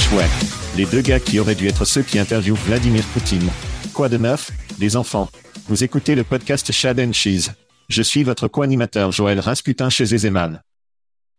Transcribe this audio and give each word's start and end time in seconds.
Chouette. 0.00 0.30
Les 0.76 0.86
deux 0.86 1.02
gars 1.02 1.20
qui 1.20 1.38
auraient 1.38 1.54
dû 1.54 1.68
être 1.68 1.84
ceux 1.84 2.02
qui 2.02 2.18
interviewent 2.18 2.54
Vladimir 2.54 3.04
Poutine. 3.12 3.48
Quoi 3.92 4.08
de 4.08 4.16
neuf, 4.16 4.50
les 4.78 4.96
enfants? 4.96 5.28
Vous 5.68 5.84
écoutez 5.84 6.14
le 6.14 6.24
podcast 6.24 6.72
Chad 6.72 6.98
and 6.98 7.12
Cheese. 7.12 7.50
Je 7.88 8.02
suis 8.02 8.24
votre 8.24 8.48
co-animateur 8.48 9.12
Joël 9.12 9.38
Rasputin 9.40 9.90
chez 9.90 10.14
Ezeman. 10.14 10.62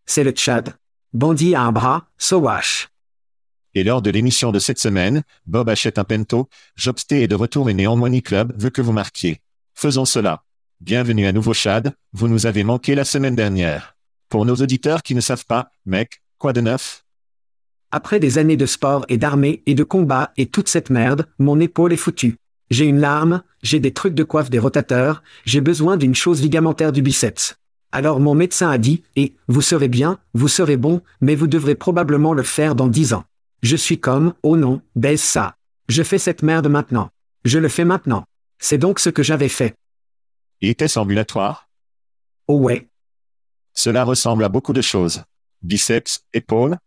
C'est 0.05 0.23
le 0.23 0.31
Tchad. 0.31 0.75
Bandit 1.13 1.55
à 1.55 1.61
un 1.61 1.71
bras, 1.71 2.05
Sowash. 2.17 2.89
Et 3.73 3.83
lors 3.83 4.01
de 4.01 4.11
l'émission 4.11 4.51
de 4.51 4.59
cette 4.59 4.79
semaine, 4.79 5.23
Bob 5.47 5.67
achète 5.67 5.97
un 5.97 6.03
pento, 6.03 6.47
Jobsté 6.75 7.23
est 7.23 7.27
de 7.27 7.35
retour 7.35 7.69
et 7.69 7.73
Money 7.73 8.21
Club 8.21 8.53
veut 8.57 8.69
que 8.69 8.81
vous 8.81 8.91
marquiez. 8.91 9.41
Faisons 9.73 10.05
cela. 10.05 10.43
Bienvenue 10.81 11.25
à 11.25 11.31
nouveau 11.31 11.53
Chad, 11.53 11.93
vous 12.13 12.27
nous 12.27 12.45
avez 12.45 12.63
manqué 12.63 12.95
la 12.95 13.05
semaine 13.05 13.35
dernière. 13.35 13.95
Pour 14.29 14.45
nos 14.45 14.55
auditeurs 14.55 15.03
qui 15.03 15.15
ne 15.15 15.21
savent 15.21 15.45
pas, 15.45 15.71
mec, 15.85 16.21
quoi 16.37 16.53
de 16.53 16.61
neuf? 16.61 17.03
Après 17.93 18.19
des 18.19 18.37
années 18.37 18.55
de 18.55 18.65
sport 18.65 19.05
et 19.09 19.17
d'armée 19.17 19.63
et 19.65 19.75
de 19.75 19.83
combat 19.83 20.31
et 20.37 20.45
toute 20.45 20.69
cette 20.69 20.89
merde, 20.89 21.27
mon 21.39 21.59
épaule 21.59 21.91
est 21.91 21.97
foutue. 21.97 22.37
J'ai 22.69 22.85
une 22.85 23.01
larme, 23.01 23.43
j'ai 23.63 23.81
des 23.81 23.91
trucs 23.91 24.13
de 24.13 24.23
coiffe 24.23 24.49
des 24.49 24.59
rotateurs, 24.59 25.23
j'ai 25.43 25.59
besoin 25.59 25.97
d'une 25.97 26.15
chose 26.15 26.41
ligamentaire 26.41 26.93
du 26.93 27.01
biceps. 27.01 27.57
Alors 27.91 28.21
mon 28.21 28.33
médecin 28.33 28.69
a 28.69 28.77
dit, 28.77 29.03
et, 29.17 29.35
vous 29.49 29.61
serez 29.61 29.89
bien, 29.89 30.19
vous 30.33 30.47
serez 30.47 30.77
bon, 30.77 31.01
mais 31.19 31.35
vous 31.35 31.47
devrez 31.47 31.75
probablement 31.75 32.33
le 32.33 32.43
faire 32.43 32.75
dans 32.75 32.87
dix 32.87 33.13
ans. 33.13 33.25
Je 33.61 33.75
suis 33.75 33.99
comme, 33.99 34.33
oh 34.41 34.55
non, 34.55 34.81
baise 34.95 35.21
ça. 35.21 35.55
Je 35.89 36.01
fais 36.01 36.17
cette 36.17 36.43
merde 36.43 36.69
maintenant. 36.69 37.09
Je 37.43 37.59
le 37.59 37.67
fais 37.67 37.83
maintenant. 37.83 38.23
C'est 38.57 38.77
donc 38.77 39.01
ce 39.01 39.09
que 39.09 39.21
j'avais 39.21 39.49
fait. 39.49 39.75
Était-ce 40.61 40.97
ambulatoire? 40.97 41.67
Oh 42.47 42.57
ouais. 42.59 42.87
Cela 43.73 44.05
ressemble 44.05 44.45
à 44.45 44.49
beaucoup 44.49 44.73
de 44.73 44.81
choses. 44.81 45.23
Biceps, 45.61 46.23
épaules 46.33 46.77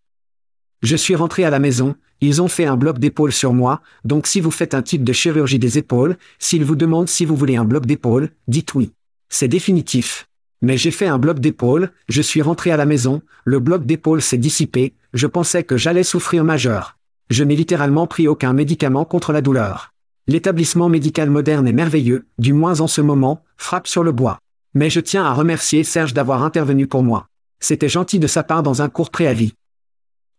Je 0.84 0.96
suis 0.96 1.14
rentré 1.14 1.44
à 1.44 1.50
la 1.50 1.60
maison, 1.60 1.94
ils 2.20 2.42
ont 2.42 2.48
fait 2.48 2.66
un 2.66 2.76
bloc 2.76 2.98
d'épaule 2.98 3.32
sur 3.32 3.54
moi, 3.54 3.80
donc 4.04 4.26
si 4.26 4.42
vous 4.42 4.50
faites 4.50 4.74
un 4.74 4.82
type 4.82 5.02
de 5.02 5.14
chirurgie 5.14 5.58
des 5.58 5.78
épaules, 5.78 6.18
s'ils 6.38 6.62
vous 6.62 6.76
demandent 6.76 7.08
si 7.08 7.24
vous 7.24 7.36
voulez 7.36 7.56
un 7.56 7.64
bloc 7.64 7.86
d'épaule, 7.86 8.28
dites 8.48 8.74
oui. 8.74 8.92
C'est 9.30 9.48
définitif. 9.48 10.28
Mais 10.60 10.76
j'ai 10.76 10.90
fait 10.90 11.06
un 11.06 11.16
bloc 11.16 11.38
d'épaule, 11.38 11.90
je 12.10 12.20
suis 12.20 12.42
rentré 12.42 12.70
à 12.70 12.76
la 12.76 12.84
maison, 12.84 13.22
le 13.46 13.60
bloc 13.60 13.86
d'épaule 13.86 14.20
s'est 14.20 14.36
dissipé, 14.36 14.92
je 15.14 15.26
pensais 15.26 15.64
que 15.64 15.78
j'allais 15.78 16.02
souffrir 16.02 16.44
majeur. 16.44 16.98
Je 17.30 17.44
n'ai 17.44 17.56
littéralement 17.56 18.06
pris 18.06 18.28
aucun 18.28 18.52
médicament 18.52 19.06
contre 19.06 19.32
la 19.32 19.40
douleur. 19.40 19.94
L'établissement 20.26 20.90
médical 20.90 21.30
moderne 21.30 21.66
est 21.66 21.72
merveilleux, 21.72 22.26
du 22.38 22.52
moins 22.52 22.80
en 22.80 22.88
ce 22.88 23.00
moment, 23.00 23.42
frappe 23.56 23.86
sur 23.86 24.04
le 24.04 24.12
bois. 24.12 24.38
Mais 24.74 24.90
je 24.90 25.00
tiens 25.00 25.24
à 25.24 25.32
remercier 25.32 25.82
Serge 25.82 26.12
d'avoir 26.12 26.42
intervenu 26.42 26.86
pour 26.86 27.02
moi. 27.02 27.26
C'était 27.58 27.88
gentil 27.88 28.18
de 28.18 28.26
sa 28.26 28.42
part 28.42 28.62
dans 28.62 28.82
un 28.82 28.90
court 28.90 29.08
préavis. 29.08 29.54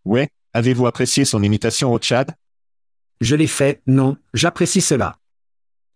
Ouais, 0.05 0.29
avez-vous 0.53 0.85
apprécié 0.87 1.25
son 1.25 1.41
imitation 1.43 1.91
au 1.91 1.99
Tchad? 1.99 2.35
Je 3.21 3.35
l'ai 3.35 3.47
fait, 3.47 3.81
non, 3.87 4.17
j'apprécie 4.33 4.81
cela. 4.81 5.17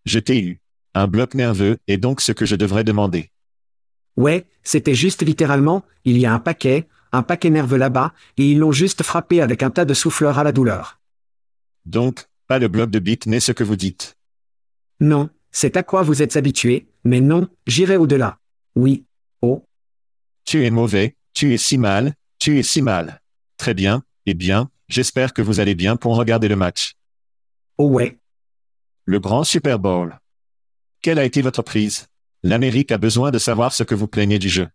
Je 0.05 0.19
t'ai 0.19 0.41
eu. 0.41 0.59
Un 0.95 1.07
bloc 1.07 1.35
nerveux 1.35 1.77
est 1.87 1.97
donc 1.97 2.21
ce 2.21 2.31
que 2.31 2.45
je 2.45 2.55
devrais 2.55 2.83
demander. 2.83 3.29
Ouais, 4.17 4.47
c'était 4.63 4.95
juste 4.95 5.21
littéralement, 5.21 5.85
il 6.03 6.17
y 6.17 6.25
a 6.25 6.33
un 6.33 6.39
paquet, 6.39 6.87
un 7.11 7.21
paquet 7.21 7.51
nerveux 7.51 7.77
là-bas, 7.77 8.13
et 8.37 8.51
ils 8.51 8.57
l'ont 8.57 8.71
juste 8.71 9.03
frappé 9.03 9.41
avec 9.41 9.61
un 9.61 9.69
tas 9.69 9.85
de 9.85 9.93
souffleurs 9.93 10.39
à 10.39 10.43
la 10.43 10.51
douleur. 10.51 10.99
Donc, 11.85 12.25
pas 12.47 12.59
le 12.59 12.67
bloc 12.67 12.89
de 12.89 12.99
bite 12.99 13.27
n'est 13.27 13.39
ce 13.39 13.51
que 13.51 13.63
vous 13.63 13.75
dites. 13.75 14.17
Non, 14.99 15.29
c'est 15.51 15.77
à 15.77 15.83
quoi 15.83 16.01
vous 16.01 16.21
êtes 16.21 16.35
habitué, 16.35 16.87
mais 17.03 17.21
non, 17.21 17.47
j'irai 17.67 17.97
au-delà. 17.97 18.39
Oui. 18.75 19.05
Oh, 19.41 19.63
Tu 20.45 20.65
es 20.65 20.71
mauvais, 20.71 21.15
tu 21.33 21.53
es 21.53 21.57
si 21.57 21.77
mal, 21.77 22.15
tu 22.39 22.57
es 22.57 22.63
si 22.63 22.81
mal. 22.81 23.21
Très 23.59 23.73
bien, 23.73 24.03
eh 24.25 24.33
bien, 24.33 24.69
j'espère 24.87 25.33
que 25.33 25.41
vous 25.41 25.59
allez 25.59 25.75
bien 25.75 25.97
pour 25.97 26.15
regarder 26.15 26.47
le 26.47 26.55
match. 26.55 26.93
oh 27.77 27.89
ouais. 27.89 28.17
Le 29.03 29.19
grand 29.19 29.43
Super 29.43 29.79
Bowl. 29.79 30.17
Quelle 31.01 31.19
a 31.19 31.25
été 31.25 31.41
votre 31.41 31.61
prise? 31.61 32.07
L'Amérique 32.41 32.93
a 32.93 32.97
besoin 32.97 33.31
de 33.31 33.37
savoir 33.37 33.73
ce 33.73 33.83
que 33.83 33.95
vous 33.95 34.07
plaignez 34.07 34.39
du 34.39 34.47
jeu. 34.47 34.69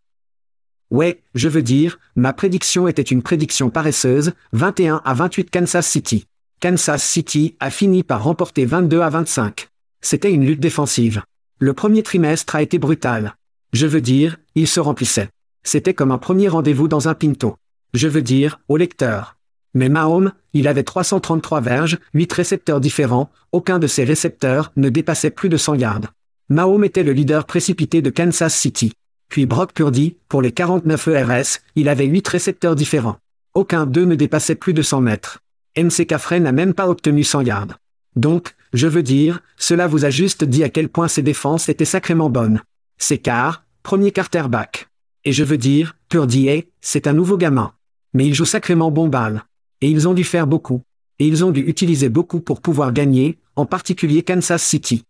Ouais, 0.91 1.23
je 1.35 1.49
veux 1.49 1.63
dire, 1.63 1.99
ma 2.15 2.35
prédiction 2.35 2.87
était 2.87 3.01
une 3.01 3.23
prédiction 3.23 3.71
paresseuse, 3.71 4.35
21 4.53 5.01
à 5.03 5.15
28 5.15 5.51
Kansas 5.51 5.89
City. 5.89 6.27
Kansas 6.61 7.03
City 7.03 7.57
a 7.61 7.71
fini 7.71 8.03
par 8.03 8.23
remporter 8.23 8.67
22 8.67 9.01
à 9.01 9.09
25. 9.09 9.69
C'était 10.03 10.31
une 10.31 10.45
lutte 10.45 10.61
défensive. 10.61 11.23
Le 11.59 11.73
premier 11.73 12.03
trimestre 12.03 12.55
a 12.55 12.61
été 12.61 12.79
brutal. 12.79 13.35
Je 13.73 13.87
veux 13.87 14.03
dire, 14.03 14.37
il 14.55 14.69
se 14.69 14.81
remplissait. 14.81 15.31
C'était 15.63 15.95
comme 15.95 16.13
un 16.13 16.19
premier 16.19 16.49
rendez-vous 16.49 16.87
dans 16.87 17.09
un 17.09 17.15
pinto. 17.15 17.57
Je 17.95 18.09
veux 18.09 18.23
dire, 18.23 18.59
au 18.67 18.77
lecteur. 18.77 19.37
Mais 19.73 19.89
Mahomes, 19.89 20.33
il 20.53 20.67
avait 20.67 20.83
333 20.83 21.61
verges, 21.61 21.99
8 22.13 22.33
récepteurs 22.33 22.81
différents, 22.81 23.31
aucun 23.53 23.79
de 23.79 23.87
ces 23.87 24.03
récepteurs 24.03 24.73
ne 24.75 24.89
dépassait 24.89 25.31
plus 25.31 25.49
de 25.49 25.57
100 25.57 25.77
yards. 25.77 26.13
Mahomes 26.49 26.85
était 26.85 27.05
le 27.05 27.13
leader 27.13 27.45
précipité 27.47 28.03
de 28.03 28.11
Kansas 28.11 28.53
City. 28.53 28.93
Puis 29.29 29.47
Brock 29.47 29.73
Purdy, 29.73 30.17
pour 30.29 30.43
les 30.43 30.51
49 30.51 31.07
ERS, 31.07 31.61
il 31.77 31.89
avait 31.89 32.07
8 32.07 32.27
récepteurs 32.27 32.75
différents. 32.75 33.19
Aucun 33.55 33.87
d'eux 33.87 34.05
ne 34.05 34.17
dépassait 34.17 34.57
plus 34.57 34.75
de 34.75 34.83
100 34.83 35.01
mètres. 35.01 35.39
MC 35.77 36.05
Caffrey 36.05 36.41
n'a 36.41 36.53
même 36.53 36.75
pas 36.75 36.89
obtenu 36.89 37.23
100 37.23 37.43
yards. 37.43 37.79
Donc, 38.17 38.57
je 38.73 38.89
veux 38.89 39.05
dire, 39.05 39.41
cela 39.57 39.87
vous 39.87 40.05
a 40.05 40.11
juste 40.11 40.43
dit 40.43 40.65
à 40.65 40.69
quel 40.69 40.89
point 40.89 41.07
ses 41.07 41.23
défenses 41.23 41.69
étaient 41.69 41.85
sacrément 41.85 42.29
bonnes. 42.29 42.61
C'est 42.99 43.19
car, 43.19 43.65
premier 43.85 44.11
quarterback. 44.11 44.89
Et 45.25 45.33
je 45.33 45.45
veux 45.45 45.59
dire, 45.59 45.97
Purdy 46.09 46.49
est, 46.49 46.69
c'est 46.81 47.07
un 47.07 47.13
nouveau 47.13 47.37
gamin. 47.37 47.73
Mais 48.15 48.27
il 48.27 48.35
joue 48.35 48.45
sacrément 48.45 48.91
bon 48.91 49.09
balle. 49.09 49.45
Et 49.81 49.91
ils 49.91 50.09
ont 50.09 50.15
dû 50.15 50.25
faire 50.25 50.47
beaucoup. 50.47 50.83
Et 51.19 51.27
ils 51.27 51.45
ont 51.45 51.51
dû 51.51 51.61
utiliser 51.61 52.09
beaucoup 52.09 52.41
pour 52.41 52.61
pouvoir 52.61 52.93
gagner, 52.93 53.39
en 53.57 53.67
particulier 53.67 54.23
Kansas 54.23 54.63
City. 54.63 55.05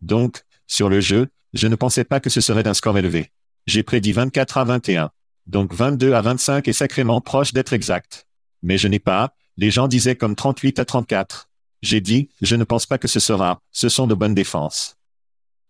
Donc, 0.00 0.42
sur 0.66 0.88
le 0.88 1.00
jeu, 1.00 1.28
je 1.52 1.66
ne 1.66 1.74
pensais 1.74 2.04
pas 2.04 2.20
que 2.20 2.30
ce 2.30 2.40
serait 2.40 2.68
un 2.68 2.74
score 2.74 2.96
élevé. 2.96 3.30
J'ai 3.66 3.82
prédit 3.82 4.12
24 4.12 4.58
à 4.58 4.64
21. 4.64 5.10
Donc 5.46 5.74
22 5.74 6.12
à 6.12 6.20
25 6.20 6.68
est 6.68 6.72
sacrément 6.72 7.20
proche 7.20 7.52
d'être 7.52 7.72
exact. 7.72 8.26
Mais 8.62 8.78
je 8.78 8.88
n'ai 8.88 8.98
pas, 8.98 9.34
les 9.56 9.70
gens 9.70 9.88
disaient 9.88 10.16
comme 10.16 10.36
38 10.36 10.78
à 10.78 10.84
34. 10.84 11.48
J'ai 11.82 12.00
dit, 12.00 12.28
je 12.40 12.56
ne 12.56 12.64
pense 12.64 12.86
pas 12.86 12.98
que 12.98 13.08
ce 13.08 13.20
sera, 13.20 13.60
ce 13.72 13.88
sont 13.88 14.06
de 14.06 14.14
bonnes 14.14 14.34
défenses. 14.34 14.96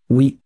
Oui. 0.09 0.40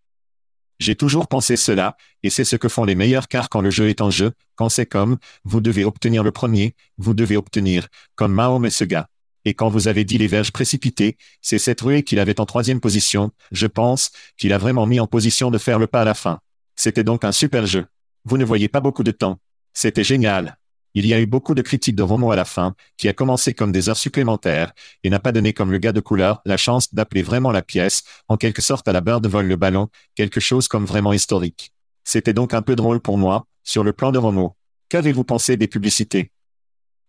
J'ai 0.85 0.97
toujours 0.97 1.29
pensé 1.29 1.57
cela, 1.57 1.97
et 2.23 2.29
c'est 2.29 2.45
ce 2.45 2.57
que 2.57 2.69
font 2.69 2.85
les 2.85 2.95
meilleurs 2.95 3.29
car 3.29 3.49
quand 3.49 3.63
le 3.63 3.71
jeu 3.71 3.89
est 3.89 4.03
en 4.03 4.11
jeu, 4.11 4.33
quand 4.55 4.69
c'est 4.69 4.85
comme, 4.85 5.17
vous 5.43 5.63
devez 5.63 5.83
obtenir 5.83 6.23
le 6.23 6.31
premier, 6.31 6.75
vous 6.99 7.15
devez 7.15 7.39
obtenir, 7.39 7.89
comme 8.17 8.35
Mahomes 8.35 8.67
et 8.67 8.71
ce 8.71 8.85
gars. 8.85 9.09
Et 9.47 9.55
quand 9.55 9.71
vous 9.71 9.89
avez 9.89 10.05
dit 10.05 10.19
les 10.19 10.27
verges 10.27 10.53
précipitées, 10.53 11.17
c'est 11.41 11.57
cette 11.57 11.81
ruée 11.81 12.03
qu'il 12.03 12.19
avait 12.19 12.39
en 12.39 12.45
troisième 12.45 12.81
position, 12.81 13.31
je 13.51 13.67
pense, 13.67 14.11
qu'il 14.37 14.53
a 14.53 14.59
vraiment 14.59 14.85
mis 14.85 15.01
en 15.01 15.07
position 15.07 15.51
de 15.51 15.57
faire 15.57 15.79
le 15.79 15.87
pas 15.87 16.03
à 16.03 16.05
la 16.05 16.13
fin. 16.13 16.41
C'était 16.77 17.03
donc 17.03 17.25
un 17.25 17.33
super 17.33 17.65
jeu. 17.65 17.87
Vous 18.27 18.37
ne 18.37 18.45
voyez 18.45 18.69
pas 18.69 18.81
beaucoup 18.81 19.05
de 19.05 19.11
temps. 19.11 19.39
C'était 19.73 20.05
génial. 20.05 20.59
Il 20.97 21.07
y 21.07 21.15
a 21.15 21.21
eu 21.21 21.27
beaucoup 21.27 21.57
de 21.57 21.63
critiques 21.63 21.97
de 21.97 22.05
Romo 22.05 22.31
à 22.31 22.37
la 22.37 22.45
fin, 22.45 22.77
qui 22.97 23.09
a 23.09 23.13
commencé 23.13 23.53
comme 23.53 23.73
des 23.73 23.89
heures 23.89 23.97
supplémentaires, 23.97 24.73
et 25.03 25.11
n'a 25.11 25.19
pas 25.19 25.33
donné 25.33 25.53
comme 25.53 25.73
le 25.73 25.79
gars 25.79 25.93
de 25.93 26.01
couleur 26.01 26.41
la 26.45 26.57
chance 26.57 26.95
d'appeler 26.95 27.23
vraiment 27.23 27.51
la 27.51 27.63
pièce, 27.63 28.05
en 28.29 28.37
quelque 28.37 28.63
sorte 28.63 28.87
à 28.87 28.93
la 28.93 29.01
beurre 29.01 29.21
de 29.21 29.29
vol 29.29 29.47
le 29.47 29.57
ballon, 29.57 29.89
quelque 30.15 30.39
chose 30.39 30.69
comme 30.69 30.85
vraiment 30.85 31.13
historique. 31.13 31.73
C'était 32.05 32.33
donc 32.33 32.55
un 32.55 32.63
peu 32.63 32.77
drôle 32.77 33.01
pour 33.01 33.19
moi, 33.19 33.47
sur 33.65 33.83
le 33.83 33.93
plan 33.93 34.13
de 34.13 34.19
Romo. 34.19 34.55
Qu'avez-vous 34.89 35.25
pensé 35.25 35.57
des 35.57 35.67
publicités? 35.67 36.31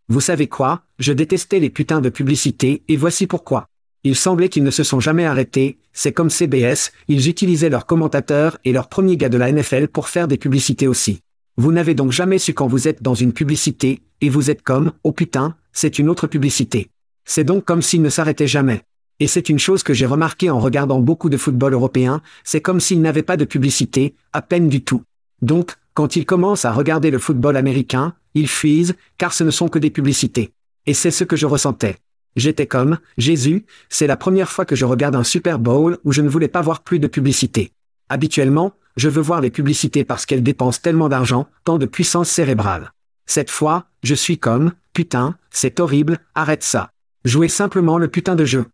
Vous 0.08 0.22
savez 0.22 0.48
quoi? 0.48 0.84
Je 0.98 1.14
détestais 1.14 1.60
les 1.60 1.70
putains 1.70 2.02
de 2.02 2.10
publicités, 2.10 2.82
et 2.88 2.98
voici 2.98 3.28
pourquoi. 3.28 3.68
Il 4.04 4.16
semblait 4.16 4.50
qu'ils 4.50 4.64
ne 4.64 4.72
se 4.72 4.84
sont 4.84 5.00
jamais 5.00 5.26
arrêtés, 5.26 5.78
c'est 5.94 6.12
comme 6.12 6.30
CBS, 6.32 6.92
ils 7.08 7.28
utilisaient 7.28 7.70
leurs 7.70 7.86
commentateurs 7.86 8.58
et 8.64 8.72
leurs 8.72 8.90
premiers 8.90 9.18
gars 9.18 9.30
de 9.30 9.38
la 9.38 9.52
NFL 9.52 9.90
pour 9.90 10.10
faire 10.10 10.28
des 10.28 10.38
publicités 10.38 10.88
aussi. 10.88 11.22
Vous 11.58 11.72
n'avez 11.72 11.94
donc 11.94 12.12
jamais 12.12 12.38
su 12.38 12.54
quand 12.54 12.68
vous 12.68 12.88
êtes 12.88 13.02
dans 13.02 13.14
une 13.14 13.32
publicité, 13.32 14.02
et 14.20 14.30
vous 14.30 14.50
êtes 14.50 14.62
comme, 14.62 14.92
oh 15.04 15.14
putain, 15.14 15.56
c'est 15.72 16.00
une 16.00 16.10
autre 16.10 16.28
publicité. 16.28 16.90
C'est 17.24 17.46
donc 17.46 17.64
comme 17.64 17.82
s'ils 17.82 18.02
ne 18.02 18.10
s'arrêtaient 18.10 18.48
jamais. 18.48 18.84
Et 19.22 19.28
c'est 19.28 19.48
une 19.48 19.60
chose 19.60 19.82
que 19.82 19.94
j'ai 19.94 20.06
remarqué 20.06 20.50
en 20.50 20.60
regardant 20.60 21.00
beaucoup 21.00 21.30
de 21.30 21.38
football 21.38 21.74
européen, 21.74 22.22
c'est 22.44 22.60
comme 22.60 22.82
s'ils 22.82 23.02
n'avaient 23.02 23.24
pas 23.24 23.38
de 23.38 23.46
publicité, 23.46 24.16
à 24.34 24.42
peine 24.42 24.68
du 24.68 24.84
tout. 24.84 25.04
Donc, 25.42 25.76
quand 25.94 26.18
ils 26.18 26.26
commencent 26.26 26.66
à 26.66 26.74
regarder 26.74 27.10
le 27.10 27.20
football 27.20 27.56
américain, 27.56 28.16
ils 28.34 28.50
fuisent, 28.50 28.96
car 29.18 29.32
ce 29.32 29.46
ne 29.46 29.52
sont 29.52 29.70
que 29.70 29.80
des 29.80 29.90
publicités. 29.90 30.52
Et 30.86 30.94
c'est 30.94 31.12
ce 31.12 31.24
que 31.24 31.38
je 31.38 31.46
ressentais. 31.46 31.96
J'étais 32.36 32.68
comme, 32.68 33.00
Jésus, 33.18 33.66
c'est 33.88 34.08
la 34.08 34.18
première 34.18 34.52
fois 34.52 34.66
que 34.66 34.76
je 34.76 34.84
regarde 34.84 35.16
un 35.16 35.24
Super 35.24 35.58
Bowl 35.58 36.00
où 36.04 36.12
je 36.12 36.22
ne 36.22 36.28
voulais 36.28 36.50
pas 36.50 36.62
voir 36.62 36.84
plus 36.84 37.00
de 37.00 37.08
publicité. 37.08 37.72
Habituellement, 38.10 38.74
je 38.96 39.10
veux 39.10 39.22
voir 39.22 39.42
les 39.42 39.52
publicités 39.52 40.04
parce 40.06 40.26
qu'elles 40.26 40.44
dépensent 40.44 40.80
tellement 40.82 41.10
d'argent, 41.10 41.48
tant 41.64 41.78
de 41.78 41.86
puissance 41.86 42.30
cérébrale. 42.30 42.94
Cette 43.26 43.50
fois, 43.50 43.86
je 44.04 44.16
suis 44.16 44.38
comme, 44.38 44.74
putain, 44.94 45.38
c'est 45.52 45.80
horrible, 45.80 46.20
arrête 46.36 46.64
ça. 46.64 46.92
Jouez 47.26 47.50
simplement 47.50 47.98
le 47.98 48.08
putain 48.08 48.36
de 48.36 48.46
jeu. 48.46 48.66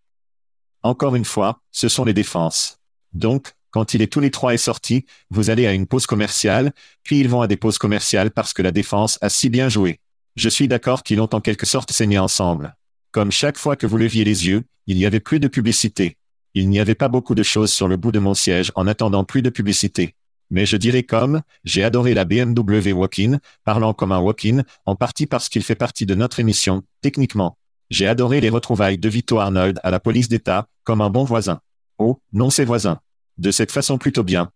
Encore 0.83 1.15
une 1.15 1.25
fois, 1.25 1.61
ce 1.71 1.87
sont 1.87 2.05
les 2.05 2.13
défenses. 2.13 2.79
Donc, 3.13 3.53
quand 3.71 3.93
il 3.93 4.01
est 4.01 4.11
tous 4.11 4.19
les 4.19 4.31
trois 4.31 4.53
est 4.53 4.57
sorti, 4.57 5.05
vous 5.29 5.49
allez 5.49 5.65
à 5.65 5.73
une 5.73 5.87
pause 5.87 6.05
commerciale, 6.05 6.73
puis 7.03 7.19
ils 7.19 7.29
vont 7.29 7.41
à 7.41 7.47
des 7.47 7.55
pauses 7.55 7.77
commerciales 7.77 8.31
parce 8.31 8.53
que 8.53 8.61
la 8.61 8.71
défense 8.71 9.17
a 9.21 9.29
si 9.29 9.49
bien 9.49 9.69
joué. 9.69 9.99
Je 10.35 10.49
suis 10.49 10.67
d'accord 10.67 11.03
qu'ils 11.03 11.21
ont 11.21 11.33
en 11.33 11.41
quelque 11.41 11.65
sorte 11.65 11.91
saigné 11.91 12.19
ensemble. 12.19 12.75
Comme 13.11 13.31
chaque 13.31 13.57
fois 13.57 13.75
que 13.75 13.87
vous 13.87 13.97
leviez 13.97 14.23
les 14.23 14.47
yeux, 14.47 14.63
il 14.87 14.97
y 14.97 15.05
avait 15.05 15.19
plus 15.19 15.39
de 15.39 15.47
publicité. 15.47 16.17
Il 16.53 16.69
n'y 16.69 16.79
avait 16.79 16.95
pas 16.95 17.07
beaucoup 17.07 17.35
de 17.35 17.43
choses 17.43 17.71
sur 17.71 17.87
le 17.87 17.97
bout 17.97 18.11
de 18.11 18.19
mon 18.19 18.33
siège 18.33 18.71
en 18.75 18.87
attendant 18.87 19.23
plus 19.23 19.41
de 19.41 19.49
publicité. 19.49 20.15
Mais 20.49 20.65
je 20.65 20.75
dirais 20.75 21.03
comme, 21.03 21.41
j'ai 21.63 21.83
adoré 21.83 22.13
la 22.13 22.25
BMW 22.25 22.91
Walk-in, 22.91 23.39
parlant 23.63 23.93
comme 23.93 24.11
un 24.11 24.19
walk-in, 24.19 24.63
en 24.85 24.97
partie 24.97 25.25
parce 25.25 25.47
qu'il 25.47 25.63
fait 25.63 25.75
partie 25.75 26.05
de 26.05 26.13
notre 26.13 26.41
émission, 26.41 26.83
techniquement. 27.01 27.57
J'ai 27.89 28.05
adoré 28.05 28.41
les 28.41 28.49
retrouvailles 28.49 28.97
de 28.97 29.09
Vito 29.09 29.39
Arnold 29.39 29.79
à 29.83 29.91
la 29.91 30.01
police 30.01 30.27
d'État, 30.27 30.67
comme 30.83 30.99
un 30.99 31.09
bon 31.09 31.23
voisin. 31.23 31.61
Oh, 31.97 32.19
non 32.33 32.49
c'est 32.49 32.65
voisin. 32.65 32.99
De 33.37 33.49
cette 33.49 33.71
façon 33.71 33.97
plutôt 33.97 34.23
bien. 34.23 34.51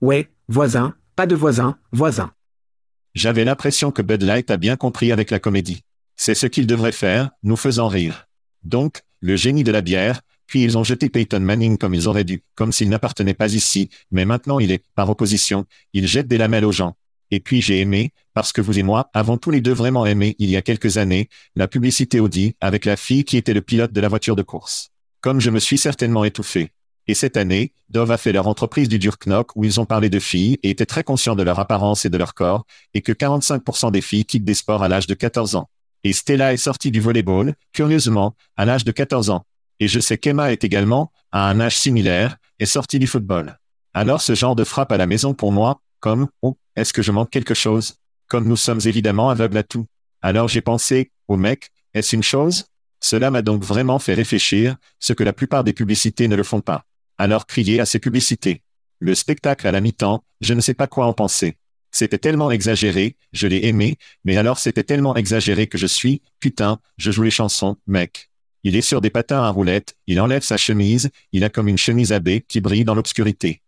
Ouais, 0.00 0.30
voisin, 0.48 0.94
pas 1.14 1.26
de 1.26 1.34
voisin, 1.34 1.78
voisin. 1.92 2.32
J'avais 3.14 3.44
l'impression 3.44 3.90
que 3.90 4.00
Bud 4.00 4.22
Light 4.22 4.50
a 4.50 4.56
bien 4.56 4.76
compris 4.76 5.12
avec 5.12 5.30
la 5.30 5.38
comédie. 5.38 5.82
C'est 6.16 6.34
ce 6.34 6.46
qu'il 6.46 6.66
devrait 6.66 6.92
faire, 6.92 7.30
nous 7.42 7.56
faisant 7.56 7.88
rire. 7.88 8.28
Donc, 8.64 9.02
le 9.20 9.36
génie 9.36 9.64
de 9.64 9.72
la 9.72 9.82
bière, 9.82 10.22
puis 10.52 10.64
ils 10.64 10.76
ont 10.76 10.84
jeté 10.84 11.08
Peyton 11.08 11.40
Manning 11.40 11.78
comme 11.78 11.94
ils 11.94 12.08
auraient 12.08 12.24
dû, 12.24 12.42
comme 12.56 12.72
s'il 12.72 12.90
n'appartenait 12.90 13.32
pas 13.32 13.54
ici, 13.54 13.88
mais 14.10 14.26
maintenant 14.26 14.58
il 14.58 14.70
est, 14.70 14.84
par 14.94 15.08
opposition, 15.08 15.64
il 15.94 16.06
jette 16.06 16.28
des 16.28 16.36
lamelles 16.36 16.66
aux 16.66 16.72
gens. 16.72 16.94
Et 17.30 17.40
puis 17.40 17.62
j'ai 17.62 17.80
aimé, 17.80 18.12
parce 18.34 18.52
que 18.52 18.60
vous 18.60 18.78
et 18.78 18.82
moi 18.82 19.08
avons 19.14 19.38
tous 19.38 19.50
les 19.50 19.62
deux 19.62 19.72
vraiment 19.72 20.04
aimé 20.04 20.36
il 20.38 20.50
y 20.50 20.56
a 20.58 20.60
quelques 20.60 20.98
années, 20.98 21.30
la 21.56 21.68
publicité 21.68 22.20
Audi 22.20 22.54
avec 22.60 22.84
la 22.84 22.98
fille 22.98 23.24
qui 23.24 23.38
était 23.38 23.54
le 23.54 23.62
pilote 23.62 23.94
de 23.94 24.00
la 24.02 24.08
voiture 24.08 24.36
de 24.36 24.42
course. 24.42 24.90
Comme 25.22 25.40
je 25.40 25.48
me 25.48 25.58
suis 25.58 25.78
certainement 25.78 26.22
étouffé. 26.22 26.68
Et 27.06 27.14
cette 27.14 27.38
année, 27.38 27.72
Dove 27.88 28.10
a 28.10 28.18
fait 28.18 28.32
leur 28.32 28.46
entreprise 28.46 28.90
du 28.90 28.98
Durknock 28.98 29.56
où 29.56 29.64
ils 29.64 29.80
ont 29.80 29.86
parlé 29.86 30.10
de 30.10 30.18
filles 30.18 30.58
et 30.62 30.68
étaient 30.68 30.84
très 30.84 31.02
conscients 31.02 31.34
de 31.34 31.42
leur 31.42 31.60
apparence 31.60 32.04
et 32.04 32.10
de 32.10 32.18
leur 32.18 32.34
corps, 32.34 32.66
et 32.92 33.00
que 33.00 33.12
45% 33.12 33.90
des 33.90 34.02
filles 34.02 34.26
quittent 34.26 34.44
des 34.44 34.52
sports 34.52 34.82
à 34.82 34.88
l'âge 34.90 35.06
de 35.06 35.14
14 35.14 35.56
ans. 35.56 35.70
Et 36.04 36.12
Stella 36.12 36.52
est 36.52 36.58
sortie 36.58 36.90
du 36.90 37.00
volleyball, 37.00 37.54
curieusement, 37.72 38.34
à 38.58 38.66
l'âge 38.66 38.84
de 38.84 38.92
14 38.92 39.30
ans. 39.30 39.46
Et 39.80 39.88
je 39.88 40.00
sais 40.00 40.18
qu'Emma 40.18 40.52
est 40.52 40.64
également, 40.64 41.12
à 41.32 41.48
un 41.48 41.60
âge 41.60 41.76
similaire, 41.78 42.36
est 42.58 42.66
sortie 42.66 42.98
du 42.98 43.06
football. 43.06 43.58
Alors 43.94 44.22
ce 44.22 44.34
genre 44.34 44.56
de 44.56 44.64
frappe 44.64 44.92
à 44.92 44.96
la 44.96 45.06
maison 45.06 45.34
pour 45.34 45.52
moi, 45.52 45.80
comme, 46.00 46.28
oh, 46.42 46.56
est-ce 46.76 46.92
que 46.92 47.02
je 47.02 47.12
manque 47.12 47.30
quelque 47.30 47.54
chose? 47.54 47.96
Comme 48.28 48.48
nous 48.48 48.56
sommes 48.56 48.80
évidemment 48.84 49.30
aveugles 49.30 49.58
à 49.58 49.62
tout. 49.62 49.86
Alors 50.22 50.48
j'ai 50.48 50.60
pensé, 50.60 51.10
oh 51.28 51.36
mec, 51.36 51.70
est-ce 51.94 52.16
une 52.16 52.22
chose? 52.22 52.66
Cela 53.00 53.30
m'a 53.30 53.42
donc 53.42 53.64
vraiment 53.64 53.98
fait 53.98 54.14
réfléchir, 54.14 54.76
ce 55.00 55.12
que 55.12 55.24
la 55.24 55.32
plupart 55.32 55.64
des 55.64 55.72
publicités 55.72 56.28
ne 56.28 56.36
le 56.36 56.44
font 56.44 56.60
pas. 56.60 56.84
Alors 57.18 57.46
crier 57.46 57.80
à 57.80 57.86
ces 57.86 57.98
publicités. 57.98 58.62
Le 59.00 59.14
spectacle 59.14 59.66
à 59.66 59.72
la 59.72 59.80
mi-temps, 59.80 60.24
je 60.40 60.54
ne 60.54 60.60
sais 60.60 60.74
pas 60.74 60.86
quoi 60.86 61.06
en 61.06 61.12
penser. 61.12 61.56
C'était 61.90 62.18
tellement 62.18 62.50
exagéré, 62.50 63.16
je 63.32 63.46
l'ai 63.46 63.66
aimé, 63.66 63.98
mais 64.24 64.36
alors 64.36 64.58
c'était 64.58 64.84
tellement 64.84 65.14
exagéré 65.16 65.66
que 65.66 65.76
je 65.76 65.86
suis, 65.86 66.22
putain, 66.40 66.78
je 66.96 67.10
joue 67.10 67.24
les 67.24 67.30
chansons, 67.30 67.76
mec. 67.86 68.30
Il 68.64 68.76
est 68.76 68.80
sur 68.80 69.00
des 69.00 69.10
patins 69.10 69.42
à 69.42 69.48
roulettes, 69.48 69.96
il 70.06 70.20
enlève 70.20 70.42
sa 70.42 70.56
chemise, 70.56 71.10
il 71.32 71.42
a 71.42 71.48
comme 71.48 71.68
une 71.68 71.78
chemise 71.78 72.12
à 72.12 72.20
baie 72.20 72.44
qui 72.46 72.60
brille 72.60 72.84
dans 72.84 72.94
l'obscurité. 72.94 73.60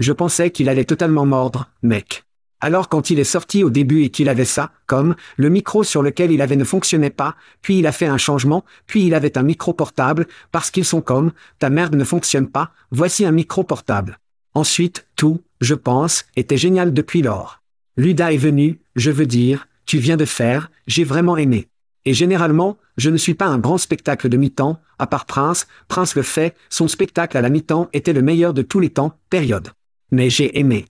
Je 0.00 0.12
pensais 0.12 0.50
qu'il 0.50 0.68
allait 0.68 0.84
totalement 0.84 1.24
mordre, 1.24 1.70
mec. 1.82 2.24
Alors 2.60 2.88
quand 2.88 3.10
il 3.10 3.18
est 3.18 3.24
sorti 3.24 3.64
au 3.64 3.70
début 3.70 4.04
et 4.04 4.10
qu'il 4.10 4.28
avait 4.28 4.44
ça, 4.44 4.70
comme, 4.86 5.16
le 5.36 5.48
micro 5.48 5.82
sur 5.82 6.02
lequel 6.02 6.30
il 6.30 6.42
avait 6.42 6.56
ne 6.56 6.64
fonctionnait 6.64 7.10
pas, 7.10 7.34
puis 7.60 7.78
il 7.78 7.86
a 7.86 7.92
fait 7.92 8.06
un 8.06 8.18
changement, 8.18 8.64
puis 8.86 9.06
il 9.06 9.14
avait 9.14 9.36
un 9.36 9.42
micro 9.42 9.72
portable, 9.72 10.28
parce 10.52 10.70
qu'ils 10.70 10.84
sont 10.84 11.00
comme, 11.00 11.32
ta 11.58 11.70
merde 11.70 11.96
ne 11.96 12.04
fonctionne 12.04 12.48
pas, 12.48 12.70
voici 12.90 13.24
un 13.24 13.32
micro 13.32 13.64
portable. 13.64 14.18
Ensuite, 14.54 15.08
tout, 15.16 15.40
je 15.60 15.74
pense, 15.74 16.26
était 16.36 16.58
génial 16.58 16.92
depuis 16.92 17.22
lors. 17.22 17.62
Luda 17.96 18.32
est 18.32 18.36
venu, 18.36 18.80
je 18.94 19.10
veux 19.10 19.26
dire, 19.26 19.66
tu 19.86 19.98
viens 19.98 20.16
de 20.16 20.24
faire, 20.24 20.70
j'ai 20.86 21.04
vraiment 21.04 21.36
aimé. 21.36 21.68
Et 22.04 22.14
généralement, 22.14 22.78
je 22.96 23.10
ne 23.10 23.16
suis 23.16 23.34
pas 23.34 23.46
un 23.46 23.58
grand 23.58 23.78
spectacle 23.78 24.28
de 24.28 24.36
mi-temps, 24.36 24.80
à 24.98 25.06
part 25.06 25.26
Prince, 25.26 25.66
Prince 25.88 26.14
le 26.14 26.22
fait, 26.22 26.56
son 26.68 26.88
spectacle 26.88 27.36
à 27.36 27.40
la 27.40 27.48
mi-temps 27.48 27.88
était 27.92 28.12
le 28.12 28.22
meilleur 28.22 28.54
de 28.54 28.62
tous 28.62 28.80
les 28.80 28.90
temps, 28.90 29.18
période. 29.30 29.70
Mais 30.10 30.30
j'ai 30.30 30.58
aimé. 30.58 30.86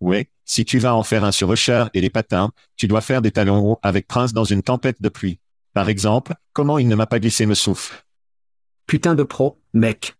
Oui, 0.00 0.26
si 0.44 0.64
tu 0.64 0.78
vas 0.78 0.94
en 0.94 1.02
faire 1.02 1.24
un 1.24 1.32
sur 1.32 1.52
Usher 1.52 1.86
et 1.94 2.00
les 2.00 2.10
patins, 2.10 2.52
tu 2.76 2.88
dois 2.88 3.00
faire 3.00 3.22
des 3.22 3.32
talons 3.32 3.72
hauts 3.72 3.78
avec 3.82 4.06
Prince 4.06 4.32
dans 4.32 4.44
une 4.44 4.62
tempête 4.62 5.02
de 5.02 5.08
pluie. 5.08 5.40
Par 5.74 5.88
exemple, 5.88 6.34
comment 6.52 6.78
il 6.78 6.88
ne 6.88 6.94
m'a 6.94 7.06
pas 7.06 7.20
glissé 7.20 7.46
me 7.46 7.54
souffle. 7.54 8.04
Putain 8.86 9.14
de 9.14 9.22
pro, 9.22 9.60
mec. 9.74 10.14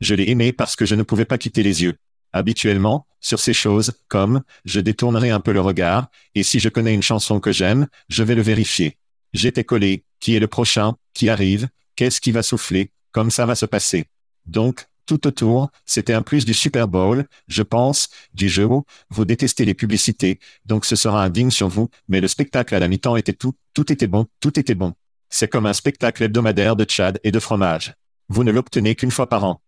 Je 0.00 0.14
l'ai 0.14 0.30
aimé 0.30 0.52
parce 0.52 0.76
que 0.76 0.86
je 0.86 0.94
ne 0.94 1.02
pouvais 1.02 1.24
pas 1.24 1.38
quitter 1.38 1.62
les 1.62 1.82
yeux. 1.82 1.96
Habituellement, 2.32 3.06
sur 3.20 3.40
ces 3.40 3.54
choses, 3.54 3.92
comme, 4.08 4.42
je 4.64 4.80
détournerai 4.80 5.30
un 5.30 5.40
peu 5.40 5.52
le 5.52 5.60
regard, 5.60 6.08
et 6.34 6.42
si 6.42 6.60
je 6.60 6.68
connais 6.68 6.94
une 6.94 7.02
chanson 7.02 7.40
que 7.40 7.52
j'aime, 7.52 7.88
je 8.08 8.22
vais 8.22 8.34
le 8.34 8.42
vérifier. 8.42 8.98
J'étais 9.32 9.64
collé, 9.64 10.04
qui 10.20 10.34
est 10.34 10.40
le 10.40 10.46
prochain, 10.46 10.96
qui 11.14 11.28
arrive, 11.28 11.68
qu'est-ce 11.96 12.20
qui 12.20 12.32
va 12.32 12.42
souffler, 12.42 12.90
comme 13.12 13.30
ça 13.30 13.46
va 13.46 13.54
se 13.54 13.66
passer. 13.66 14.06
Donc, 14.46 14.86
tout 15.08 15.26
autour, 15.26 15.70
c'était 15.86 16.12
un 16.12 16.22
plus 16.22 16.44
du 16.44 16.52
Super 16.52 16.86
Bowl, 16.86 17.26
je 17.46 17.62
pense, 17.62 18.10
du 18.34 18.48
jeu. 18.48 18.68
Vous 19.08 19.24
détestez 19.24 19.64
les 19.64 19.74
publicités, 19.74 20.38
donc 20.66 20.84
ce 20.84 20.96
sera 20.96 21.24
un 21.24 21.50
sur 21.50 21.68
vous, 21.68 21.88
mais 22.08 22.20
le 22.20 22.28
spectacle 22.28 22.74
à 22.74 22.78
la 22.78 22.88
mi-temps 22.88 23.16
était 23.16 23.32
tout, 23.32 23.54
tout 23.72 23.90
était 23.90 24.06
bon, 24.06 24.26
tout 24.40 24.58
était 24.60 24.74
bon. 24.74 24.92
C'est 25.30 25.48
comme 25.48 25.66
un 25.66 25.72
spectacle 25.72 26.22
hebdomadaire 26.22 26.76
de 26.76 26.84
Tchad 26.84 27.20
et 27.24 27.32
de 27.32 27.38
fromage. 27.38 27.94
Vous 28.28 28.44
ne 28.44 28.52
l'obtenez 28.52 28.94
qu'une 28.94 29.10
fois 29.10 29.28
par 29.28 29.44
an. 29.44 29.62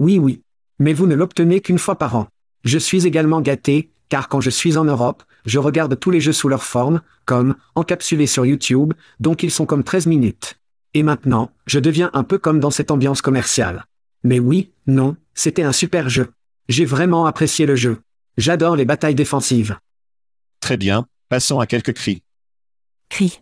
Oui, 0.00 0.18
oui. 0.18 0.42
Mais 0.80 0.92
vous 0.92 1.06
ne 1.06 1.14
l'obtenez 1.14 1.60
qu'une 1.60 1.78
fois 1.78 1.96
par 1.96 2.16
an. 2.16 2.28
Je 2.64 2.78
suis 2.78 3.06
également 3.06 3.40
gâté, 3.40 3.90
car 4.08 4.28
quand 4.28 4.40
je 4.40 4.50
suis 4.50 4.76
en 4.76 4.84
Europe, 4.84 5.22
je 5.44 5.58
regarde 5.58 5.98
tous 5.98 6.10
les 6.10 6.20
jeux 6.20 6.32
sous 6.32 6.48
leur 6.48 6.64
forme, 6.64 7.00
comme, 7.24 7.56
encapsulés 7.74 8.26
sur 8.26 8.46
YouTube, 8.46 8.92
donc 9.20 9.42
ils 9.42 9.50
sont 9.50 9.66
comme 9.66 9.84
13 9.84 10.06
minutes. 10.06 10.58
Et 10.94 11.02
maintenant, 11.02 11.50
je 11.66 11.78
deviens 11.78 12.10
un 12.12 12.24
peu 12.24 12.38
comme 12.38 12.60
dans 12.60 12.70
cette 12.70 12.90
ambiance 12.90 13.22
commerciale. 13.22 13.86
Mais 14.24 14.38
oui, 14.38 14.72
non, 14.86 15.16
c'était 15.34 15.62
un 15.62 15.72
super 15.72 16.08
jeu. 16.08 16.32
J'ai 16.68 16.84
vraiment 16.84 17.26
apprécié 17.26 17.66
le 17.66 17.76
jeu. 17.76 18.00
J'adore 18.36 18.76
les 18.76 18.84
batailles 18.84 19.14
défensives. 19.14 19.78
Très 20.60 20.76
bien, 20.76 21.06
passons 21.28 21.60
à 21.60 21.66
quelques 21.66 21.92
cris. 21.92 22.22
Cri. 23.08 23.40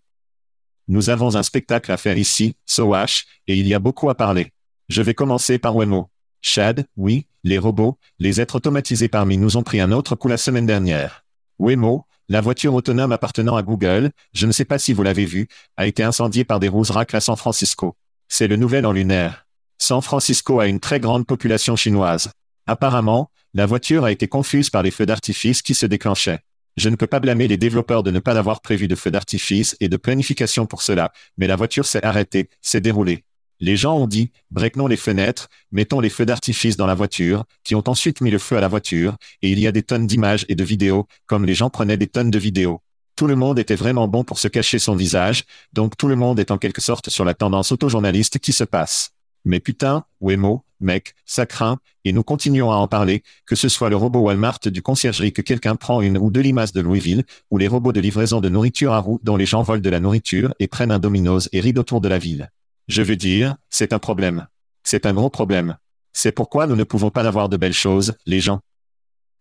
Nous 0.89 1.11
avons 1.11 1.35
un 1.35 1.43
spectacle 1.43 1.91
à 1.91 1.97
faire 1.97 2.19
ici, 2.19 2.57
Sowash, 2.67 3.27
et 3.47 3.57
il 3.57 3.67
y 3.67 3.75
a 3.75 3.79
beaucoup 3.79 4.11
à 4.11 4.15
parler. 4.15 4.53
Je 4.89 5.03
vais 5.03 5.15
commencer 5.15 5.59
par 5.59 5.75
Wemo. 5.75 6.09
Chad, 6.43 6.87
oui, 6.97 7.27
les 7.45 7.59
robots, 7.59 7.99
les 8.19 8.41
êtres 8.41 8.57
automatisés 8.57 9.09
parmi 9.09 9.37
nous 9.39 9.57
ont 9.57 9.63
pris 9.63 9.81
un 9.81 9.93
autre 9.93 10.15
coup 10.15 10.29
la 10.29 10.37
semaine 10.37 10.67
dernière. 10.67 11.25
Wemo, 11.59 12.07
la 12.29 12.41
voiture 12.41 12.75
autonome 12.75 13.13
appartenant 13.13 13.57
à 13.57 13.63
Google, 13.63 14.11
je 14.33 14.47
ne 14.47 14.53
sais 14.53 14.65
pas 14.65 14.79
si 14.79 14.93
vous 14.93 15.03
l'avez 15.03 15.25
vu, 15.25 15.49
a 15.77 15.87
été 15.87 16.03
incendiée 16.03 16.45
par 16.45 16.61
des 16.61 16.69
Rouserac 16.69 17.15
à 17.15 17.21
San 17.21 17.37
Francisco. 17.37 17.97
C'est 18.29 18.49
le 18.49 18.57
nouvel 18.57 18.85
an 18.87 18.93
lunaire. 18.93 19.47
San 19.79 20.03
Francisco 20.03 20.59
a 20.59 20.67
une 20.67 20.81
très 20.81 21.01
grande 21.01 21.27
population 21.27 21.77
chinoise. 21.77 22.31
Apparemment, 22.67 23.31
la 23.55 23.67
voiture 23.67 24.05
a 24.05 24.11
été 24.11 24.27
confuse 24.27 24.71
par 24.71 24.83
les 24.83 24.91
feux 24.91 25.07
d'artifice 25.07 25.63
qui 25.63 25.75
se 25.75 25.87
déclenchaient. 25.87 26.41
Je 26.77 26.89
ne 26.89 26.97
peux 26.97 27.07
pas 27.07 27.21
blâmer 27.21 27.49
les 27.49 27.57
développeurs 27.57 28.03
de 28.03 28.11
ne 28.11 28.19
pas 28.19 28.37
avoir 28.37 28.61
prévu 28.61 28.89
de 28.89 28.95
feux 28.95 29.11
d'artifice 29.11 29.77
et 29.81 29.89
de 29.89 29.97
planification 29.97 30.67
pour 30.67 30.83
cela, 30.83 31.13
mais 31.39 31.47
la 31.47 31.57
voiture 31.57 31.87
s'est 31.87 32.05
arrêtée, 32.05 32.51
s'est 32.61 32.81
déroulée. 32.81 33.25
Les 33.59 33.77
gens 33.77 33.97
ont 33.97 34.07
dit, 34.07 34.33
breakons 34.51 34.87
les 34.87 34.97
fenêtres, 34.97 35.49
mettons 35.73 36.01
les 36.01 36.11
feux 36.11 36.27
d'artifice 36.27 36.77
dans 36.77 36.87
la 36.87 36.95
voiture, 36.95 37.45
qui 37.65 37.75
ont 37.75 37.85
ensuite 37.87 38.21
mis 38.21 38.31
le 38.31 38.39
feu 38.39 38.57
à 38.57 38.61
la 38.61 38.69
voiture, 38.69 39.17
et 39.41 39.51
il 39.51 39.59
y 39.59 39.67
a 39.67 39.73
des 39.73 39.83
tonnes 39.83 40.07
d'images 40.07 40.45
et 40.49 40.55
de 40.55 40.65
vidéos, 40.65 41.07
comme 41.27 41.47
les 41.47 41.55
gens 41.55 41.71
prenaient 41.71 41.97
des 41.97 42.07
tonnes 42.07 42.31
de 42.31 42.39
vidéos. 42.39 42.83
Tout 43.17 43.27
le 43.27 43.35
monde 43.35 43.59
était 43.59 43.75
vraiment 43.75 44.09
bon 44.09 44.25
pour 44.25 44.39
se 44.39 44.49
cacher 44.49 44.79
son 44.79 44.95
visage, 44.95 45.45
donc 45.73 45.97
tout 45.97 46.07
le 46.07 46.17
monde 46.17 46.39
est 46.39 46.51
en 46.51 46.59
quelque 46.59 46.83
sorte 46.83 47.09
sur 47.09 47.25
la 47.25 47.33
tendance 47.33 47.73
autojournaliste 47.73 48.39
qui 48.41 48.53
se 48.53 48.65
passe. 48.65 49.13
Mais 49.47 49.59
putain, 49.59 50.05
Wemo, 50.21 50.65
mec, 50.81 51.15
ça 51.25 51.47
craint, 51.47 51.79
et 52.05 52.13
nous 52.13 52.23
continuons 52.23 52.71
à 52.73 52.77
en 52.77 52.89
parler, 52.89 53.23
que 53.47 53.57
ce 53.57 53.71
soit 53.71 53.89
le 53.89 53.97
robot 53.97 54.21
Walmart 54.21 54.59
du 54.67 54.83
conciergerie 54.83 55.33
que 55.33 55.41
quelqu'un 55.41 55.77
prend 55.77 56.03
une 56.03 56.19
ou 56.19 56.31
deux 56.31 56.43
limaces 56.43 56.75
de 56.75 56.83
Louisville, 56.83 57.25
ou 57.51 57.57
les 57.57 57.69
robots 57.69 57.93
de 57.93 58.01
livraison 58.01 58.43
de 58.43 58.51
nourriture 58.51 58.93
à 58.93 58.99
roues 58.99 59.21
dont 59.23 59.37
les 59.37 59.47
gens 59.47 59.63
volent 59.63 59.81
de 59.81 59.91
la 59.91 60.01
nourriture 60.01 60.53
et 60.59 60.69
prennent 60.69 60.91
un 60.91 60.99
dominos 60.99 61.49
et 61.53 61.61
rident 61.61 61.81
autour 61.81 62.03
de 62.03 62.09
la 62.09 62.19
ville. 62.19 62.51
Je 62.89 63.03
veux 63.03 63.17
dire, 63.17 63.57
c'est 63.69 63.93
un 63.93 63.99
problème. 63.99 64.47
C'est 64.85 65.07
un 65.07 65.13
gros 65.13 65.31
problème. 65.31 65.77
C'est 66.13 66.31
pourquoi 66.31 66.69
nous 66.69 66.77
ne 66.77 66.85
pouvons 66.85 67.11
pas 67.11 67.27
avoir 67.27 67.49
de 67.49 67.57
belles 67.57 67.73
choses, 67.73 68.15
les 68.27 68.41
gens. 68.41 68.61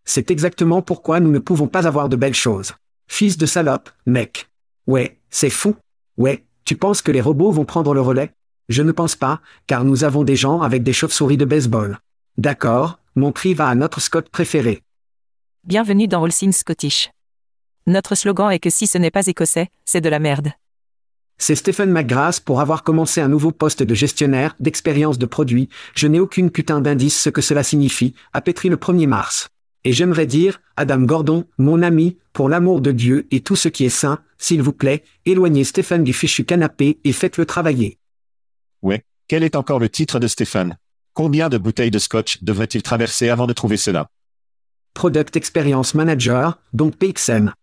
C'est 0.04 0.32
exactement 0.32 0.82
pourquoi 0.82 1.20
nous 1.20 1.32
ne 1.32 1.40
pouvons 1.40 1.68
pas 1.68 1.88
avoir 1.88 2.10
de 2.10 2.16
belles 2.16 2.34
choses. 2.34 2.74
Fils 3.08 3.38
de 3.38 3.46
salope, 3.46 3.92
mec. 4.08 4.50
Ouais, 4.88 5.20
c'est 5.30 5.52
fou. 5.52 5.76
Ouais, 6.18 6.44
tu 6.66 6.76
penses 6.76 7.04
que 7.04 7.12
les 7.12 7.22
robots 7.22 7.52
vont 7.52 7.66
prendre 7.66 7.94
le 7.94 8.02
relais? 8.02 8.34
Je 8.68 8.82
ne 8.82 8.92
pense 8.92 9.16
pas, 9.16 9.42
car 9.68 9.84
nous 9.84 10.04
avons 10.04 10.24
des 10.24 10.36
gens 10.36 10.62
avec 10.62 10.82
des 10.82 10.94
chauves-souris 10.94 11.38
de 11.38 11.46
baseball. 11.46 12.00
D'accord, 12.38 12.98
mon 13.16 13.32
prix 13.32 13.54
va 13.54 13.68
à 13.68 13.76
notre 13.76 14.02
Scott 14.02 14.30
préféré. 14.30 14.82
Bienvenue 15.64 16.08
dans 16.08 16.24
All 16.24 16.34
Things 16.34 16.52
Scottish. 16.52 17.12
Notre 17.86 18.16
slogan 18.16 18.50
est 18.52 18.60
que 18.60 18.72
si 18.72 18.88
ce 18.88 18.98
n'est 18.98 19.12
pas 19.12 19.28
écossais, 19.28 19.70
c'est 19.86 20.02
de 20.02 20.10
la 20.10 20.20
merde. 20.20 20.52
C'est 21.38 21.56
Stephen 21.56 21.92
McGrath 21.92 22.40
pour 22.40 22.62
avoir 22.62 22.84
commencé 22.84 23.20
un 23.22 23.28
nouveau 23.28 23.52
poste 23.52 23.84
de 23.84 23.94
gestionnaire 23.94 24.56
d'expérience 24.60 25.18
de 25.18 25.26
produit. 25.26 25.70
Je 25.94 26.08
n'ai 26.08 26.20
aucune 26.20 26.50
putain 26.50 26.82
d'indice 26.82 27.20
ce 27.20 27.30
que 27.30 27.42
cela 27.42 27.64
signifie, 27.64 28.16
a 28.34 28.42
pétri 28.42 28.70
le 28.70 28.78
1er 28.78 29.08
mars. 29.08 29.50
Et 29.84 29.94
j'aimerais 29.94 30.26
dire, 30.26 30.62
Adam 30.78 31.02
Gordon, 31.02 31.46
mon 31.58 31.82
ami, 31.84 32.18
pour 32.34 32.50
l'amour 32.50 32.82
de 32.82 32.92
Dieu 32.92 33.28
et 33.32 33.42
tout 33.42 33.56
ce 33.56 33.70
qui 33.70 33.86
est 33.86 33.90
saint, 33.90 34.20
s'il 34.38 34.62
vous 34.62 34.74
plaît, 34.74 35.04
éloignez 35.26 35.64
Stephen 35.64 36.04
du 36.04 36.14
fichu 36.14 36.44
canapé 36.44 37.00
et 37.04 37.12
faites-le 37.12 37.46
travailler. 37.46 38.00
Ouais, 38.82 39.04
quel 39.28 39.44
est 39.44 39.56
encore 39.56 39.80
le 39.80 39.90
titre 39.90 40.20
de 40.20 40.28
Stéphane? 40.28 40.78
Combien 41.14 41.50
de 41.50 41.58
bouteilles 41.58 41.92
de 41.92 42.00
scotch 42.00 42.44
devrait-il 42.44 42.82
traverser 42.82 43.30
avant 43.30 43.48
de 43.48 43.54
trouver 43.54 43.78
cela? 43.78 44.08
Product 44.94 45.36
Experience 45.36 45.94
Manager, 45.94 46.60
donc 46.74 46.96
PXM. 46.98 47.54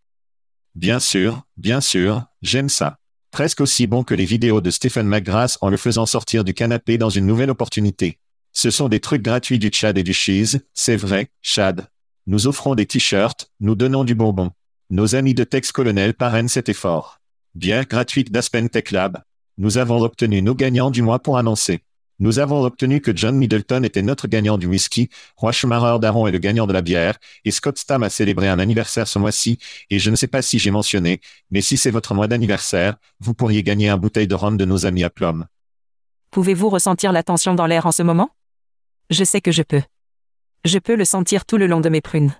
Bien 0.75 1.01
sûr, 1.01 1.43
bien 1.57 1.81
sûr, 1.81 2.25
j'aime 2.41 2.69
ça. 2.69 2.99
Presque 3.33 3.63
aussi 3.63 3.87
bon 3.87 4.05
que 4.05 4.13
les 4.13 4.27
vidéos 4.27 4.61
de 4.61 4.71
Stephen 4.71 5.07
McGrath 5.07 5.57
en 5.63 5.71
le 5.71 5.79
faisant 5.79 6.05
sortir 6.05 6.45
du 6.45 6.53
canapé 6.53 6.99
dans 6.99 7.09
une 7.09 7.25
nouvelle 7.25 7.49
opportunité. 7.49 8.19
Ce 8.53 8.71
sont 8.71 8.91
des 8.91 9.01
trucs 9.01 9.23
gratuits 9.23 9.59
du 9.59 9.71
Chad 9.73 9.97
et 9.97 10.03
du 10.03 10.13
Cheese, 10.13 10.59
c'est 10.75 10.97
vrai, 10.97 11.31
Chad. 11.41 11.87
Nous 12.27 12.47
offrons 12.47 12.75
des 12.75 12.85
t-shirts, 12.85 13.51
nous 13.59 13.75
donnons 13.75 14.05
du 14.05 14.15
bonbon. 14.15 14.51
Nos 14.91 15.15
amis 15.15 15.33
de 15.33 15.45
Tex 15.45 15.73
Colonel 15.73 16.13
parrainent 16.13 16.51
cet 16.51 16.69
effort. 16.69 17.21
Bière 17.55 17.87
gratuite 17.87 18.31
d'Aspen 18.31 18.69
Tech 18.69 18.91
Lab. 18.91 19.23
Nous 19.57 19.79
avons 19.79 20.03
obtenu 20.03 20.43
nos 20.43 20.55
gagnants 20.55 20.91
du 20.91 21.01
mois 21.01 21.19
pour 21.19 21.39
annoncer. 21.39 21.81
Nous 22.23 22.39
avons 22.39 22.63
obtenu 22.63 23.01
que 23.01 23.11
John 23.13 23.37
Middleton 23.37 23.83
était 23.83 24.01
notre 24.01 24.29
gagnant 24.29 24.57
du 24.57 24.69
whisky, 24.69 25.11
Roy 25.37 25.51
Schumacher 25.51 25.99
Daron 25.99 26.29
est 26.29 26.31
le 26.31 26.39
gagnant 26.39 26.69
de 26.69 26.73
la 26.73 26.81
bière, 26.81 27.19
et 27.45 27.51
Scott 27.51 27.77
Stam 27.77 28.05
a 28.05 28.11
célébré 28.11 28.47
un 28.47 28.61
anniversaire 28.61 29.09
ce 29.09 29.19
mois-ci, 29.19 29.59
et 29.91 29.99
je 29.99 30.09
ne 30.09 30.15
sais 30.15 30.29
pas 30.29 30.41
si 30.41 30.61
j'ai 30.61 30.71
mentionné, 30.71 31.21
mais 31.51 31.61
si 31.63 31.77
c'est 31.77 31.91
votre 31.91 32.15
mois 32.15 32.29
d'anniversaire, 32.29 32.95
vous 33.19 33.35
pourriez 33.35 33.65
gagner 33.65 33.89
un 33.89 33.97
bouteille 33.97 34.29
de 34.29 34.37
rhum 34.37 34.57
de 34.57 34.65
nos 34.65 34.87
amis 34.87 35.03
à 35.03 35.11
Plum. 35.11 35.47
Pouvez-vous 36.31 36.69
ressentir 36.69 37.11
la 37.11 37.25
tension 37.25 37.57
dans 37.57 37.67
l'air 37.67 37.87
en 37.87 37.93
ce 37.93 38.05
moment? 38.05 38.31
Je 39.11 39.25
sais 39.25 39.41
que 39.41 39.51
je 39.51 39.65
peux. 39.65 39.83
Je 40.65 40.79
peux 40.79 40.95
le 40.95 41.05
sentir 41.05 41.45
tout 41.45 41.57
le 41.57 41.67
long 41.67 41.81
de 41.81 41.89
mes 41.89 42.01
prunes. 42.01 42.37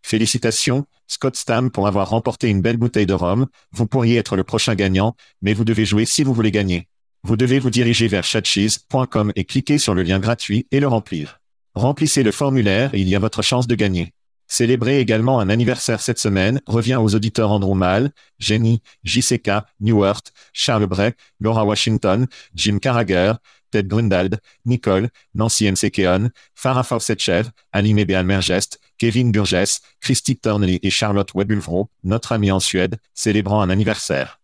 Félicitations, 0.00 0.86
Scott 1.08 1.36
Stam 1.36 1.70
pour 1.70 1.86
avoir 1.86 2.08
remporté 2.08 2.48
une 2.48 2.62
belle 2.62 2.78
bouteille 2.78 3.04
de 3.04 3.12
rhum, 3.12 3.48
vous 3.70 3.86
pourriez 3.86 4.16
être 4.16 4.34
le 4.34 4.44
prochain 4.44 4.74
gagnant, 4.74 5.14
mais 5.42 5.52
vous 5.52 5.66
devez 5.66 5.84
jouer 5.84 6.06
si 6.06 6.24
vous 6.24 6.32
voulez 6.32 6.52
gagner. 6.52 6.88
Vous 7.26 7.38
devez 7.38 7.58
vous 7.58 7.70
diriger 7.70 8.06
vers 8.06 8.22
chatcheese.com 8.22 9.32
et 9.34 9.44
cliquer 9.44 9.78
sur 9.78 9.94
le 9.94 10.02
lien 10.02 10.18
gratuit 10.18 10.66
et 10.70 10.78
le 10.78 10.86
remplir. 10.86 11.40
Remplissez 11.74 12.22
le 12.22 12.32
formulaire 12.32 12.94
et 12.94 13.00
il 13.00 13.08
y 13.08 13.16
a 13.16 13.18
votre 13.18 13.40
chance 13.40 13.66
de 13.66 13.74
gagner. 13.74 14.12
Célébrez 14.46 15.00
également 15.00 15.40
un 15.40 15.48
anniversaire 15.48 16.02
cette 16.02 16.18
semaine 16.18 16.60
revient 16.66 16.96
aux 16.96 17.14
auditeurs 17.14 17.50
Andrew 17.50 17.74
Mal, 17.74 18.12
Jenny, 18.38 18.82
JCK, 19.04 19.52
Newhart, 19.80 20.20
Charles 20.52 20.86
Bray, 20.86 21.14
Laura 21.40 21.64
Washington, 21.64 22.26
Jim 22.54 22.78
Carragher, 22.78 23.32
Ted 23.70 23.88
Grundald, 23.88 24.38
Nicole, 24.66 25.08
Nancy 25.34 25.64
M. 25.64 25.76
Sekeon, 25.76 26.28
Farah 26.54 26.84
Fawcett-Chev, 26.84 27.48
Anime 27.72 28.04
Mergest, 28.22 28.78
Kevin 28.98 29.32
Burgess, 29.32 29.80
Christy 30.02 30.36
Turnley 30.36 30.78
et 30.82 30.90
Charlotte 30.90 31.32
Webulvro, 31.34 31.88
notre 32.02 32.32
amie 32.32 32.52
en 32.52 32.60
Suède, 32.60 32.98
célébrant 33.14 33.62
un 33.62 33.70
anniversaire. 33.70 34.40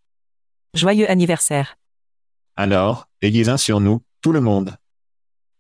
Joyeux 0.73 1.11
anniversaire. 1.11 1.77
Alors, 2.63 3.09
ayez 3.23 3.49
un 3.49 3.57
sur 3.57 3.81
nous, 3.81 4.03
tout 4.21 4.33
le 4.33 4.43
monde. 4.43 4.77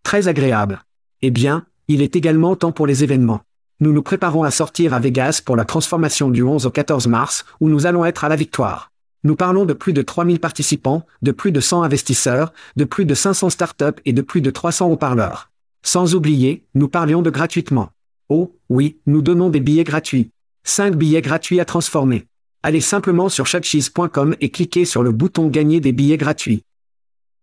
Très 0.02 0.28
agréable. 0.28 0.84
Eh 1.22 1.30
bien, 1.30 1.64
il 1.88 2.02
est 2.02 2.14
également 2.14 2.56
temps 2.56 2.72
pour 2.72 2.86
les 2.86 3.02
événements. 3.02 3.40
Nous 3.80 3.94
nous 3.94 4.02
préparons 4.02 4.42
à 4.42 4.50
sortir 4.50 4.92
à 4.92 5.00
Vegas 5.00 5.40
pour 5.42 5.56
la 5.56 5.64
transformation 5.64 6.28
du 6.28 6.42
11 6.42 6.66
au 6.66 6.70
14 6.70 7.06
mars, 7.06 7.46
où 7.58 7.70
nous 7.70 7.86
allons 7.86 8.04
être 8.04 8.24
à 8.24 8.28
la 8.28 8.36
victoire. 8.36 8.92
Nous 9.24 9.34
parlons 9.34 9.64
de 9.64 9.72
plus 9.72 9.94
de 9.94 10.02
3000 10.02 10.40
participants, 10.40 11.06
de 11.22 11.32
plus 11.32 11.52
de 11.52 11.60
100 11.60 11.84
investisseurs, 11.84 12.52
de 12.76 12.84
plus 12.84 13.06
de 13.06 13.14
500 13.14 13.48
startups 13.48 13.98
et 14.04 14.12
de 14.12 14.20
plus 14.20 14.42
de 14.42 14.50
300 14.50 14.90
haut-parleurs. 14.90 15.50
Sans 15.82 16.14
oublier, 16.14 16.66
nous 16.74 16.88
parlions 16.88 17.22
de 17.22 17.30
gratuitement. 17.30 17.88
Oh, 18.28 18.54
oui, 18.68 18.98
nous 19.06 19.22
donnons 19.22 19.48
des 19.48 19.60
billets 19.60 19.84
gratuits. 19.84 20.32
5 20.64 20.96
billets 20.96 21.22
gratuits 21.22 21.60
à 21.60 21.64
transformer. 21.64 22.26
Allez 22.62 22.82
simplement 22.82 23.30
sur 23.30 23.46
chatcheese.com 23.46 24.36
et 24.42 24.50
cliquez 24.50 24.84
sur 24.84 25.02
le 25.02 25.12
bouton 25.12 25.48
Gagner 25.48 25.80
des 25.80 25.92
billets 25.92 26.18
gratuits. 26.18 26.62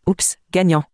Oups, 0.08 0.38
gagnant. 0.54 0.86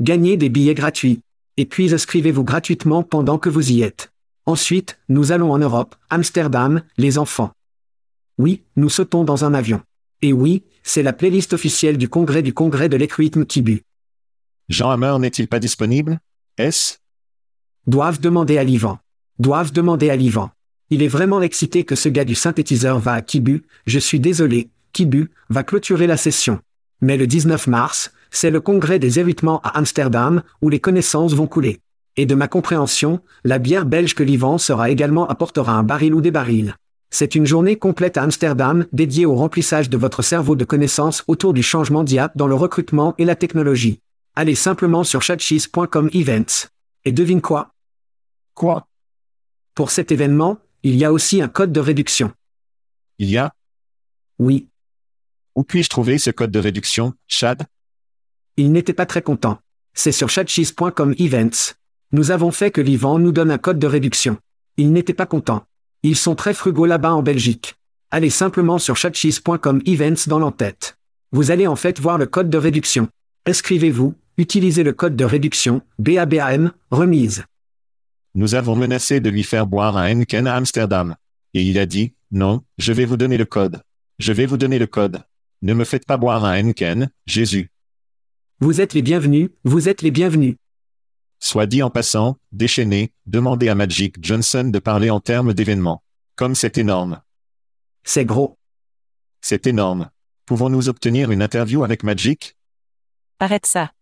Gagnez 0.00 0.36
des 0.36 0.48
billets 0.48 0.74
gratuits. 0.74 1.20
Et 1.56 1.66
puis 1.66 1.92
inscrivez-vous 1.92 2.44
gratuitement 2.44 3.02
pendant 3.02 3.36
que 3.36 3.48
vous 3.48 3.72
y 3.72 3.82
êtes. 3.82 4.12
Ensuite, 4.46 5.00
nous 5.08 5.32
allons 5.32 5.50
en 5.50 5.58
Europe, 5.58 5.96
Amsterdam, 6.08 6.82
les 6.98 7.18
enfants. 7.18 7.50
Oui, 8.38 8.62
nous 8.76 8.90
sautons 8.90 9.24
dans 9.24 9.44
un 9.44 9.54
avion. 9.54 9.82
Et 10.22 10.32
oui, 10.32 10.62
c'est 10.84 11.02
la 11.02 11.12
playlist 11.12 11.52
officielle 11.52 11.98
du 11.98 12.08
congrès 12.08 12.42
du 12.42 12.54
congrès 12.54 12.88
de 12.88 12.96
l'Equitm 12.96 13.44
Kibu. 13.44 13.82
Jean 14.68 14.90
Hammer 14.90 15.16
n'est-il 15.18 15.48
pas 15.48 15.58
disponible? 15.58 16.20
Est-ce 16.58 16.98
Doivent 17.88 18.20
demander 18.20 18.56
à 18.56 18.62
l'Ivan. 18.62 19.00
Doivent 19.40 19.72
demander 19.72 20.10
à 20.10 20.16
l'Ivan. 20.16 20.50
Il 20.90 21.02
est 21.02 21.08
vraiment 21.08 21.42
excité 21.42 21.82
que 21.82 21.96
ce 21.96 22.08
gars 22.08 22.24
du 22.24 22.36
synthétiseur 22.36 23.00
va 23.00 23.14
à 23.14 23.20
Kibu, 23.20 23.64
je 23.86 23.98
suis 23.98 24.20
désolé, 24.20 24.68
Kibu, 24.92 25.32
va 25.50 25.64
clôturer 25.64 26.06
la 26.06 26.16
session. 26.16 26.60
Mais 27.00 27.16
le 27.16 27.26
19 27.26 27.66
mars, 27.66 28.12
c'est 28.30 28.50
le 28.50 28.60
congrès 28.60 28.98
des 28.98 29.18
héritements 29.18 29.60
à 29.62 29.78
Amsterdam, 29.78 30.42
où 30.62 30.68
les 30.68 30.80
connaissances 30.80 31.34
vont 31.34 31.46
couler. 31.46 31.80
Et 32.16 32.26
de 32.26 32.34
ma 32.34 32.48
compréhension, 32.48 33.20
la 33.44 33.58
bière 33.58 33.86
belge 33.86 34.14
que 34.14 34.22
l'Ivan 34.22 34.58
sera 34.58 34.90
également 34.90 35.28
apportera 35.28 35.72
un 35.72 35.82
baril 35.82 36.14
ou 36.14 36.20
des 36.20 36.30
barils. 36.30 36.74
C'est 37.10 37.34
une 37.34 37.46
journée 37.46 37.76
complète 37.76 38.16
à 38.16 38.22
Amsterdam 38.22 38.86
dédiée 38.92 39.24
au 39.24 39.34
remplissage 39.34 39.88
de 39.88 39.96
votre 39.96 40.22
cerveau 40.22 40.56
de 40.56 40.64
connaissances 40.64 41.24
autour 41.26 41.54
du 41.54 41.62
changement 41.62 42.04
d'IA 42.04 42.30
dans 42.34 42.46
le 42.46 42.54
recrutement 42.54 43.14
et 43.18 43.24
la 43.24 43.36
technologie. 43.36 44.00
Allez 44.34 44.54
simplement 44.54 45.04
sur 45.04 45.22
chatcheese.com 45.22 46.10
events. 46.12 46.68
Et 47.04 47.12
devine 47.12 47.40
quoi? 47.40 47.70
Quoi? 48.54 48.86
Pour 49.74 49.90
cet 49.90 50.12
événement, 50.12 50.58
il 50.82 50.96
y 50.96 51.04
a 51.04 51.12
aussi 51.12 51.40
un 51.40 51.48
code 51.48 51.72
de 51.72 51.80
réduction. 51.80 52.32
Il 53.18 53.30
y 53.30 53.38
a? 53.38 53.52
Oui, 54.38 54.68
Où 55.54 55.64
puis-je 55.64 55.88
trouver 55.88 56.18
ce 56.18 56.30
code 56.30 56.52
de 56.52 56.58
réduction, 56.60 57.14
Chad? 57.26 57.64
Il 58.58 58.72
n'était 58.72 58.92
pas 58.92 59.06
très 59.06 59.22
content. 59.22 59.58
C'est 59.94 60.12
sur 60.12 60.28
chatcheese.com 60.28 61.14
events. 61.18 61.74
Nous 62.10 62.32
avons 62.32 62.50
fait 62.50 62.72
que 62.72 62.80
l'Ivan 62.80 63.18
nous 63.20 63.30
donne 63.30 63.52
un 63.52 63.58
code 63.58 63.78
de 63.78 63.86
réduction. 63.86 64.36
Il 64.76 64.92
n'était 64.92 65.14
pas 65.14 65.26
content. 65.26 65.64
Ils 66.02 66.16
sont 66.16 66.34
très 66.34 66.54
frugaux 66.54 66.84
là-bas 66.84 67.14
en 67.14 67.22
Belgique. 67.22 67.76
Allez 68.10 68.30
simplement 68.30 68.78
sur 68.78 68.96
chatcheese.com 68.96 69.80
events 69.86 70.26
dans 70.26 70.40
l'entête. 70.40 70.98
Vous 71.30 71.52
allez 71.52 71.68
en 71.68 71.76
fait 71.76 72.00
voir 72.00 72.18
le 72.18 72.26
code 72.26 72.50
de 72.50 72.58
réduction. 72.58 73.08
Inscrivez-vous, 73.46 74.14
utilisez 74.38 74.82
le 74.82 74.92
code 74.92 75.14
de 75.14 75.24
réduction, 75.24 75.82
BABAM, 76.00 76.72
remise. 76.90 77.44
Nous 78.34 78.56
avons 78.56 78.74
menacé 78.74 79.20
de 79.20 79.30
lui 79.30 79.44
faire 79.44 79.68
boire 79.68 79.96
un 79.96 80.20
Henken 80.20 80.48
à 80.48 80.56
Amsterdam. 80.56 81.14
Et 81.54 81.62
il 81.62 81.78
a 81.78 81.86
dit, 81.86 82.14
non, 82.32 82.62
je 82.76 82.92
vais 82.92 83.04
vous 83.04 83.16
donner 83.16 83.36
le 83.36 83.44
code. 83.44 83.82
Je 84.18 84.32
vais 84.32 84.46
vous 84.46 84.56
donner 84.56 84.80
le 84.80 84.86
code. 84.88 85.22
Ne 85.62 85.74
me 85.74 85.84
faites 85.84 86.06
pas 86.06 86.16
boire 86.16 86.44
un 86.44 86.58
Henken, 86.60 87.08
Jésus. 87.26 87.70
Vous 88.60 88.80
êtes 88.80 88.92
les 88.92 89.02
bienvenus, 89.02 89.50
vous 89.62 89.88
êtes 89.88 90.02
les 90.02 90.10
bienvenus. 90.10 90.56
Soit 91.38 91.66
dit 91.66 91.80
en 91.84 91.90
passant, 91.90 92.38
déchaîné, 92.50 93.12
demandez 93.24 93.68
à 93.68 93.76
Magic 93.76 94.16
Johnson 94.20 94.64
de 94.64 94.80
parler 94.80 95.10
en 95.10 95.20
termes 95.20 95.54
d'événements. 95.54 96.02
Comme 96.34 96.56
c'est 96.56 96.76
énorme. 96.76 97.22
C'est 98.02 98.24
gros. 98.24 98.58
C'est 99.40 99.68
énorme. 99.68 100.10
Pouvons-nous 100.44 100.88
obtenir 100.88 101.30
une 101.30 101.40
interview 101.40 101.84
avec 101.84 102.02
Magic? 102.02 102.56
Arrête 103.38 103.64
ça. 103.66 103.92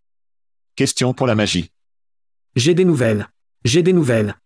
Question 0.75 1.13
pour 1.13 1.27
la 1.27 1.35
magie. 1.35 1.71
J'ai 2.55 2.73
des 2.73 2.87
nouvelles. 2.87 3.29
J'ai 3.67 3.83
des 3.83 3.93
nouvelles. 3.93 4.37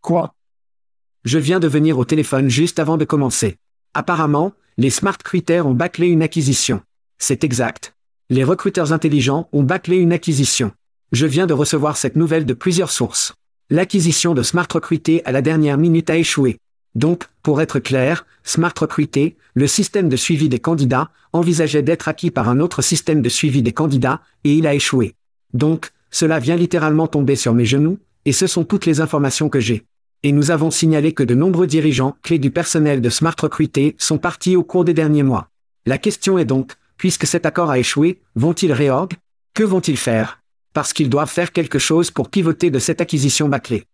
Quoi? 0.00 0.34
Je 1.22 1.38
viens 1.38 1.60
de 1.60 1.68
venir 1.68 1.96
au 1.96 2.04
téléphone 2.04 2.48
juste 2.48 2.80
avant 2.80 2.96
de 2.96 3.04
commencer. 3.04 3.58
Apparemment, 3.94 4.52
les 4.78 4.90
smart 4.90 5.18
critères 5.18 5.68
ont 5.68 5.74
bâclé 5.74 6.08
une 6.08 6.22
acquisition. 6.22 6.82
C'est 7.18 7.44
exact. 7.44 7.94
Les 8.30 8.44
recruteurs 8.44 8.92
intelligents 8.92 9.48
ont 9.52 9.62
bâclé 9.62 9.96
une 9.96 10.12
acquisition. 10.12 10.72
Je 11.12 11.24
viens 11.24 11.46
de 11.46 11.54
recevoir 11.54 11.96
cette 11.96 12.14
nouvelle 12.14 12.44
de 12.44 12.52
plusieurs 12.52 12.90
sources. 12.90 13.32
L'acquisition 13.70 14.34
de 14.34 14.42
Smart 14.42 14.66
Recruiter 14.70 15.24
à 15.24 15.32
la 15.32 15.40
dernière 15.40 15.78
minute 15.78 16.10
a 16.10 16.16
échoué. 16.18 16.58
Donc, 16.94 17.24
pour 17.42 17.62
être 17.62 17.78
clair, 17.78 18.26
Smart 18.44 18.74
Recruiter, 18.78 19.38
le 19.54 19.66
système 19.66 20.10
de 20.10 20.16
suivi 20.16 20.50
des 20.50 20.58
candidats, 20.58 21.08
envisageait 21.32 21.82
d'être 21.82 22.06
acquis 22.06 22.30
par 22.30 22.50
un 22.50 22.60
autre 22.60 22.82
système 22.82 23.22
de 23.22 23.30
suivi 23.30 23.62
des 23.62 23.72
candidats, 23.72 24.20
et 24.44 24.52
il 24.52 24.66
a 24.66 24.74
échoué. 24.74 25.14
Donc, 25.54 25.90
cela 26.10 26.38
vient 26.38 26.56
littéralement 26.56 27.06
tomber 27.06 27.34
sur 27.34 27.54
mes 27.54 27.64
genoux, 27.64 27.98
et 28.26 28.32
ce 28.32 28.46
sont 28.46 28.64
toutes 28.64 28.84
les 28.84 29.00
informations 29.00 29.48
que 29.48 29.60
j'ai. 29.60 29.86
Et 30.22 30.32
nous 30.32 30.50
avons 30.50 30.70
signalé 30.70 31.14
que 31.14 31.22
de 31.22 31.34
nombreux 31.34 31.66
dirigeants 31.66 32.18
clés 32.22 32.38
du 32.38 32.50
personnel 32.50 33.00
de 33.00 33.08
Smart 33.08 33.36
Recruiter 33.40 33.96
sont 33.96 34.18
partis 34.18 34.54
au 34.54 34.64
cours 34.64 34.84
des 34.84 34.94
derniers 34.94 35.22
mois. 35.22 35.48
La 35.86 35.96
question 35.96 36.36
est 36.36 36.44
donc, 36.44 36.74
puisque 36.98 37.26
cet 37.26 37.46
accord 37.46 37.70
a 37.70 37.78
échoué, 37.78 38.20
vont-ils 38.34 38.72
réorg? 38.72 39.14
Que 39.54 39.62
vont-ils 39.62 39.96
faire? 39.96 40.42
Parce 40.74 40.92
qu'ils 40.92 41.08
doivent 41.08 41.30
faire 41.30 41.52
quelque 41.52 41.78
chose 41.78 42.10
pour 42.10 42.28
pivoter 42.28 42.70
de 42.70 42.78
cette 42.78 43.00
acquisition 43.00 43.48
bâclée. 43.48 43.84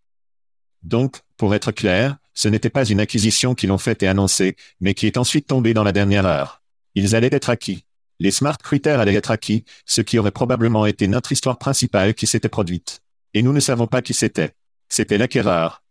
Donc, 0.83 1.21
pour 1.37 1.55
être 1.55 1.71
clair, 1.71 2.17
ce 2.35 2.49
n'était 2.49 2.71
pas 2.71 2.85
une 2.85 3.01
acquisition 3.01 3.55
qu'ils 3.55 3.73
ont 3.73 3.79
faite 3.79 4.03
et 4.03 4.09
annoncée, 4.09 4.57
mais 4.81 4.95
qui 4.95 5.07
est 5.07 5.17
ensuite 5.17 5.47
tombée 5.47 5.73
dans 5.73 5.85
la 5.85 5.93
dernière 5.93 6.27
heure. 6.27 6.63
Ils 6.95 7.15
allaient 7.15 7.29
être 7.33 7.51
acquis. 7.51 7.85
Les 8.21 8.31
smart 8.31 8.59
critères 8.59 9.01
allaient 9.01 9.15
être 9.15 9.31
acquis, 9.31 9.65
ce 9.87 10.01
qui 10.01 10.19
aurait 10.19 10.31
probablement 10.31 10.87
été 10.87 11.09
notre 11.09 11.33
histoire 11.33 11.59
principale 11.59 12.15
qui 12.15 12.27
s'était 12.27 12.49
produite. 12.49 13.01
Et 13.35 13.43
nous 13.43 13.53
ne 13.53 13.61
savons 13.61 13.87
pas 13.87 14.03
qui 14.03 14.15
c'était. 14.15 14.53
C'était 14.89 15.19
l'acquéreur. 15.19 15.83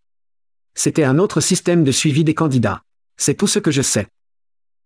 C'était 0.75 1.03
un 1.03 1.19
autre 1.19 1.41
système 1.41 1.83
de 1.83 1.91
suivi 1.91 2.23
des 2.23 2.33
candidats. 2.33 2.83
C'est 3.17 3.35
tout 3.35 3.47
ce 3.47 3.59
que 3.59 3.71
je 3.71 3.81
sais. 3.81 4.07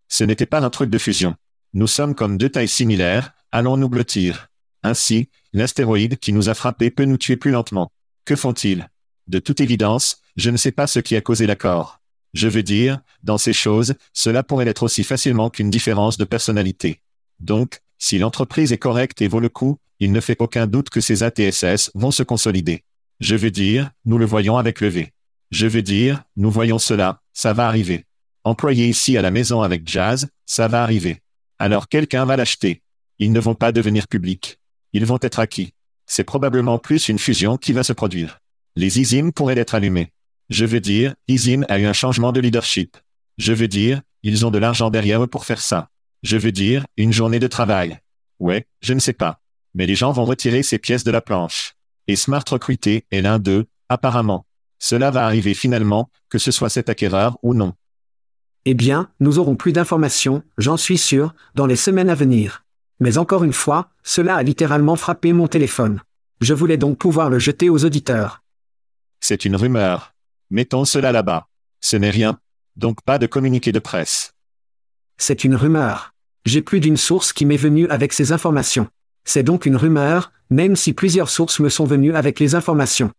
Ce 0.09 0.23
n'était 0.23 0.45
pas 0.45 0.61
un 0.61 0.69
truc 0.69 0.89
de 0.89 0.97
fusion. 0.97 1.35
Nous 1.77 1.85
sommes 1.85 2.15
comme 2.15 2.39
deux 2.39 2.49
tailles 2.49 2.67
similaires, 2.67 3.33
allons 3.51 3.77
nous 3.77 3.87
blottir. 3.87 4.47
Ainsi, 4.81 5.29
l'astéroïde 5.53 6.17
qui 6.17 6.33
nous 6.33 6.49
a 6.49 6.55
frappés 6.55 6.89
peut 6.89 7.05
nous 7.05 7.19
tuer 7.19 7.37
plus 7.37 7.51
lentement. 7.51 7.91
Que 8.25 8.35
font-ils? 8.35 8.89
De 9.27 9.37
toute 9.37 9.61
évidence, 9.61 10.23
je 10.37 10.49
ne 10.49 10.57
sais 10.57 10.71
pas 10.71 10.87
ce 10.87 10.97
qui 10.97 11.15
a 11.15 11.21
causé 11.21 11.45
l'accord. 11.45 12.01
Je 12.33 12.47
veux 12.47 12.63
dire, 12.63 12.99
dans 13.21 13.37
ces 13.37 13.53
choses, 13.53 13.93
cela 14.11 14.41
pourrait 14.41 14.65
l'être 14.65 14.81
aussi 14.81 15.03
facilement 15.03 15.51
qu'une 15.51 15.69
différence 15.69 16.17
de 16.17 16.25
personnalité. 16.25 17.03
Donc, 17.39 17.81
si 17.99 18.17
l'entreprise 18.17 18.71
est 18.71 18.79
correcte 18.79 19.21
et 19.21 19.27
vaut 19.27 19.39
le 19.39 19.49
coup, 19.49 19.77
il 19.99 20.11
ne 20.11 20.19
fait 20.19 20.41
aucun 20.41 20.65
doute 20.65 20.89
que 20.89 20.99
ces 20.99 21.21
ATSS 21.21 21.91
vont 21.93 22.09
se 22.09 22.23
consolider. 22.23 22.85
Je 23.19 23.35
veux 23.35 23.51
dire, 23.51 23.91
nous 24.03 24.17
le 24.17 24.25
voyons 24.25 24.57
avec 24.57 24.81
le 24.81 24.87
V. 24.87 25.13
Je 25.51 25.67
veux 25.67 25.83
dire, 25.83 26.23
nous 26.37 26.49
voyons 26.49 26.79
cela, 26.79 27.21
ça 27.33 27.53
va 27.53 27.67
arriver. 27.67 28.05
Employé 28.43 28.87
ici 28.87 29.15
à 29.15 29.21
la 29.21 29.29
maison 29.29 29.61
avec 29.61 29.87
Jazz, 29.87 30.27
ça 30.47 30.67
va 30.67 30.81
arriver. 30.81 31.21
Alors 31.59 31.87
quelqu'un 31.87 32.25
va 32.25 32.37
l'acheter. 32.37 32.81
Ils 33.19 33.31
ne 33.31 33.39
vont 33.39 33.55
pas 33.55 33.71
devenir 33.71 34.07
publics. 34.07 34.59
Ils 34.93 35.05
vont 35.05 35.19
être 35.21 35.39
acquis. 35.39 35.73
C'est 36.05 36.23
probablement 36.23 36.77
plus 36.77 37.09
une 37.09 37.19
fusion 37.19 37.57
qui 37.57 37.73
va 37.73 37.83
se 37.83 37.93
produire. 37.93 38.39
Les 38.75 38.99
ISIM 38.99 39.31
pourraient 39.31 39.57
être 39.57 39.75
allumés. 39.75 40.11
Je 40.49 40.65
veux 40.65 40.79
dire, 40.79 41.15
ISIM 41.27 41.65
a 41.67 41.79
eu 41.79 41.85
un 41.85 41.93
changement 41.93 42.31
de 42.31 42.39
leadership. 42.39 42.95
Je 43.37 43.53
veux 43.53 43.67
dire, 43.67 44.01
ils 44.23 44.45
ont 44.45 44.51
de 44.51 44.57
l'argent 44.57 44.89
derrière 44.89 45.23
eux 45.23 45.27
pour 45.27 45.45
faire 45.45 45.61
ça. 45.61 45.89
Je 46.23 46.37
veux 46.37 46.51
dire, 46.51 46.85
une 46.95 47.11
journée 47.11 47.39
de 47.39 47.47
travail. 47.47 47.99
Ouais, 48.39 48.67
je 48.81 48.93
ne 48.93 48.99
sais 48.99 49.13
pas. 49.13 49.41
Mais 49.73 49.85
les 49.85 49.95
gens 49.95 50.11
vont 50.11 50.25
retirer 50.25 50.63
ces 50.63 50.79
pièces 50.79 51.03
de 51.03 51.11
la 51.11 51.21
planche. 51.21 51.73
Et 52.07 52.15
Smart 52.15 52.43
Recruiter 52.49 53.05
est 53.11 53.21
l'un 53.21 53.39
d'eux, 53.39 53.65
apparemment. 53.89 54.45
Cela 54.79 55.11
va 55.11 55.25
arriver 55.25 55.53
finalement, 55.53 56.09
que 56.29 56.37
ce 56.37 56.51
soit 56.51 56.69
cet 56.69 56.89
acquéreur 56.89 57.37
ou 57.41 57.53
non. 57.53 57.73
Eh 58.69 58.73
bien, 58.73 59.09
nous 59.21 59.39
aurons 59.39 59.55
plus 59.55 59.71
d'informations, 59.71 60.43
j'en 60.57 60.75
suis 60.75 60.97
sûr, 60.97 61.33
dans 61.55 61.67
les 61.67 61.77
semaines 61.77 62.09
à 62.09 62.15
venir. 62.15 62.65
Mais 62.99 63.17
encore 63.17 63.45
une 63.45 63.53
fois, 63.53 63.91
cela 64.03 64.35
a 64.35 64.43
littéralement 64.43 64.97
frappé 64.97 65.31
mon 65.31 65.47
téléphone. 65.47 66.01
Je 66.41 66.53
voulais 66.53 66.75
donc 66.75 66.97
pouvoir 66.97 67.29
le 67.29 67.39
jeter 67.39 67.69
aux 67.69 67.85
auditeurs. 67.85 68.43
C'est 69.21 69.45
une 69.45 69.55
rumeur. 69.55 70.15
Mettons 70.49 70.83
cela 70.83 71.13
là-bas. 71.13 71.47
Ce 71.79 71.95
n'est 71.95 72.09
rien. 72.09 72.39
Donc 72.75 73.01
pas 73.03 73.17
de 73.17 73.25
communiqué 73.25 73.71
de 73.71 73.79
presse. 73.79 74.33
C'est 75.17 75.45
une 75.45 75.55
rumeur. 75.55 76.13
J'ai 76.43 76.61
plus 76.61 76.81
d'une 76.81 76.97
source 76.97 77.31
qui 77.31 77.45
m'est 77.45 77.55
venue 77.55 77.87
avec 77.87 78.11
ces 78.11 78.33
informations. 78.33 78.89
C'est 79.23 79.43
donc 79.43 79.65
une 79.65 79.77
rumeur, 79.77 80.33
même 80.49 80.75
si 80.75 80.91
plusieurs 80.91 81.29
sources 81.29 81.61
me 81.61 81.69
sont 81.69 81.85
venues 81.85 82.13
avec 82.13 82.37
les 82.41 82.53
informations. 82.53 83.13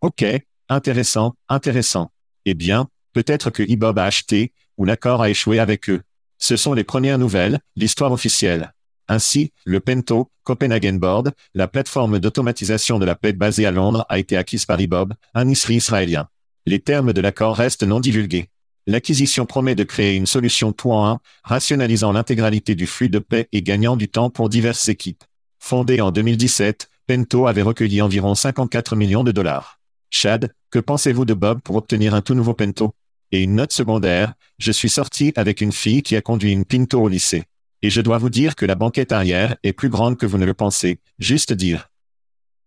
Ok, 0.00 0.24
intéressant, 0.68 1.34
intéressant. 1.48 2.12
Eh 2.44 2.54
bien, 2.54 2.86
peut-être 3.12 3.50
que 3.50 3.64
Ibob 3.64 3.98
a 3.98 4.04
acheté, 4.04 4.52
ou 4.80 4.86
l'accord 4.86 5.20
a 5.20 5.28
échoué 5.28 5.58
avec 5.58 5.90
eux. 5.90 6.00
Ce 6.38 6.56
sont 6.56 6.72
les 6.72 6.84
premières 6.84 7.18
nouvelles, 7.18 7.60
l'histoire 7.76 8.12
officielle. 8.12 8.72
Ainsi, 9.08 9.52
le 9.66 9.78
Pento, 9.78 10.30
Copenhagen 10.42 10.94
Board, 10.94 11.32
la 11.54 11.68
plateforme 11.68 12.18
d'automatisation 12.18 12.98
de 12.98 13.04
la 13.04 13.14
paix 13.14 13.34
basée 13.34 13.66
à 13.66 13.72
Londres 13.72 14.06
a 14.08 14.18
été 14.18 14.38
acquise 14.38 14.64
par 14.64 14.80
Ibob, 14.80 15.12
un 15.34 15.46
ISRI 15.50 15.76
israélien. 15.76 16.28
Les 16.64 16.78
termes 16.78 17.12
de 17.12 17.20
l'accord 17.20 17.56
restent 17.56 17.82
non 17.82 18.00
divulgués. 18.00 18.48
L'acquisition 18.86 19.44
promet 19.44 19.74
de 19.74 19.84
créer 19.84 20.16
une 20.16 20.24
solution 20.24 20.72
tout 20.72 20.92
en 20.92 21.06
un, 21.06 21.18
rationalisant 21.44 22.12
l'intégralité 22.12 22.74
du 22.74 22.86
flux 22.86 23.10
de 23.10 23.18
paix 23.18 23.48
et 23.52 23.60
gagnant 23.60 23.96
du 23.96 24.08
temps 24.08 24.30
pour 24.30 24.48
diverses 24.48 24.88
équipes. 24.88 25.24
Fondée 25.58 26.00
en 26.00 26.10
2017, 26.10 26.88
Pento 27.06 27.46
avait 27.46 27.60
recueilli 27.60 28.00
environ 28.00 28.34
54 28.34 28.96
millions 28.96 29.24
de 29.24 29.32
dollars. 29.32 29.78
Chad, 30.08 30.54
que 30.70 30.78
pensez-vous 30.78 31.26
de 31.26 31.34
Bob 31.34 31.60
pour 31.60 31.76
obtenir 31.76 32.14
un 32.14 32.22
tout 32.22 32.34
nouveau 32.34 32.54
Pento? 32.54 32.94
Et 33.32 33.42
une 33.44 33.54
note 33.54 33.72
secondaire, 33.72 34.34
je 34.58 34.72
suis 34.72 34.88
sorti 34.88 35.32
avec 35.36 35.60
une 35.60 35.72
fille 35.72 36.02
qui 36.02 36.16
a 36.16 36.20
conduit 36.20 36.52
une 36.52 36.64
Pinto 36.64 37.00
au 37.00 37.08
lycée. 37.08 37.44
Et 37.82 37.90
je 37.90 38.00
dois 38.00 38.18
vous 38.18 38.30
dire 38.30 38.56
que 38.56 38.66
la 38.66 38.74
banquette 38.74 39.12
arrière 39.12 39.56
est 39.62 39.72
plus 39.72 39.88
grande 39.88 40.18
que 40.18 40.26
vous 40.26 40.36
ne 40.36 40.44
le 40.44 40.54
pensez, 40.54 40.98
juste 41.18 41.52
dire. 41.52 41.88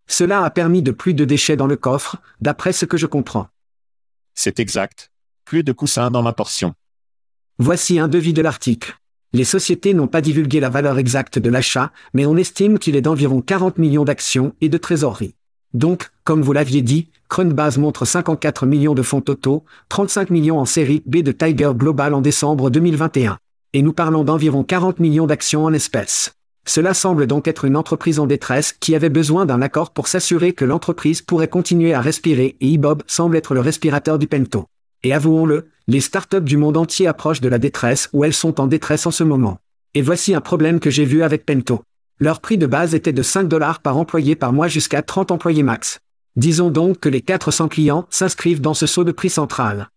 Cela 0.08 0.43
a 0.43 0.49
permis 0.49 0.82
de 0.82 0.91
plus 0.91 1.13
de 1.13 1.26
déchets 1.26 1.58
dans 1.58 1.67
le 1.67 1.76
coffre, 1.76 2.17
d'après 2.41 2.73
ce 2.73 2.86
que 2.86 2.97
je 2.97 3.06
comprends. 3.06 3.47
C'est 4.36 4.60
exact. 4.60 5.12
Plus 5.45 5.63
de 5.63 5.71
coussins 5.71 6.12
dans 6.12 6.23
ma 6.23 6.34
portion. 6.34 6.73
Voici 7.60 7.99
un 7.99 8.08
devis 8.08 8.34
de 8.34 8.41
l'article. 8.41 8.97
Les 9.34 9.43
sociétés 9.43 9.93
n'ont 9.93 10.08
pas 10.08 10.21
divulgué 10.21 10.60
la 10.60 10.69
valeur 10.69 10.97
exacte 10.97 11.39
de 11.39 11.49
l'achat, 11.49 11.91
mais 12.13 12.26
on 12.26 12.38
estime 12.38 12.80
qu'il 12.80 12.95
est 12.95 13.02
d'environ 13.02 13.41
40 13.41 13.78
millions 13.78 14.06
d'actions 14.06 14.56
et 14.62 14.69
de 14.69 14.78
trésorerie. 14.78 15.36
Donc, 15.73 16.09
comme 16.23 16.41
vous 16.41 16.53
l'aviez 16.53 16.81
dit, 16.81 17.09
Crunbase 17.29 17.79
montre 17.79 18.05
54 18.05 18.67
millions 18.67 18.93
de 18.93 19.01
fonds 19.01 19.21
totaux, 19.21 19.63
35 19.89 20.29
millions 20.29 20.59
en 20.59 20.65
série 20.65 21.01
B 21.07 21.17
de 21.17 21.31
Tiger 21.31 21.71
Global 21.75 22.13
en 22.13 22.21
décembre 22.21 22.69
2021. 22.69 23.38
Et 23.73 23.81
nous 23.81 23.93
parlons 23.93 24.23
d'environ 24.23 24.63
40 24.63 24.99
millions 24.99 25.25
d'actions 25.25 25.65
en 25.65 25.73
espèces. 25.73 26.33
Cela 26.65 26.93
semble 26.93 27.25
donc 27.25 27.47
être 27.47 27.65
une 27.65 27.75
entreprise 27.75 28.19
en 28.19 28.27
détresse 28.27 28.71
qui 28.71 28.95
avait 28.95 29.09
besoin 29.09 29.45
d'un 29.45 29.62
accord 29.62 29.91
pour 29.91 30.07
s'assurer 30.07 30.53
que 30.53 30.63
l'entreprise 30.63 31.21
pourrait 31.21 31.47
continuer 31.47 31.93
à 31.93 32.01
respirer 32.01 32.55
et 32.62 32.67
Ibob 32.67 33.01
semble 33.07 33.36
être 33.36 33.53
le 33.55 33.59
respirateur 33.59 34.19
du 34.19 34.27
Pento. 34.27 34.67
Et 35.01 35.12
avouons-le, 35.12 35.67
les 35.88 35.99
startups 35.99 36.39
du 36.39 36.55
monde 36.55 36.77
entier 36.77 37.07
approchent 37.07 37.41
de 37.41 37.49
la 37.49 37.57
détresse 37.57 38.09
ou 38.13 38.23
elles 38.23 38.33
sont 38.33 38.62
en 38.62 38.67
détresse 38.67 39.05
en 39.07 39.12
ce 39.12 39.23
moment. 39.23 39.57
Et 39.95 40.01
voici 40.01 40.33
un 40.33 40.41
problème 40.41 40.79
que 40.79 40.89
j'ai 40.89 41.03
vu 41.03 41.23
avec 41.23 41.45
Pento. 41.45 41.83
Leur 42.19 42.41
prix 42.41 42.58
de 42.60 42.67
base 42.67 42.93
était 42.93 43.12
de 43.12 43.23
5 43.23 43.47
dollars 43.47 43.80
par 43.80 43.97
employé 43.97 44.36
par 44.36 44.54
mois 44.54 44.67
jusqu'à 44.67 45.02
30 45.02 45.32
employés 45.32 45.63
max. 45.63 45.99
Disons 46.36 46.69
donc 46.69 46.99
que 46.99 47.10
les 47.10 47.21
400 47.21 47.67
clients 47.67 48.06
s'inscrivent 48.10 48.62
dans 48.62 48.76
ce 48.76 48.86
saut 48.86 49.04
de 49.04 49.12
prix 49.12 49.32
central. 49.32 49.89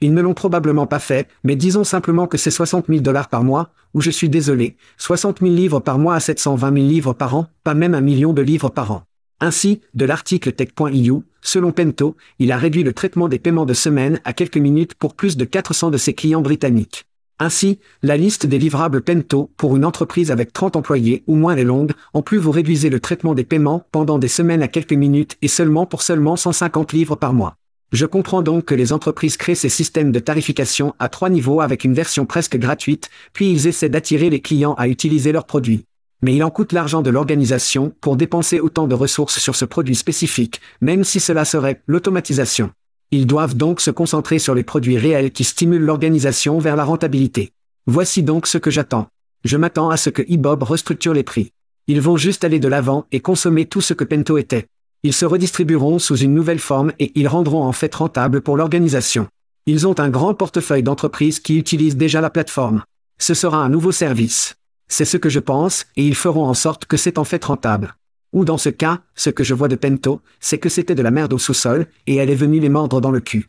Ils 0.00 0.14
ne 0.14 0.22
l'ont 0.22 0.34
probablement 0.34 0.86
pas 0.86 1.00
fait, 1.00 1.28
mais 1.42 1.56
disons 1.56 1.82
simplement 1.82 2.26
que 2.26 2.38
c'est 2.38 2.50
60 2.50 2.86
000 2.88 3.00
dollars 3.00 3.28
par 3.28 3.42
mois, 3.42 3.70
ou 3.94 4.00
je 4.00 4.10
suis 4.10 4.28
désolé, 4.28 4.76
60 4.98 5.40
000 5.40 5.52
livres 5.52 5.80
par 5.80 5.98
mois 5.98 6.14
à 6.14 6.20
720 6.20 6.72
000 6.72 6.86
livres 6.86 7.12
par 7.14 7.34
an, 7.34 7.48
pas 7.64 7.74
même 7.74 7.94
un 7.94 8.00
million 8.00 8.32
de 8.32 8.42
livres 8.42 8.68
par 8.68 8.92
an. 8.92 9.02
Ainsi, 9.40 9.80
de 9.94 10.04
l'article 10.04 10.52
tech.io, 10.52 11.24
selon 11.42 11.72
Pento, 11.72 12.16
il 12.38 12.52
a 12.52 12.56
réduit 12.56 12.84
le 12.84 12.92
traitement 12.92 13.28
des 13.28 13.38
paiements 13.38 13.66
de 13.66 13.74
semaine 13.74 14.20
à 14.24 14.32
quelques 14.32 14.56
minutes 14.56 14.94
pour 14.94 15.14
plus 15.14 15.36
de 15.36 15.44
400 15.44 15.90
de 15.90 15.98
ses 15.98 16.14
clients 16.14 16.42
britanniques. 16.42 17.06
Ainsi, 17.40 17.80
la 18.02 18.16
liste 18.16 18.46
des 18.46 18.58
livrables 18.58 19.02
Pento 19.02 19.50
pour 19.56 19.74
une 19.74 19.84
entreprise 19.84 20.30
avec 20.30 20.52
30 20.52 20.76
employés 20.76 21.24
ou 21.26 21.34
moins 21.34 21.56
est 21.56 21.64
longue, 21.64 21.92
en 22.12 22.22
plus 22.22 22.38
vous 22.38 22.52
réduisez 22.52 22.90
le 22.90 23.00
traitement 23.00 23.34
des 23.34 23.42
paiements 23.42 23.84
pendant 23.90 24.20
des 24.20 24.28
semaines 24.28 24.62
à 24.62 24.68
quelques 24.68 24.92
minutes 24.92 25.36
et 25.42 25.48
seulement 25.48 25.84
pour 25.84 26.02
seulement 26.02 26.36
150 26.36 26.92
livres 26.92 27.16
par 27.16 27.32
mois. 27.32 27.56
Je 27.90 28.06
comprends 28.06 28.42
donc 28.42 28.66
que 28.66 28.74
les 28.74 28.92
entreprises 28.92 29.36
créent 29.36 29.56
ces 29.56 29.68
systèmes 29.68 30.12
de 30.12 30.20
tarification 30.20 30.94
à 31.00 31.08
trois 31.08 31.28
niveaux 31.28 31.60
avec 31.60 31.82
une 31.82 31.94
version 31.94 32.24
presque 32.24 32.56
gratuite, 32.56 33.10
puis 33.32 33.50
ils 33.50 33.66
essaient 33.66 33.88
d'attirer 33.88 34.30
les 34.30 34.40
clients 34.40 34.74
à 34.74 34.86
utiliser 34.86 35.32
leurs 35.32 35.46
produits. 35.46 35.84
Mais 36.22 36.36
il 36.36 36.44
en 36.44 36.50
coûte 36.50 36.72
l'argent 36.72 37.02
de 37.02 37.10
l'organisation 37.10 37.92
pour 38.00 38.16
dépenser 38.16 38.60
autant 38.60 38.86
de 38.86 38.94
ressources 38.94 39.40
sur 39.40 39.56
ce 39.56 39.64
produit 39.64 39.96
spécifique, 39.96 40.60
même 40.80 41.02
si 41.02 41.18
cela 41.18 41.44
serait 41.44 41.82
l'automatisation. 41.88 42.70
Ils 43.10 43.26
doivent 43.26 43.56
donc 43.56 43.80
se 43.80 43.90
concentrer 43.90 44.38
sur 44.38 44.54
les 44.54 44.64
produits 44.64 44.98
réels 44.98 45.30
qui 45.30 45.44
stimulent 45.44 45.84
l'organisation 45.84 46.58
vers 46.58 46.76
la 46.76 46.84
rentabilité. 46.84 47.52
Voici 47.86 48.22
donc 48.22 48.46
ce 48.46 48.58
que 48.58 48.70
j'attends. 48.70 49.08
Je 49.44 49.56
m'attends 49.56 49.90
à 49.90 49.96
ce 49.96 50.10
que 50.10 50.22
eBob 50.22 50.62
restructure 50.62 51.14
les 51.14 51.22
prix. 51.22 51.52
Ils 51.86 52.00
vont 52.00 52.16
juste 52.16 52.44
aller 52.44 52.58
de 52.58 52.68
l'avant 52.68 53.06
et 53.12 53.20
consommer 53.20 53.66
tout 53.66 53.82
ce 53.82 53.92
que 53.92 54.04
Pento 54.04 54.38
était. 54.38 54.66
Ils 55.02 55.12
se 55.12 55.26
redistribueront 55.26 55.98
sous 55.98 56.16
une 56.16 56.32
nouvelle 56.32 56.58
forme 56.58 56.92
et 56.98 57.12
ils 57.14 57.28
rendront 57.28 57.62
en 57.62 57.72
fait 57.72 57.94
rentable 57.94 58.40
pour 58.40 58.56
l'organisation. 58.56 59.28
Ils 59.66 59.86
ont 59.86 59.98
un 60.00 60.08
grand 60.08 60.34
portefeuille 60.34 60.82
d'entreprises 60.82 61.40
qui 61.40 61.58
utilisent 61.58 61.96
déjà 61.96 62.22
la 62.22 62.30
plateforme. 62.30 62.82
Ce 63.18 63.34
sera 63.34 63.58
un 63.58 63.68
nouveau 63.68 63.92
service. 63.92 64.56
C'est 64.88 65.04
ce 65.04 65.16
que 65.16 65.28
je 65.28 65.40
pense, 65.40 65.86
et 65.96 66.06
ils 66.06 66.14
feront 66.14 66.46
en 66.46 66.54
sorte 66.54 66.84
que 66.86 66.96
c'est 66.96 67.18
en 67.18 67.24
fait 67.24 67.44
rentable. 67.44 67.94
Ou 68.34 68.44
dans 68.44 68.58
ce 68.58 68.68
cas, 68.68 69.00
ce 69.14 69.30
que 69.30 69.44
je 69.44 69.54
vois 69.54 69.68
de 69.68 69.76
Pento, 69.76 70.20
c'est 70.40 70.58
que 70.58 70.68
c'était 70.68 70.96
de 70.96 71.02
la 71.02 71.12
merde 71.12 71.32
au 71.32 71.38
sous-sol, 71.38 71.86
et 72.08 72.16
elle 72.16 72.30
est 72.30 72.34
venue 72.34 72.58
les 72.58 72.68
mordre 72.68 73.00
dans 73.00 73.12
le 73.12 73.20
cul. 73.20 73.46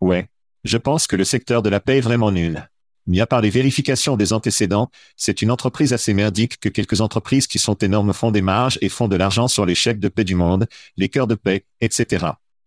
Ouais. 0.00 0.28
Je 0.62 0.76
pense 0.76 1.06
que 1.06 1.16
le 1.16 1.24
secteur 1.24 1.62
de 1.62 1.70
la 1.70 1.80
paix 1.80 1.98
est 1.98 2.02
vraiment 2.02 2.30
nul. 2.30 2.68
Mis 3.06 3.22
à 3.22 3.26
part 3.26 3.40
les 3.40 3.48
vérifications 3.50 4.16
des 4.18 4.34
antécédents, 4.34 4.90
c'est 5.16 5.40
une 5.40 5.50
entreprise 5.50 5.94
assez 5.94 6.12
merdique 6.12 6.60
que 6.60 6.68
quelques 6.68 7.00
entreprises 7.00 7.46
qui 7.46 7.58
sont 7.58 7.76
énormes 7.76 8.12
font 8.12 8.30
des 8.30 8.42
marges 8.42 8.78
et 8.82 8.90
font 8.90 9.08
de 9.08 9.16
l'argent 9.16 9.48
sur 9.48 9.64
les 9.64 9.74
chèques 9.74 10.00
de 10.00 10.08
paix 10.08 10.24
du 10.24 10.34
monde, 10.34 10.66
les 10.98 11.08
cœurs 11.08 11.26
de 11.26 11.34
paix, 11.34 11.64
etc. 11.80 12.26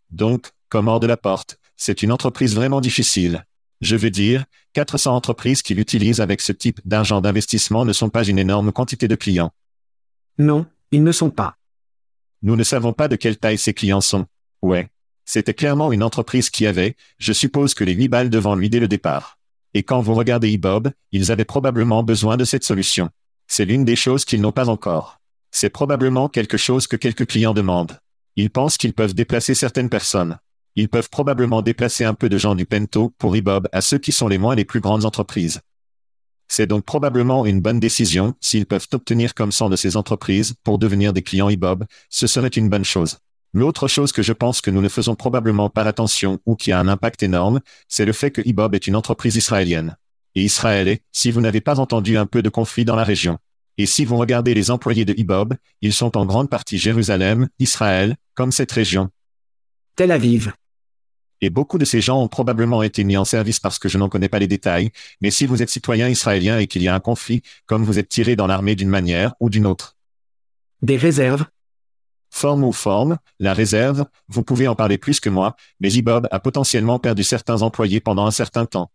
Donc, 0.10 0.47
comme 0.69 0.88
hors 0.88 1.00
de 1.00 1.08
la 1.08 1.17
porte, 1.17 1.60
c'est 1.76 2.02
une 2.02 2.12
entreprise 2.12 2.56
vraiment 2.56 2.82
difficile. 2.82 3.45
Je 3.82 3.95
veux 3.95 4.10
dire, 4.10 4.45
400 4.73 5.15
entreprises 5.15 5.62
qui 5.62 5.76
l'utilisent 5.76 6.21
avec 6.21 6.41
ce 6.41 6.52
type 6.52 6.82
d'argent 6.84 7.21
d'investissement 7.21 7.86
ne 7.86 7.93
sont 7.93 8.10
pas 8.10 8.23
une 8.23 8.39
énorme 8.39 8.71
quantité 8.71 9.08
de 9.08 9.15
clients. 9.15 9.52
Non, 10.39 10.67
ils 10.91 11.04
ne 11.04 11.12
sont 11.12 11.30
pas. 11.30 11.58
Nous 12.41 12.56
ne 12.56 12.63
savons 12.63 12.93
pas 12.93 13.08
de 13.08 13.15
quelle 13.15 13.38
taille 13.38 13.58
ces 13.58 13.73
clients 13.73 14.02
sont. 14.02 14.26
Ouais. 14.62 14.89
C'était 15.26 15.54
clairement 15.54 15.91
une 15.91 16.04
entreprise 16.04 16.50
qui 16.50 16.65
avait, 16.65 16.95
je 17.17 17.34
suppose 17.34 17.73
que 17.73 17.84
les 17.84 17.93
8 17.93 18.08
balles 18.08 18.30
devant 18.30 18.56
lui 18.56 18.69
dès 18.69 18.80
le 18.80 18.88
départ. 18.88 19.38
Et 19.73 19.84
quand 19.84 20.00
vous 20.00 20.13
regardez 20.13 20.52
eBob, 20.52 20.91
ils 21.12 21.32
avaient 21.32 21.45
probablement 21.45 22.04
besoin 22.04 22.38
de 22.38 22.45
cette 22.45 22.63
solution. 22.63 23.10
C'est 23.47 23.65
l'une 23.65 23.84
des 23.84 23.97
choses 23.97 24.23
qu'ils 24.23 24.41
n'ont 24.41 24.54
pas 24.54 24.69
encore. 24.69 25.19
C'est 25.52 25.69
probablement 25.69 26.30
quelque 26.30 26.58
chose 26.58 26.88
que 26.88 26.95
quelques 26.95 27.28
clients 27.28 27.54
demandent. 27.54 28.00
Ils 28.38 28.50
pensent 28.50 28.78
qu'ils 28.78 28.93
peuvent 28.93 29.13
déplacer 29.13 29.54
certaines 29.54 29.89
personnes. 29.89 30.38
Ils 30.76 30.89
peuvent 30.89 31.10
probablement 31.10 31.62
déplacer 31.62 32.06
un 32.06 32.13
peu 32.13 32.30
de 32.30 32.38
gens 32.38 32.56
du 32.56 32.65
Pento 32.65 33.13
pour 33.17 33.36
eBob 33.36 33.67
à 33.71 33.82
ceux 33.82 33.97
qui 33.97 34.12
sont 34.12 34.28
les 34.28 34.38
moins 34.38 34.56
les 34.56 34.65
plus 34.65 34.80
grandes 34.80 35.06
entreprises. 35.06 35.60
C'est 36.47 36.67
donc 36.67 36.86
probablement 36.86 37.45
une 37.45 37.62
bonne 37.62 37.79
décision, 37.79 38.33
s'ils 38.39 38.65
peuvent 38.65 38.88
obtenir 38.93 39.33
comme 39.33 39.51
100 39.51 39.69
de 39.69 39.75
ces 39.75 39.97
entreprises 39.97 40.55
pour 40.63 40.79
devenir 40.79 41.13
des 41.13 41.21
clients 41.21 41.49
eBob, 41.49 41.86
ce 42.10 42.27
serait 42.27 42.47
une 42.47 42.69
bonne 42.69 42.86
chose. 42.86 43.17
L'autre 43.53 43.88
chose 43.88 44.12
que 44.12 44.21
je 44.21 44.33
pense 44.33 44.62
que 44.62 44.71
nous 44.71 44.81
ne 44.81 44.89
faisons 44.89 45.15
probablement 45.15 45.69
pas 45.69 45.83
attention 45.83 46.39
ou 46.45 46.55
qui 46.55 46.71
a 46.71 46.79
un 46.79 46.88
impact 46.88 47.23
énorme, 47.23 47.60
c'est 47.88 48.05
le 48.05 48.13
fait 48.13 48.31
que 48.31 48.41
eBob 48.45 48.75
est 48.75 48.88
une 48.88 48.95
entreprise 48.95 49.36
israélienne. 49.36 49.97
Et 50.36 50.43
Israël 50.43 50.88
est, 50.88 51.01
si 51.12 51.31
vous 51.31 51.41
n'avez 51.41 51.62
pas 51.62 51.79
entendu 51.79 52.17
un 52.17 52.25
peu 52.25 52.41
de 52.41 52.49
conflit 52.49 52.86
dans 52.86 52.95
la 52.95 53.03
région. 53.03 53.39
Et 53.77 53.86
si 53.86 54.05
vous 54.05 54.17
regardez 54.17 54.53
les 54.53 54.71
employés 54.71 55.05
de 55.05 55.13
eBob, 55.17 55.55
ils 55.81 55.93
sont 55.93 56.17
en 56.17 56.25
grande 56.25 56.49
partie 56.49 56.77
Jérusalem, 56.77 57.47
Israël, 57.60 58.15
comme 58.33 58.51
cette 58.51 58.71
région. 58.71 59.10
Tel 59.95 60.12
Aviv. 60.12 60.51
Et 61.41 61.50
beaucoup 61.50 61.78
de 61.78 61.86
ces 61.86 62.02
gens 62.02 62.21
ont 62.21 62.28
probablement 62.28 62.82
été 62.84 63.04
mis 63.04 63.17
en 63.17 63.26
service 63.26 63.60
parce 63.60 63.80
que 63.80 63.89
je 63.89 63.97
n'en 63.97 64.10
connais 64.10 64.30
pas 64.30 64.39
les 64.39 64.47
détails, 64.47 64.91
mais 65.21 65.32
si 65.32 65.45
vous 65.45 65.62
êtes 65.62 65.69
citoyen 65.69 66.10
israélien 66.10 66.58
et 66.58 66.67
qu'il 66.67 66.82
y 66.82 66.88
a 66.88 66.95
un 66.95 67.00
conflit, 67.00 67.41
comme 67.65 67.84
vous 67.84 68.00
êtes 68.00 68.10
tiré 68.10 68.36
dans 68.36 68.47
l'armée 68.47 68.76
d'une 68.76 68.89
manière 68.89 69.34
ou 69.39 69.50
d'une 69.50 69.67
autre. 69.67 69.95
Des 70.82 70.97
réserves? 70.97 71.45
Forme 72.30 72.63
ou 72.63 72.71
forme, 72.71 73.17
la 73.39 73.54
réserve, 73.54 74.06
vous 74.28 74.43
pouvez 74.43 74.67
en 74.67 74.76
parler 74.76 74.97
plus 74.97 75.19
que 75.19 75.30
moi, 75.30 75.56
mais 75.80 75.91
Ibob 75.91 76.28
a 76.30 76.39
potentiellement 76.39 77.00
perdu 77.00 77.23
certains 77.23 77.62
employés 77.62 78.00
pendant 78.00 78.26
un 78.26 78.32
certain 78.32 78.65
temps. 78.65 78.91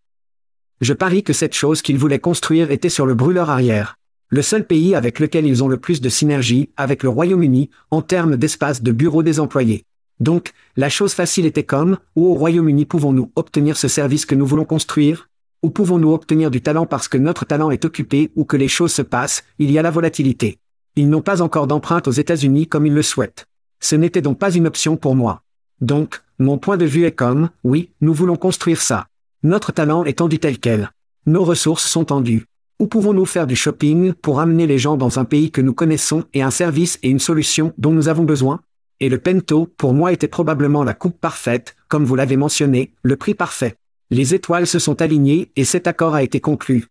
Je 0.81 0.93
parie 0.93 1.23
que 1.23 1.33
cette 1.33 1.55
chose 1.55 1.81
qu'ils 1.81 1.99
voulaient 1.99 2.19
construire 2.19 2.71
était 2.71 2.89
sur 2.89 3.07
le 3.07 3.15
brûleur 3.15 3.51
arrière. 3.51 3.99
Le 4.29 4.43
seul 4.43 4.67
pays 4.67 4.95
avec 4.95 5.19
lequel 5.19 5.47
ils 5.47 5.63
ont 5.63 5.69
le 5.69 5.77
plus 5.77 6.01
de 6.01 6.09
synergie, 6.09 6.71
avec 6.77 7.03
le 7.03 7.09
Royaume-Uni, 7.09 7.71
en 7.91 8.03
termes 8.03 8.37
d'espace 8.37 8.83
de 8.83 8.91
bureau 8.91 9.23
des 9.23 9.41
employés. 9.41 9.85
Donc, 10.23 10.53
la 10.77 10.89
chose 10.89 11.15
facile 11.15 11.47
était 11.47 11.65
comme, 11.65 11.99
où 12.15 12.29
au 12.29 12.35
Royaume-Uni 12.35 12.85
pouvons-nous 12.85 13.33
obtenir 13.35 13.77
ce 13.77 13.89
service 13.89 14.25
que 14.25 14.37
nous 14.37 14.47
voulons 14.47 14.65
construire? 14.65 15.29
Ou 15.65 15.71
pouvons-nous 15.71 16.13
obtenir 16.13 16.53
du 16.53 16.61
talent 16.61 16.87
parce 16.87 17.09
que 17.09 17.19
notre 17.19 17.45
talent 17.45 17.73
est 17.73 17.85
occupé 17.85 18.31
ou 18.37 18.45
que 18.45 18.57
les 18.57 18.69
choses 18.69 18.93
se 18.93 19.03
passent, 19.03 19.43
il 19.59 19.73
y 19.73 19.81
a 19.81 19.83
la 19.83 19.91
volatilité. 19.91 20.61
Ils 20.95 21.11
n'ont 21.11 21.23
pas 21.23 21.43
encore 21.43 21.67
d'empreinte 21.67 22.07
aux 22.07 22.13
États-Unis 22.13 22.69
comme 22.69 22.87
ils 22.87 22.95
le 22.95 23.03
souhaitent. 23.03 23.47
Ce 23.81 23.97
n'était 23.97 24.23
donc 24.23 24.39
pas 24.39 24.53
une 24.53 24.69
option 24.69 24.97
pour 24.97 25.17
moi. 25.17 25.43
Donc, 25.81 26.23
mon 26.39 26.57
point 26.57 26.77
de 26.77 26.85
vue 26.85 27.05
est 27.05 27.17
comme, 27.17 27.51
oui, 27.65 27.91
nous 28.01 28.15
voulons 28.15 28.37
construire 28.37 28.81
ça. 28.81 29.09
Notre 29.43 29.73
talent 29.73 30.05
est 30.05 30.19
tendu 30.19 30.39
tel 30.39 30.61
quel. 30.61 30.93
Nos 31.27 31.43
ressources 31.43 31.89
sont 31.89 32.05
tendues. 32.05 32.47
Où 32.79 32.87
pouvons-nous 32.87 33.27
faire 33.27 33.49
du 33.49 33.57
shopping 33.57 34.13
pour 34.13 34.39
amener 34.39 34.69
les 34.69 34.79
gens 34.79 34.97
dans 34.97 35.19
un 35.19 35.25
pays 35.25 35.51
que 35.51 35.61
nous 35.61 35.75
connaissons 35.75 36.23
et 36.33 36.43
un 36.43 36.53
service 36.53 37.01
et 37.03 37.09
une 37.09 37.19
solution 37.19 37.73
dont 37.77 37.91
nous 37.91 38.07
avons 38.07 38.23
besoin? 38.23 38.61
Et 39.03 39.09
le 39.09 39.19
Pento, 39.19 39.67
pour 39.67 39.95
moi, 39.95 40.13
était 40.13 40.29
probablement 40.29 40.85
la 40.85 40.95
coupe 40.95 41.21
parfaite, 41.21 41.75
comme 41.89 42.05
vous 42.05 42.15
l'avez 42.15 42.37
mentionné, 42.37 42.95
le 43.03 43.17
prix 43.17 43.35
parfait. 43.35 43.75
Les 44.11 44.33
étoiles 44.33 44.69
se 44.69 44.79
sont 44.79 45.03
alignées 45.03 45.51
et 45.57 45.65
cet 45.65 45.89
accord 45.89 46.15
a 46.15 46.23
été 46.23 46.39
conclu. 46.39 46.87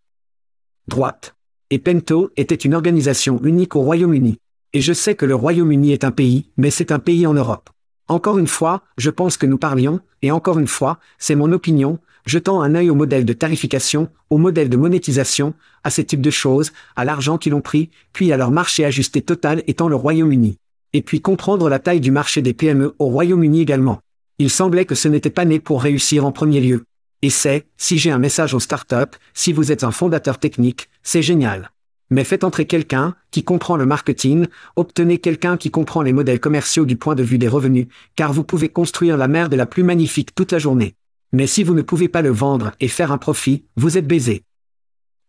Droite. 0.86 1.34
Et 1.70 1.78
Pento 1.78 2.30
était 2.36 2.54
une 2.54 2.74
organisation 2.74 3.40
unique 3.42 3.76
au 3.76 3.80
Royaume-Uni. 3.80 4.36
Et 4.74 4.82
je 4.82 4.92
sais 4.92 5.14
que 5.14 5.24
le 5.24 5.34
Royaume-Uni 5.34 5.92
est 5.92 6.04
un 6.04 6.10
pays, 6.10 6.50
mais 6.58 6.68
c'est 6.68 6.92
un 6.92 6.98
pays 6.98 7.26
en 7.26 7.32
Europe. 7.32 7.70
Encore 8.08 8.36
une 8.36 8.46
fois, 8.46 8.82
je 8.98 9.08
pense 9.08 9.38
que 9.38 9.46
nous 9.46 9.56
parlions, 9.56 10.00
et 10.20 10.32
encore 10.32 10.58
une 10.58 10.68
fois, 10.68 10.98
c'est 11.16 11.34
mon 11.34 11.50
opinion, 11.50 11.98
jetant 12.26 12.60
un 12.60 12.74
œil 12.74 12.90
au 12.90 12.94
modèle 12.94 13.24
de 13.24 13.32
tarification, 13.32 14.10
au 14.28 14.36
modèle 14.36 14.68
de 14.68 14.76
monétisation, 14.76 15.54
à 15.82 15.88
ces 15.88 16.04
types 16.04 16.20
de 16.20 16.28
choses, 16.28 16.74
à 16.94 17.06
l'argent 17.06 17.38
qu'ils 17.38 17.54
ont 17.54 17.62
pris, 17.62 17.88
puis 18.12 18.34
à 18.34 18.36
leur 18.36 18.50
marché 18.50 18.84
ajusté 18.84 19.22
total 19.22 19.62
étant 19.66 19.88
le 19.88 19.96
Royaume-Uni 19.96 20.58
et 20.92 21.02
puis 21.02 21.20
comprendre 21.20 21.68
la 21.68 21.78
taille 21.78 22.00
du 22.00 22.10
marché 22.10 22.42
des 22.42 22.54
PME 22.54 22.94
au 22.98 23.06
Royaume-Uni 23.06 23.60
également. 23.60 24.00
Il 24.38 24.50
semblait 24.50 24.84
que 24.84 24.94
ce 24.94 25.08
n'était 25.08 25.30
pas 25.30 25.44
né 25.44 25.60
pour 25.60 25.82
réussir 25.82 26.24
en 26.24 26.32
premier 26.32 26.60
lieu. 26.60 26.84
Et 27.22 27.30
c'est, 27.30 27.66
si 27.76 27.98
j'ai 27.98 28.10
un 28.10 28.18
message 28.18 28.54
aux 28.54 28.60
startups, 28.60 29.16
si 29.34 29.52
vous 29.52 29.70
êtes 29.70 29.84
un 29.84 29.92
fondateur 29.92 30.38
technique, 30.38 30.88
c'est 31.02 31.22
génial. 31.22 31.70
Mais 32.10 32.24
faites 32.24 32.44
entrer 32.44 32.66
quelqu'un 32.66 33.14
qui 33.30 33.44
comprend 33.44 33.76
le 33.76 33.86
marketing, 33.86 34.46
obtenez 34.76 35.18
quelqu'un 35.18 35.56
qui 35.56 35.70
comprend 35.70 36.02
les 36.02 36.12
modèles 36.12 36.40
commerciaux 36.40 36.84
du 36.84 36.96
point 36.96 37.14
de 37.14 37.22
vue 37.22 37.38
des 37.38 37.48
revenus, 37.48 37.86
car 38.16 38.32
vous 38.32 38.44
pouvez 38.44 38.68
construire 38.68 39.16
la 39.16 39.28
merde 39.28 39.54
la 39.54 39.66
plus 39.66 39.82
magnifique 39.82 40.34
toute 40.34 40.52
la 40.52 40.58
journée. 40.58 40.94
Mais 41.32 41.46
si 41.46 41.62
vous 41.62 41.74
ne 41.74 41.80
pouvez 41.80 42.08
pas 42.08 42.20
le 42.20 42.30
vendre 42.30 42.72
et 42.80 42.88
faire 42.88 43.12
un 43.12 43.18
profit, 43.18 43.64
vous 43.76 43.96
êtes 43.96 44.06
baisé. 44.06 44.42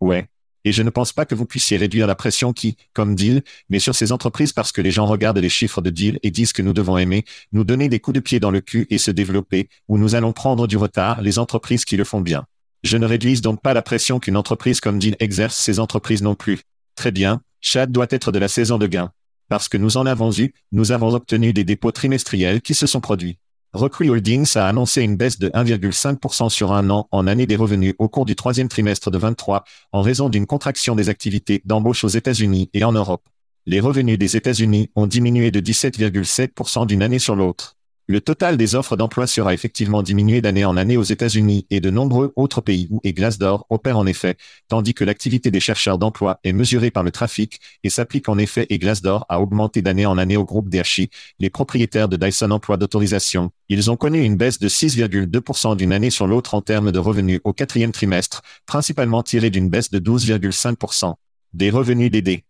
Ouais, 0.01 0.27
et 0.65 0.71
je 0.71 0.83
ne 0.83 0.89
pense 0.89 1.13
pas 1.13 1.25
que 1.25 1.35
vous 1.35 1.45
puissiez 1.45 1.77
réduire 1.77 2.07
la 2.07 2.15
pression 2.15 2.53
qui, 2.53 2.77
comme 2.93 3.15
deal, 3.15 3.43
met 3.69 3.79
sur 3.79 3.95
ces 3.95 4.11
entreprises 4.11 4.53
parce 4.53 4.71
que 4.71 4.81
les 4.81 4.91
gens 4.91 5.05
regardent 5.05 5.39
les 5.39 5.49
chiffres 5.49 5.81
de 5.81 5.89
deal 5.89 6.19
et 6.23 6.31
disent 6.31 6.53
que 6.53 6.61
nous 6.61 6.73
devons 6.73 6.97
aimer, 6.97 7.25
nous 7.51 7.63
donner 7.63 7.89
des 7.89 7.99
coups 7.99 8.15
de 8.15 8.19
pied 8.19 8.39
dans 8.39 8.51
le 8.51 8.61
cul 8.61 8.87
et 8.89 8.97
se 8.97 9.11
développer, 9.11 9.69
ou 9.87 9.97
nous 9.97 10.15
allons 10.15 10.33
prendre 10.33 10.67
du 10.67 10.77
retard 10.77 11.21
les 11.21 11.39
entreprises 11.39 11.85
qui 11.85 11.97
le 11.97 12.03
font 12.03 12.21
bien. 12.21 12.45
Je 12.83 12.97
ne 12.97 13.05
réduise 13.05 13.41
donc 13.41 13.61
pas 13.61 13.73
la 13.73 13.81
pression 13.81 14.19
qu'une 14.19 14.35
entreprise 14.35 14.81
comme 14.81 14.99
Deal 14.99 15.15
exerce 15.19 15.55
ces 15.55 15.79
entreprises 15.79 16.21
non 16.21 16.35
plus. 16.35 16.61
Très 16.95 17.11
bien, 17.11 17.41
Chad 17.61 17.91
doit 17.91 18.07
être 18.09 18.31
de 18.31 18.39
la 18.39 18.49
saison 18.49 18.77
de 18.77 18.87
gain. 18.87 19.11
Parce 19.47 19.69
que 19.69 19.77
nous 19.77 19.97
en 19.97 20.05
avons 20.05 20.31
eu, 20.33 20.53
nous 20.71 20.91
avons 20.91 21.13
obtenu 21.13 21.53
des 21.53 21.63
dépôts 21.63 21.91
trimestriels 21.91 22.61
qui 22.61 22.73
se 22.73 22.87
sont 22.87 23.01
produits. 23.01 23.37
Recruit 23.73 24.11
Holdings 24.11 24.55
a 24.55 24.67
annoncé 24.67 25.01
une 25.01 25.17
baisse 25.17 25.39
de 25.39 25.49
1,5% 25.49 26.49
sur 26.49 26.73
un 26.73 26.91
an 26.91 27.07
en 27.09 27.25
année 27.25 27.47
des 27.47 27.55
revenus 27.55 27.95
au 27.97 28.07
cours 28.07 28.25
du 28.25 28.35
troisième 28.35 28.67
trimestre 28.67 29.09
de 29.09 29.17
23, 29.17 29.63
en 29.91 30.03
raison 30.03 30.29
d'une 30.29 30.45
contraction 30.45 30.95
des 30.95 31.09
activités 31.09 31.63
d'embauche 31.65 32.03
aux 32.03 32.09
États-Unis 32.09 32.69
et 32.75 32.83
en 32.83 32.91
Europe. 32.91 33.27
Les 33.65 33.79
revenus 33.79 34.19
des 34.19 34.37
États-Unis 34.37 34.91
ont 34.95 35.07
diminué 35.07 35.49
de 35.49 35.59
17,7% 35.59 36.85
d'une 36.85 37.01
année 37.01 37.17
sur 37.17 37.35
l'autre. 37.35 37.75
Le 38.07 38.19
total 38.19 38.57
des 38.57 38.75
offres 38.75 38.97
d'emploi 38.97 39.27
sera 39.27 39.53
effectivement 39.53 40.03
diminué 40.03 40.41
d'année 40.41 40.65
en 40.65 40.75
année 40.75 40.97
aux 40.97 41.03
États-Unis 41.03 41.65
et 41.69 41.79
de 41.79 41.89
nombreux 41.89 42.33
autres 42.35 42.59
pays 42.59 42.89
où 42.89 42.99
et 43.05 43.13
Glassdoor 43.13 43.65
opère 43.69 43.97
en 43.97 44.05
effet, 44.05 44.35
tandis 44.67 44.93
que 44.93 45.05
l'activité 45.05 45.51
des 45.51 45.61
chercheurs 45.61 45.97
d'emploi 45.97 46.41
est 46.43 46.51
mesurée 46.51 46.91
par 46.91 47.03
le 47.03 47.11
trafic 47.11 47.61
et 47.81 47.89
s'applique 47.89 48.27
en 48.27 48.37
effet 48.37 48.67
et 48.69 48.77
Glassdoor 48.77 49.25
a 49.29 49.39
augmenté 49.39 49.81
d'année 49.81 50.05
en 50.05 50.17
année 50.17 50.35
au 50.35 50.43
groupe 50.43 50.67
DHI, 50.67 51.09
les 51.39 51.49
propriétaires 51.49 52.09
de 52.09 52.17
Dyson 52.17 52.51
Emploi 52.51 52.75
d'autorisation. 52.75 53.51
Ils 53.69 53.89
ont 53.89 53.95
connu 53.95 54.21
une 54.21 54.35
baisse 54.35 54.59
de 54.59 54.67
6,2% 54.67 55.77
d'une 55.77 55.93
année 55.93 56.09
sur 56.09 56.27
l'autre 56.27 56.55
en 56.55 56.61
termes 56.61 56.91
de 56.91 56.99
revenus 56.99 57.39
au 57.45 57.53
quatrième 57.53 57.93
trimestre, 57.93 58.41
principalement 58.65 59.23
tiré 59.23 59.49
d'une 59.49 59.69
baisse 59.69 59.91
de 59.91 59.99
12,5% 59.99 61.13
des 61.53 61.69
revenus 61.69 62.11
d'aider. 62.11 62.43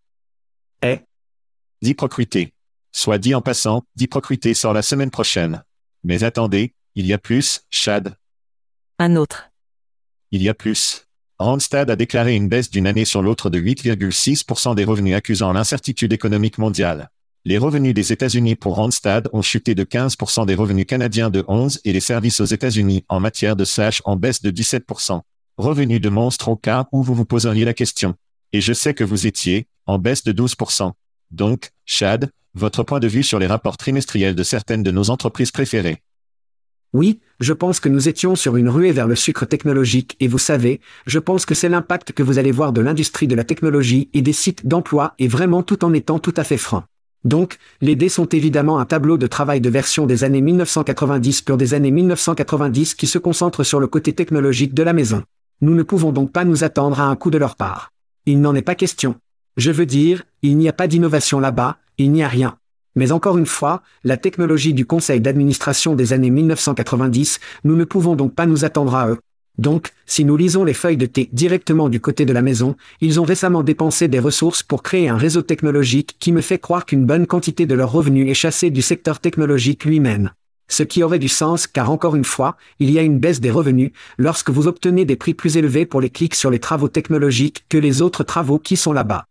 Eh 0.82 1.00
D'hyprocrité. 1.84 2.54
Soit 2.94 3.18
dit 3.18 3.36
en 3.36 3.42
passant, 3.42 3.84
d'hyprocrité 3.96 4.54
sort 4.54 4.74
la 4.74 4.84
semaine 4.84 5.12
prochaine. 5.12 5.64
Mais 6.04 6.24
attendez, 6.24 6.76
il 6.96 7.08
y 7.08 7.14
a 7.14 7.18
plus, 7.18 7.66
Chad. 7.70 8.16
Un 9.00 9.16
autre. 9.16 9.50
Il 10.32 10.44
y 10.44 10.50
a 10.50 10.54
plus. 10.54 11.08
Randstad 11.40 11.90
a 11.90 11.96
déclaré 11.96 12.36
une 12.36 12.48
baisse 12.48 12.70
d'une 12.70 12.88
année 12.88 13.06
sur 13.06 13.22
l'autre 13.22 13.50
de 13.50 13.60
8,6% 13.60 14.76
des 14.76 14.86
revenus 14.86 15.16
accusant 15.16 15.52
l'incertitude 15.52 16.14
économique 16.14 16.60
mondiale. 16.60 17.10
Les 17.46 17.58
revenus 17.58 17.94
des 17.94 18.14
États-Unis 18.14 18.56
pour 18.56 18.76
Randstad 18.76 19.28
ont 19.34 19.42
chuté 19.42 19.76
de 19.76 19.84
15% 19.84 20.46
des 20.46 20.56
revenus 20.56 20.86
canadiens 20.86 21.30
de 21.30 21.42
11% 21.42 21.80
et 21.84 21.92
les 21.92 22.00
services 22.00 22.40
aux 22.40 22.46
États-Unis 22.46 23.04
en 23.10 23.20
matière 23.20 23.56
de 23.56 23.66
slash 23.66 24.02
en 24.06 24.16
baisse 24.16 24.42
de 24.42 24.52
17%. 24.52 25.22
Revenus 25.58 26.00
de 26.00 26.10
monstre 26.10 26.48
au 26.50 26.56
cas 26.56 26.88
où 26.92 27.04
vous 27.04 27.16
vous 27.16 27.26
poseriez 27.26 27.66
la 27.66 27.74
question. 27.74 28.16
Et 28.54 28.62
je 28.62 28.72
sais 28.72 28.94
que 28.94 29.04
vous 29.04 29.28
étiez, 29.28 29.68
en 29.88 29.98
baisse 29.98 30.24
de 30.24 30.32
12%. 30.32 30.94
Donc, 31.32 31.72
Chad, 31.86 32.32
votre 32.56 32.84
point 32.84 33.00
de 33.00 33.08
vue 33.08 33.24
sur 33.24 33.40
les 33.40 33.48
rapports 33.48 33.78
trimestriels 33.78 34.36
de 34.36 34.44
certaines 34.44 34.84
de 34.84 34.92
nos 34.92 35.10
entreprises 35.10 35.52
préférées. 35.52 36.02
Oui, 36.94 37.20
je 37.40 37.54
pense 37.54 37.80
que 37.80 37.90
nous 37.90 38.08
étions 38.08 38.36
sur 38.36 38.56
une 38.56 38.70
ruée 38.70 38.92
vers 38.92 39.08
le 39.08 39.16
sucre 39.16 39.46
technologique 39.46 40.16
et 40.20 40.28
vous 40.28 40.38
savez, 40.38 40.80
je 41.08 41.18
pense 41.18 41.48
que 41.48 41.56
c'est 41.56 41.70
l'impact 41.70 42.12
que 42.12 42.22
vous 42.22 42.38
allez 42.38 42.52
voir 42.52 42.72
de 42.72 42.82
l'industrie 42.82 43.26
de 43.26 43.34
la 43.34 43.44
technologie 43.44 44.10
et 44.14 44.22
des 44.22 44.34
sites 44.34 44.68
d'emploi 44.68 45.16
et 45.18 45.28
vraiment 45.28 45.64
tout 45.64 45.84
en 45.84 45.94
étant 45.94 46.20
tout 46.20 46.36
à 46.38 46.44
fait 46.44 46.58
franc. 46.58 46.84
Donc, 47.24 47.58
les 47.82 47.96
dés 47.96 48.10
sont 48.10 48.28
évidemment 48.28 48.78
un 48.80 48.86
tableau 48.86 49.18
de 49.18 49.26
travail 49.26 49.60
de 49.60 49.70
version 49.70 50.06
des 50.06 50.24
années 50.24 50.42
1990 50.42 51.42
pour 51.42 51.58
des 51.58 51.74
années 51.74 51.90
1990 51.90 52.94
qui 52.94 53.08
se 53.08 53.18
concentre 53.18 53.64
sur 53.64 53.80
le 53.80 53.88
côté 53.88 54.14
technologique 54.14 54.76
de 54.76 54.84
la 54.84 54.94
maison. 54.94 55.24
Nous 55.62 55.74
ne 55.74 55.84
pouvons 55.84 56.12
donc 56.12 56.32
pas 56.32 56.46
nous 56.46 56.64
attendre 56.64 57.00
à 57.00 57.06
un 57.06 57.16
coup 57.16 57.32
de 57.32 57.38
leur 57.40 57.56
part. 57.56 57.92
Il 58.26 58.42
n'en 58.42 58.54
est 58.54 58.62
pas 58.62 58.76
question. 58.76 59.16
Je 59.58 59.72
veux 59.72 59.86
dire, 59.86 60.24
il 60.42 60.58
n'y 60.58 60.68
a 60.68 60.74
pas 60.74 60.88
d'innovation 60.88 61.40
là-bas, 61.40 61.78
il 61.98 62.12
n'y 62.12 62.24
a 62.24 62.28
rien. 62.28 62.58
Mais 62.96 63.12
encore 63.12 63.38
une 63.38 63.46
fois, 63.46 63.82
la 64.04 64.18
technologie 64.18 64.74
du 64.74 64.86
conseil 64.86 65.20
d'administration 65.20 65.96
des 65.96 66.14
années 66.14 66.30
1990, 66.30 67.40
nous 67.64 67.76
ne 67.76 67.86
pouvons 67.86 68.16
donc 68.16 68.36
pas 68.36 68.46
nous 68.46 68.66
attendre 68.66 68.96
à 68.96 69.10
eux. 69.10 69.20
Donc, 69.58 69.92
si 70.08 70.26
nous 70.26 70.36
lisons 70.36 70.64
les 70.64 70.74
feuilles 70.74 70.98
de 70.98 71.06
thé 71.06 71.30
directement 71.32 71.88
du 71.88 72.00
côté 72.00 72.26
de 72.26 72.34
la 72.34 72.42
maison, 72.42 72.76
ils 73.02 73.20
ont 73.20 73.24
récemment 73.24 73.62
dépensé 73.62 74.08
des 74.08 74.20
ressources 74.20 74.64
pour 74.64 74.82
créer 74.82 75.10
un 75.10 75.18
réseau 75.18 75.44
technologique 75.44 76.16
qui 76.20 76.32
me 76.32 76.42
fait 76.42 76.58
croire 76.58 76.86
qu'une 76.86 77.06
bonne 77.06 77.28
quantité 77.28 77.68
de 77.68 77.76
leurs 77.76 77.92
revenus 77.92 78.30
est 78.30 78.34
chassée 78.34 78.72
du 78.72 78.82
secteur 78.82 79.20
technologique 79.20 79.86
lui-même. 79.86 80.32
Ce 80.70 80.82
qui 80.82 81.04
aurait 81.04 81.20
du 81.20 81.28
sens 81.28 81.68
car 81.68 81.92
encore 81.92 82.16
une 82.16 82.24
fois, 82.24 82.58
il 82.80 82.90
y 82.90 82.98
a 82.98 83.04
une 83.04 83.20
baisse 83.20 83.42
des 83.42 83.52
revenus 83.52 83.92
lorsque 84.18 84.50
vous 84.50 84.68
obtenez 84.68 85.06
des 85.06 85.16
prix 85.16 85.36
plus 85.36 85.58
élevés 85.58 85.86
pour 85.86 86.02
les 86.02 86.10
clics 86.10 86.36
sur 86.36 86.50
les 86.50 86.60
travaux 86.60 86.88
technologiques 86.88 87.66
que 87.70 87.78
les 87.78 88.02
autres 88.02 88.24
travaux 88.24 88.58
qui 88.58 88.76
sont 88.76 88.94
là-bas. 88.94 89.26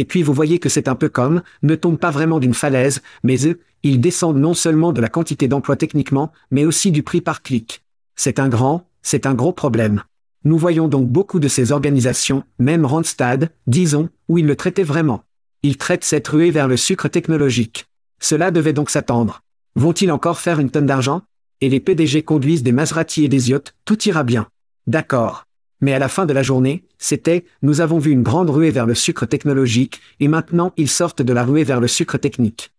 Et 0.00 0.06
puis 0.06 0.22
vous 0.22 0.32
voyez 0.32 0.58
que 0.58 0.70
c'est 0.70 0.88
un 0.88 0.94
peu 0.94 1.10
comme, 1.10 1.42
ne 1.62 1.74
tombe 1.74 1.98
pas 1.98 2.10
vraiment 2.10 2.38
d'une 2.38 2.54
falaise, 2.54 3.02
mais 3.22 3.46
eux, 3.46 3.60
ils 3.82 4.00
descendent 4.00 4.38
non 4.38 4.54
seulement 4.54 4.94
de 4.94 5.02
la 5.02 5.10
quantité 5.10 5.46
d'emploi 5.46 5.76
techniquement, 5.76 6.32
mais 6.50 6.64
aussi 6.64 6.90
du 6.90 7.02
prix 7.02 7.20
par 7.20 7.42
clic. 7.42 7.84
C'est 8.16 8.38
un 8.38 8.48
grand, 8.48 8.88
c'est 9.02 9.26
un 9.26 9.34
gros 9.34 9.52
problème. 9.52 10.02
Nous 10.42 10.56
voyons 10.56 10.88
donc 10.88 11.06
beaucoup 11.06 11.38
de 11.38 11.48
ces 11.48 11.70
organisations, 11.70 12.44
même 12.58 12.86
Randstad, 12.86 13.50
disons, 13.66 14.08
où 14.30 14.38
ils 14.38 14.46
le 14.46 14.56
traitaient 14.56 14.84
vraiment. 14.84 15.22
Ils 15.62 15.76
traitent 15.76 16.04
cette 16.04 16.28
ruée 16.28 16.50
vers 16.50 16.66
le 16.66 16.78
sucre 16.78 17.08
technologique. 17.08 17.84
Cela 18.20 18.50
devait 18.50 18.72
donc 18.72 18.88
s'attendre. 18.88 19.42
Vont-ils 19.76 20.10
encore 20.10 20.40
faire 20.40 20.60
une 20.60 20.70
tonne 20.70 20.86
d'argent? 20.86 21.20
Et 21.60 21.68
les 21.68 21.80
PDG 21.80 22.22
conduisent 22.22 22.62
des 22.62 22.72
Maserati 22.72 23.26
et 23.26 23.28
des 23.28 23.50
yachts, 23.50 23.74
tout 23.84 24.02
ira 24.08 24.22
bien. 24.22 24.48
D'accord. 24.86 25.44
Mais 25.80 25.92
à 25.92 25.98
la 25.98 26.08
fin 26.08 26.26
de 26.26 26.32
la 26.32 26.42
journée, 26.42 26.84
c'était, 26.98 27.44
nous 27.62 27.80
avons 27.80 27.98
vu 27.98 28.10
une 28.10 28.22
grande 28.22 28.50
ruée 28.50 28.70
vers 28.70 28.86
le 28.86 28.94
sucre 28.94 29.26
technologique, 29.26 30.00
et 30.20 30.28
maintenant 30.28 30.72
ils 30.76 30.90
sortent 30.90 31.22
de 31.22 31.32
la 31.32 31.44
ruée 31.44 31.64
vers 31.64 31.80
le 31.80 31.88
sucre 31.88 32.18
technique. 32.18 32.70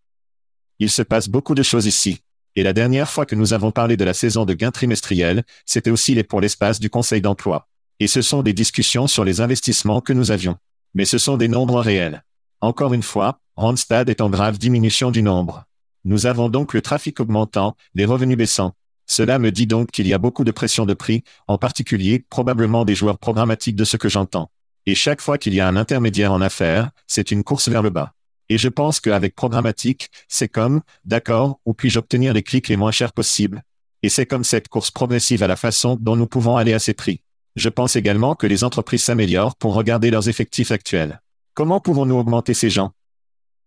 Il 0.79 0.89
se 0.89 1.01
passe 1.01 1.29
beaucoup 1.29 1.55
de 1.55 1.63
choses 1.63 1.85
ici. 1.85 2.21
Et 2.55 2.63
la 2.63 2.73
dernière 2.73 3.09
fois 3.09 3.25
que 3.25 3.35
nous 3.35 3.53
avons 3.53 3.71
parlé 3.71 3.97
de 3.97 4.03
la 4.03 4.13
saison 4.13 4.45
de 4.45 4.53
gains 4.53 4.71
trimestriels, 4.71 5.43
c'était 5.65 5.91
aussi 5.91 6.21
pour 6.23 6.41
l'espace 6.41 6.79
du 6.79 6.89
Conseil 6.89 7.21
d'emploi. 7.21 7.67
Et 7.99 8.07
ce 8.07 8.21
sont 8.21 8.43
des 8.43 8.53
discussions 8.53 9.07
sur 9.07 9.23
les 9.23 9.41
investissements 9.41 10.01
que 10.01 10.11
nous 10.11 10.31
avions. 10.31 10.57
Mais 10.93 11.05
ce 11.05 11.17
sont 11.17 11.37
des 11.37 11.47
nombres 11.47 11.79
réels. 11.79 12.23
Encore 12.59 12.93
une 12.93 13.03
fois, 13.03 13.39
Randstad 13.55 14.09
est 14.09 14.21
en 14.21 14.29
grave 14.29 14.57
diminution 14.57 15.11
du 15.11 15.23
nombre. 15.23 15.65
Nous 16.03 16.25
avons 16.25 16.49
donc 16.49 16.73
le 16.73 16.81
trafic 16.81 17.19
augmentant, 17.19 17.75
les 17.93 18.05
revenus 18.05 18.37
baissants, 18.37 18.73
cela 19.11 19.39
me 19.39 19.51
dit 19.51 19.67
donc 19.67 19.91
qu'il 19.91 20.07
y 20.07 20.13
a 20.13 20.17
beaucoup 20.17 20.45
de 20.45 20.51
pression 20.51 20.85
de 20.85 20.93
prix, 20.93 21.25
en 21.49 21.57
particulier 21.57 22.23
probablement 22.29 22.85
des 22.85 22.95
joueurs 22.95 23.17
programmatiques 23.17 23.75
de 23.75 23.83
ce 23.83 23.97
que 23.97 24.07
j'entends. 24.07 24.49
Et 24.85 24.95
chaque 24.95 25.19
fois 25.19 25.37
qu'il 25.37 25.53
y 25.53 25.59
a 25.59 25.67
un 25.67 25.75
intermédiaire 25.75 26.31
en 26.31 26.39
affaires, 26.39 26.91
c'est 27.07 27.29
une 27.29 27.43
course 27.43 27.67
vers 27.67 27.81
le 27.81 27.89
bas. 27.89 28.13
Et 28.47 28.57
je 28.57 28.69
pense 28.69 29.01
qu'avec 29.01 29.35
programmatique, 29.35 30.09
c'est 30.29 30.47
comme, 30.47 30.79
d'accord, 31.03 31.59
où 31.65 31.73
puis-je 31.73 31.99
obtenir 31.99 32.33
les 32.33 32.41
clics 32.41 32.69
les 32.69 32.77
moins 32.77 32.91
chers 32.91 33.11
possibles? 33.11 33.63
Et 34.01 34.07
c'est 34.07 34.25
comme 34.25 34.45
cette 34.45 34.69
course 34.69 34.91
progressive 34.91 35.43
à 35.43 35.47
la 35.47 35.57
façon 35.57 35.97
dont 35.99 36.15
nous 36.15 36.25
pouvons 36.25 36.55
aller 36.55 36.73
à 36.73 36.79
ces 36.79 36.93
prix. 36.93 37.21
Je 37.57 37.67
pense 37.67 37.97
également 37.97 38.33
que 38.33 38.47
les 38.47 38.63
entreprises 38.63 39.03
s'améliorent 39.03 39.57
pour 39.57 39.73
regarder 39.73 40.09
leurs 40.09 40.29
effectifs 40.29 40.71
actuels. 40.71 41.21
Comment 41.53 41.81
pouvons-nous 41.81 42.15
augmenter 42.15 42.53
ces 42.53 42.69
gens? 42.69 42.93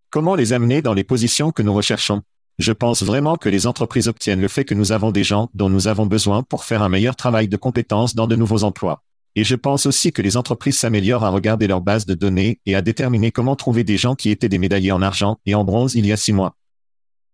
Comment 0.08 0.36
les 0.36 0.54
amener 0.54 0.80
dans 0.80 0.94
les 0.94 1.04
positions 1.04 1.52
que 1.52 1.60
nous 1.60 1.74
recherchons? 1.74 2.22
Je 2.58 2.72
pense 2.72 3.02
vraiment 3.02 3.36
que 3.36 3.48
les 3.48 3.66
entreprises 3.66 4.06
obtiennent 4.06 4.40
le 4.40 4.48
fait 4.48 4.64
que 4.64 4.74
nous 4.74 4.92
avons 4.92 5.10
des 5.10 5.24
gens 5.24 5.50
dont 5.54 5.68
nous 5.68 5.88
avons 5.88 6.06
besoin 6.06 6.42
pour 6.42 6.64
faire 6.64 6.82
un 6.82 6.88
meilleur 6.88 7.16
travail 7.16 7.48
de 7.48 7.56
compétences 7.56 8.14
dans 8.14 8.28
de 8.28 8.36
nouveaux 8.36 8.62
emplois. 8.62 9.02
Et 9.34 9.42
je 9.42 9.56
pense 9.56 9.86
aussi 9.86 10.12
que 10.12 10.22
les 10.22 10.36
entreprises 10.36 10.78
s'améliorent 10.78 11.24
à 11.24 11.30
regarder 11.30 11.66
leur 11.66 11.80
base 11.80 12.06
de 12.06 12.14
données 12.14 12.60
et 12.66 12.76
à 12.76 12.82
déterminer 12.82 13.32
comment 13.32 13.56
trouver 13.56 13.82
des 13.82 13.96
gens 13.96 14.14
qui 14.14 14.30
étaient 14.30 14.48
des 14.48 14.58
médaillés 14.58 14.92
en 14.92 15.02
argent 15.02 15.38
et 15.46 15.56
en 15.56 15.64
bronze 15.64 15.96
il 15.96 16.06
y 16.06 16.12
a 16.12 16.16
six 16.16 16.32
mois. 16.32 16.56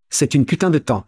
C'est 0.09 0.35
une 0.35 0.47
putain 0.47 0.71
de 0.71 0.79
temps. 0.79 1.05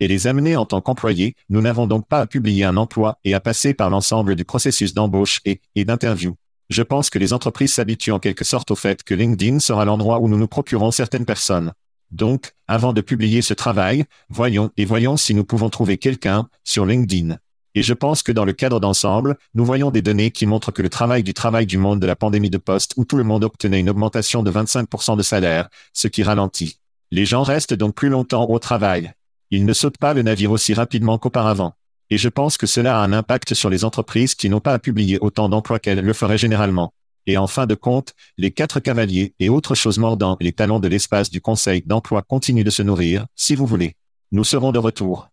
Et 0.00 0.08
les 0.08 0.26
amener 0.26 0.56
en 0.56 0.66
tant 0.66 0.80
qu'employés, 0.80 1.36
nous 1.48 1.60
n'avons 1.60 1.86
donc 1.86 2.08
pas 2.08 2.20
à 2.20 2.26
publier 2.26 2.64
un 2.64 2.76
emploi 2.76 3.18
et 3.22 3.34
à 3.34 3.40
passer 3.40 3.74
par 3.74 3.90
l'ensemble 3.90 4.34
du 4.34 4.44
processus 4.44 4.94
d'embauche 4.94 5.40
et, 5.44 5.60
et 5.76 5.84
d'interview. 5.84 6.34
Je 6.70 6.82
pense 6.82 7.10
que 7.10 7.18
les 7.18 7.32
entreprises 7.32 7.74
s'habituent 7.74 8.12
en 8.12 8.18
quelque 8.18 8.44
sorte 8.44 8.70
au 8.70 8.76
fait 8.76 9.04
que 9.04 9.14
LinkedIn 9.14 9.60
sera 9.60 9.84
l'endroit 9.84 10.20
où 10.20 10.28
nous 10.28 10.38
nous 10.38 10.48
procurons 10.48 10.90
certaines 10.90 11.26
personnes. 11.26 11.72
Donc, 12.10 12.52
avant 12.66 12.92
de 12.92 13.00
publier 13.00 13.42
ce 13.42 13.54
travail, 13.54 14.04
voyons 14.28 14.70
et 14.76 14.84
voyons 14.84 15.16
si 15.16 15.34
nous 15.34 15.44
pouvons 15.44 15.70
trouver 15.70 15.98
quelqu'un 15.98 16.48
sur 16.64 16.86
LinkedIn. 16.86 17.36
Et 17.74 17.82
je 17.82 17.94
pense 17.94 18.22
que 18.22 18.32
dans 18.32 18.44
le 18.44 18.52
cadre 18.52 18.80
d'ensemble, 18.80 19.36
nous 19.54 19.64
voyons 19.64 19.92
des 19.92 20.02
données 20.02 20.32
qui 20.32 20.46
montrent 20.46 20.72
que 20.72 20.82
le 20.82 20.88
travail 20.88 21.22
du 21.22 21.34
travail 21.34 21.66
du 21.66 21.78
monde 21.78 22.00
de 22.00 22.06
la 22.06 22.16
pandémie 22.16 22.50
de 22.50 22.58
poste 22.58 22.94
où 22.96 23.04
tout 23.04 23.16
le 23.16 23.22
monde 23.22 23.44
obtenait 23.44 23.78
une 23.78 23.90
augmentation 23.90 24.42
de 24.42 24.50
25% 24.50 25.16
de 25.16 25.22
salaire, 25.22 25.68
ce 25.92 26.08
qui 26.08 26.24
ralentit. 26.24 26.78
Les 27.12 27.24
gens 27.24 27.44
restent 27.44 27.74
donc 27.74 27.94
plus 27.94 28.08
longtemps 28.08 28.48
au 28.48 28.58
travail. 28.58 29.12
Ils 29.52 29.64
ne 29.64 29.72
sautent 29.72 29.98
pas 29.98 30.14
le 30.14 30.22
navire 30.22 30.50
aussi 30.50 30.74
rapidement 30.74 31.18
qu'auparavant. 31.18 31.74
Et 32.10 32.18
je 32.18 32.28
pense 32.28 32.56
que 32.56 32.66
cela 32.66 32.98
a 32.98 33.04
un 33.04 33.12
impact 33.12 33.54
sur 33.54 33.70
les 33.70 33.84
entreprises 33.84 34.34
qui 34.34 34.48
n'ont 34.48 34.60
pas 34.60 34.72
à 34.72 34.78
publier 34.80 35.18
autant 35.20 35.48
d'emplois 35.48 35.78
qu'elles 35.78 36.00
le 36.00 36.12
feraient 36.12 36.38
généralement. 36.38 36.92
Et 37.30 37.36
en 37.36 37.46
fin 37.46 37.66
de 37.66 37.76
compte, 37.76 38.14
les 38.38 38.50
quatre 38.50 38.80
cavaliers 38.80 39.34
et 39.38 39.48
autres 39.48 39.76
choses 39.76 39.98
mordant 39.98 40.36
les 40.40 40.50
talons 40.50 40.80
de 40.80 40.88
l'espace 40.88 41.30
du 41.30 41.40
Conseil 41.40 41.80
d'emploi 41.86 42.22
continuent 42.22 42.64
de 42.64 42.70
se 42.70 42.82
nourrir, 42.82 43.26
si 43.36 43.54
vous 43.54 43.66
voulez. 43.66 43.94
Nous 44.32 44.42
serons 44.42 44.72
de 44.72 44.80
retour. 44.80 45.28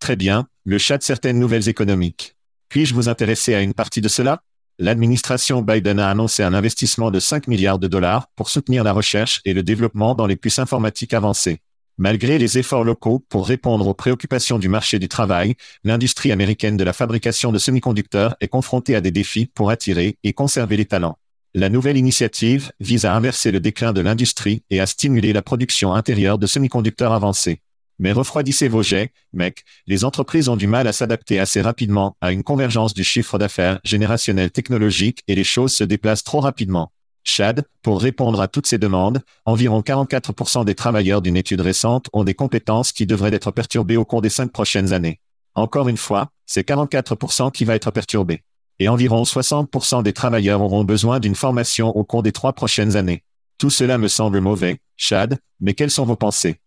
Très 0.00 0.16
bien, 0.16 0.48
le 0.64 0.76
chat 0.76 0.98
de 0.98 1.04
certaines 1.04 1.38
nouvelles 1.38 1.68
économiques. 1.68 2.34
Puis-je 2.68 2.94
vous 2.94 3.08
intéresser 3.08 3.54
à 3.54 3.60
une 3.60 3.74
partie 3.74 4.00
de 4.00 4.08
cela? 4.08 4.42
L'administration 4.80 5.62
Biden 5.62 6.00
a 6.00 6.10
annoncé 6.10 6.42
un 6.42 6.52
investissement 6.52 7.12
de 7.12 7.20
5 7.20 7.46
milliards 7.46 7.78
de 7.78 7.86
dollars 7.86 8.26
pour 8.34 8.50
soutenir 8.50 8.82
la 8.82 8.90
recherche 8.90 9.40
et 9.44 9.54
le 9.54 9.62
développement 9.62 10.16
dans 10.16 10.26
les 10.26 10.34
puces 10.34 10.58
informatiques 10.58 11.14
avancées. 11.14 11.60
Malgré 11.96 12.38
les 12.38 12.58
efforts 12.58 12.82
locaux 12.82 13.24
pour 13.28 13.46
répondre 13.46 13.86
aux 13.86 13.94
préoccupations 13.94 14.58
du 14.58 14.68
marché 14.68 14.98
du 14.98 15.08
travail, 15.08 15.54
l'industrie 15.84 16.32
américaine 16.32 16.76
de 16.76 16.82
la 16.82 16.92
fabrication 16.92 17.52
de 17.52 17.58
semi-conducteurs 17.58 18.34
est 18.40 18.48
confrontée 18.48 18.96
à 18.96 19.00
des 19.00 19.12
défis 19.12 19.46
pour 19.46 19.70
attirer 19.70 20.18
et 20.24 20.32
conserver 20.32 20.76
les 20.76 20.86
talents. 20.86 21.18
La 21.54 21.68
nouvelle 21.68 21.96
initiative 21.96 22.72
vise 22.80 23.04
à 23.04 23.14
inverser 23.14 23.52
le 23.52 23.60
déclin 23.60 23.92
de 23.92 24.00
l'industrie 24.00 24.64
et 24.70 24.80
à 24.80 24.86
stimuler 24.86 25.32
la 25.32 25.42
production 25.42 25.94
intérieure 25.94 26.38
de 26.38 26.48
semi-conducteurs 26.48 27.12
avancés. 27.12 27.60
Mais 28.00 28.10
refroidissez 28.10 28.66
vos 28.66 28.82
jets, 28.82 29.12
mec, 29.32 29.62
les 29.86 30.04
entreprises 30.04 30.48
ont 30.48 30.56
du 30.56 30.66
mal 30.66 30.88
à 30.88 30.92
s'adapter 30.92 31.38
assez 31.38 31.60
rapidement 31.60 32.16
à 32.20 32.32
une 32.32 32.42
convergence 32.42 32.92
du 32.92 33.04
chiffre 33.04 33.38
d'affaires 33.38 33.78
générationnel 33.84 34.50
technologique 34.50 35.22
et 35.28 35.36
les 35.36 35.44
choses 35.44 35.72
se 35.72 35.84
déplacent 35.84 36.24
trop 36.24 36.40
rapidement. 36.40 36.90
Chad, 37.24 37.64
pour 37.82 38.00
répondre 38.00 38.40
à 38.40 38.48
toutes 38.48 38.66
ces 38.66 38.78
demandes, 38.78 39.22
environ 39.46 39.80
44% 39.80 40.64
des 40.64 40.74
travailleurs 40.74 41.22
d'une 41.22 41.36
étude 41.36 41.62
récente 41.62 42.08
ont 42.12 42.22
des 42.22 42.34
compétences 42.34 42.92
qui 42.92 43.06
devraient 43.06 43.34
être 43.34 43.50
perturbées 43.50 43.96
au 43.96 44.04
cours 44.04 44.20
des 44.22 44.28
cinq 44.28 44.52
prochaines 44.52 44.92
années. 44.92 45.20
Encore 45.54 45.88
une 45.88 45.96
fois, 45.96 46.28
c'est 46.46 46.68
44% 46.68 47.50
qui 47.50 47.64
va 47.64 47.74
être 47.74 47.90
perturbé. 47.90 48.42
Et 48.78 48.88
environ 48.88 49.22
60% 49.22 50.02
des 50.02 50.12
travailleurs 50.12 50.60
auront 50.60 50.84
besoin 50.84 51.18
d'une 51.18 51.34
formation 51.34 51.88
au 51.96 52.04
cours 52.04 52.22
des 52.22 52.32
trois 52.32 52.52
prochaines 52.52 52.96
années. 52.96 53.22
Tout 53.56 53.70
cela 53.70 53.98
me 53.98 54.08
semble 54.08 54.40
mauvais, 54.40 54.80
Chad, 54.96 55.38
mais 55.60 55.74
quelles 55.74 55.90
sont 55.90 56.04
vos 56.04 56.16
pensées? 56.16 56.60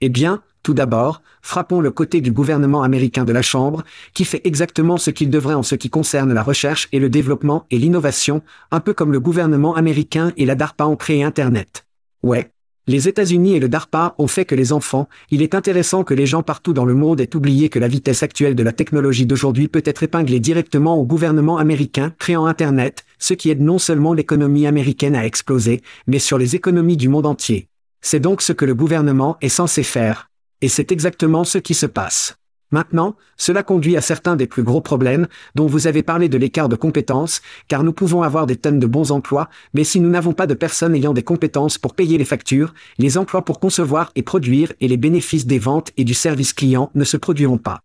Eh 0.00 0.08
bien, 0.08 0.42
tout 0.62 0.74
d'abord, 0.74 1.22
frappons 1.42 1.80
le 1.80 1.90
côté 1.90 2.20
du 2.20 2.32
gouvernement 2.32 2.82
américain 2.82 3.24
de 3.24 3.32
la 3.32 3.42
Chambre, 3.42 3.82
qui 4.14 4.24
fait 4.24 4.42
exactement 4.44 4.98
ce 4.98 5.10
qu'il 5.10 5.30
devrait 5.30 5.54
en 5.54 5.62
ce 5.62 5.74
qui 5.74 5.90
concerne 5.90 6.32
la 6.32 6.42
recherche 6.42 6.88
et 6.92 6.98
le 6.98 7.08
développement 7.08 7.66
et 7.70 7.78
l'innovation, 7.78 8.42
un 8.70 8.80
peu 8.80 8.92
comme 8.92 9.12
le 9.12 9.20
gouvernement 9.20 9.74
américain 9.74 10.32
et 10.36 10.46
la 10.46 10.54
DARPA 10.54 10.86
ont 10.86 10.96
créé 10.96 11.22
Internet. 11.22 11.86
Ouais. 12.22 12.50
Les 12.86 13.08
États-Unis 13.08 13.54
et 13.54 13.60
le 13.60 13.68
DARPA 13.68 14.14
ont 14.18 14.26
fait 14.26 14.44
que 14.44 14.54
les 14.54 14.72
enfants, 14.72 15.08
il 15.30 15.42
est 15.42 15.54
intéressant 15.54 16.02
que 16.02 16.14
les 16.14 16.26
gens 16.26 16.42
partout 16.42 16.72
dans 16.72 16.84
le 16.84 16.94
monde 16.94 17.20
aient 17.20 17.36
oublié 17.36 17.68
que 17.68 17.78
la 17.78 17.88
vitesse 17.88 18.22
actuelle 18.22 18.56
de 18.56 18.62
la 18.62 18.72
technologie 18.72 19.26
d'aujourd'hui 19.26 19.68
peut 19.68 19.82
être 19.84 20.02
épinglée 20.02 20.40
directement 20.40 20.96
au 20.96 21.04
gouvernement 21.04 21.58
américain 21.58 22.12
créant 22.18 22.46
Internet, 22.46 23.04
ce 23.18 23.34
qui 23.34 23.50
aide 23.50 23.60
non 23.60 23.78
seulement 23.78 24.12
l'économie 24.12 24.66
américaine 24.66 25.14
à 25.14 25.24
exploser, 25.24 25.82
mais 26.06 26.18
sur 26.18 26.36
les 26.36 26.56
économies 26.56 26.96
du 26.96 27.08
monde 27.08 27.26
entier. 27.26 27.68
C'est 28.00 28.18
donc 28.18 28.42
ce 28.42 28.52
que 28.52 28.64
le 28.64 28.74
gouvernement 28.74 29.36
est 29.40 29.50
censé 29.50 29.82
faire. 29.82 30.29
Et 30.62 30.68
c'est 30.68 30.92
exactement 30.92 31.44
ce 31.44 31.58
qui 31.58 31.74
se 31.74 31.86
passe. 31.86 32.36
Maintenant, 32.72 33.16
cela 33.36 33.64
conduit 33.64 33.96
à 33.96 34.00
certains 34.00 34.36
des 34.36 34.46
plus 34.46 34.62
gros 34.62 34.80
problèmes, 34.80 35.26
dont 35.56 35.66
vous 35.66 35.88
avez 35.88 36.04
parlé 36.04 36.28
de 36.28 36.38
l'écart 36.38 36.68
de 36.68 36.76
compétences, 36.76 37.42
car 37.66 37.82
nous 37.82 37.92
pouvons 37.92 38.22
avoir 38.22 38.46
des 38.46 38.56
tonnes 38.56 38.78
de 38.78 38.86
bons 38.86 39.10
emplois, 39.10 39.48
mais 39.74 39.82
si 39.82 39.98
nous 39.98 40.08
n'avons 40.08 40.34
pas 40.34 40.46
de 40.46 40.54
personnes 40.54 40.94
ayant 40.94 41.12
des 41.12 41.24
compétences 41.24 41.78
pour 41.78 41.94
payer 41.94 42.16
les 42.16 42.24
factures, 42.24 42.72
les 42.98 43.18
emplois 43.18 43.44
pour 43.44 43.58
concevoir 43.58 44.12
et 44.14 44.22
produire 44.22 44.72
et 44.80 44.86
les 44.86 44.96
bénéfices 44.96 45.46
des 45.46 45.58
ventes 45.58 45.90
et 45.96 46.04
du 46.04 46.14
service 46.14 46.52
client 46.52 46.90
ne 46.94 47.04
se 47.04 47.16
produiront 47.16 47.58
pas. 47.58 47.80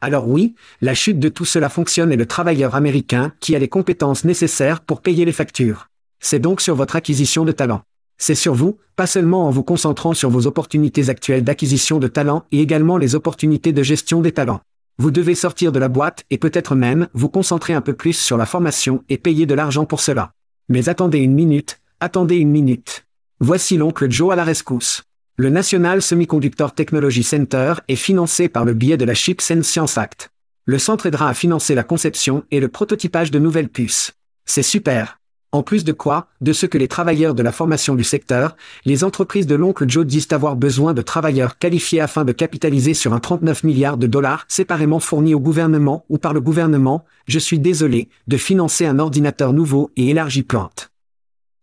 Alors 0.00 0.28
oui, 0.28 0.54
la 0.80 0.94
chute 0.94 1.18
de 1.18 1.28
tout 1.28 1.46
cela 1.46 1.68
fonctionne 1.68 2.12
et 2.12 2.16
le 2.16 2.26
travailleur 2.26 2.76
américain 2.76 3.32
qui 3.40 3.56
a 3.56 3.58
les 3.58 3.68
compétences 3.68 4.24
nécessaires 4.24 4.82
pour 4.82 5.00
payer 5.00 5.24
les 5.24 5.32
factures. 5.32 5.88
C'est 6.20 6.38
donc 6.38 6.60
sur 6.60 6.76
votre 6.76 6.94
acquisition 6.94 7.44
de 7.44 7.52
talent. 7.52 7.82
C'est 8.18 8.34
sur 8.34 8.54
vous, 8.54 8.78
pas 8.96 9.06
seulement 9.06 9.46
en 9.46 9.50
vous 9.50 9.62
concentrant 9.62 10.14
sur 10.14 10.30
vos 10.30 10.46
opportunités 10.46 11.10
actuelles 11.10 11.44
d'acquisition 11.44 11.98
de 11.98 12.08
talents 12.08 12.44
et 12.50 12.60
également 12.60 12.96
les 12.96 13.14
opportunités 13.14 13.72
de 13.72 13.82
gestion 13.82 14.20
des 14.20 14.32
talents. 14.32 14.60
Vous 14.98 15.10
devez 15.10 15.34
sortir 15.34 15.72
de 15.72 15.78
la 15.78 15.88
boîte 15.88 16.24
et 16.30 16.38
peut-être 16.38 16.74
même 16.74 17.08
vous 17.12 17.28
concentrer 17.28 17.74
un 17.74 17.82
peu 17.82 17.92
plus 17.92 18.14
sur 18.14 18.38
la 18.38 18.46
formation 18.46 19.04
et 19.10 19.18
payer 19.18 19.44
de 19.44 19.52
l'argent 19.52 19.84
pour 19.84 20.00
cela. 20.00 20.32
Mais 20.70 20.88
attendez 20.88 21.18
une 21.18 21.34
minute, 21.34 21.80
attendez 22.00 22.36
une 22.36 22.50
minute. 22.50 23.04
Voici 23.40 23.76
l'oncle 23.76 24.10
Joe 24.10 24.32
à 24.32 24.36
la 24.36 24.44
rescousse. 24.44 25.02
Le 25.36 25.50
National 25.50 26.00
Semiconductor 26.00 26.74
Technology 26.74 27.22
Center 27.22 27.74
est 27.88 27.96
financé 27.96 28.48
par 28.48 28.64
le 28.64 28.72
biais 28.72 28.96
de 28.96 29.04
la 29.04 29.12
Chips 29.12 29.50
and 29.50 29.62
Science 29.62 29.98
Act. 29.98 30.30
Le 30.64 30.78
centre 30.78 31.04
aidera 31.04 31.28
à 31.28 31.34
financer 31.34 31.74
la 31.74 31.84
conception 31.84 32.44
et 32.50 32.58
le 32.58 32.68
prototypage 32.68 33.30
de 33.30 33.38
nouvelles 33.38 33.68
puces. 33.68 34.14
C'est 34.46 34.62
super. 34.62 35.18
En 35.52 35.62
plus 35.62 35.84
de 35.84 35.92
quoi, 35.92 36.28
de 36.40 36.52
ce 36.52 36.66
que 36.66 36.76
les 36.76 36.88
travailleurs 36.88 37.34
de 37.34 37.42
la 37.42 37.52
formation 37.52 37.94
du 37.94 38.04
secteur, 38.04 38.56
les 38.84 39.04
entreprises 39.04 39.46
de 39.46 39.54
l'oncle 39.54 39.88
Joe 39.88 40.04
disent 40.04 40.28
avoir 40.32 40.56
besoin 40.56 40.92
de 40.92 41.02
travailleurs 41.02 41.58
qualifiés 41.58 42.00
afin 42.00 42.24
de 42.24 42.32
capitaliser 42.32 42.94
sur 42.94 43.14
un 43.14 43.20
39 43.20 43.64
milliards 43.64 43.96
de 43.96 44.06
dollars 44.06 44.44
séparément 44.48 45.00
fournis 45.00 45.34
au 45.34 45.40
gouvernement 45.40 46.04
ou 46.08 46.18
par 46.18 46.34
le 46.34 46.40
gouvernement, 46.40 47.04
je 47.26 47.38
suis 47.38 47.58
désolé, 47.58 48.08
de 48.26 48.36
financer 48.36 48.86
un 48.86 48.98
ordinateur 48.98 49.52
nouveau 49.52 49.90
et 49.96 50.10
élargi 50.10 50.42
plante. 50.42 50.90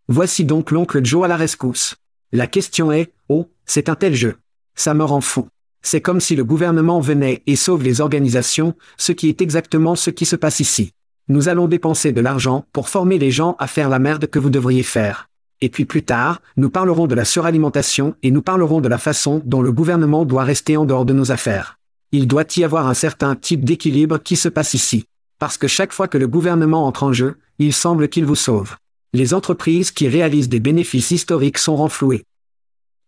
Voici 0.08 0.44
donc 0.44 0.70
l'oncle 0.70 1.04
Joe 1.04 1.24
à 1.24 1.28
la 1.28 1.36
rescousse. 1.36 1.96
La 2.32 2.46
question 2.46 2.90
est, 2.90 3.12
oh, 3.28 3.48
c'est 3.64 3.88
un 3.88 3.94
tel 3.94 4.14
jeu. 4.14 4.36
Ça 4.74 4.94
me 4.94 5.04
rend 5.04 5.20
fou. 5.20 5.46
C'est 5.82 6.00
comme 6.00 6.20
si 6.20 6.34
le 6.34 6.44
gouvernement 6.44 6.98
venait 6.98 7.42
et 7.46 7.56
sauve 7.56 7.82
les 7.82 8.00
organisations, 8.00 8.74
ce 8.96 9.12
qui 9.12 9.28
est 9.28 9.42
exactement 9.42 9.94
ce 9.94 10.10
qui 10.10 10.24
se 10.24 10.34
passe 10.34 10.60
ici. 10.60 10.92
Nous 11.28 11.48
allons 11.48 11.68
dépenser 11.68 12.12
de 12.12 12.20
l'argent 12.20 12.66
pour 12.74 12.90
former 12.90 13.18
les 13.18 13.30
gens 13.30 13.56
à 13.58 13.66
faire 13.66 13.88
la 13.88 13.98
merde 13.98 14.26
que 14.26 14.38
vous 14.38 14.50
devriez 14.50 14.82
faire. 14.82 15.30
Et 15.62 15.70
puis 15.70 15.86
plus 15.86 16.02
tard, 16.02 16.42
nous 16.58 16.68
parlerons 16.68 17.06
de 17.06 17.14
la 17.14 17.24
suralimentation 17.24 18.14
et 18.22 18.30
nous 18.30 18.42
parlerons 18.42 18.82
de 18.82 18.88
la 18.88 18.98
façon 18.98 19.40
dont 19.46 19.62
le 19.62 19.72
gouvernement 19.72 20.26
doit 20.26 20.44
rester 20.44 20.76
en 20.76 20.84
dehors 20.84 21.06
de 21.06 21.14
nos 21.14 21.32
affaires. 21.32 21.78
Il 22.12 22.28
doit 22.28 22.44
y 22.56 22.62
avoir 22.64 22.88
un 22.88 22.94
certain 22.94 23.36
type 23.36 23.64
d'équilibre 23.64 24.18
qui 24.18 24.36
se 24.36 24.50
passe 24.50 24.74
ici. 24.74 25.06
Parce 25.38 25.56
que 25.56 25.66
chaque 25.66 25.94
fois 25.94 26.08
que 26.08 26.18
le 26.18 26.28
gouvernement 26.28 26.86
entre 26.86 27.04
en 27.04 27.14
jeu, 27.14 27.38
il 27.58 27.72
semble 27.72 28.08
qu'il 28.08 28.26
vous 28.26 28.34
sauve. 28.34 28.76
Les 29.14 29.32
entreprises 29.32 29.92
qui 29.92 30.08
réalisent 30.08 30.50
des 30.50 30.60
bénéfices 30.60 31.10
historiques 31.10 31.58
sont 31.58 31.76
renflouées. 31.76 32.24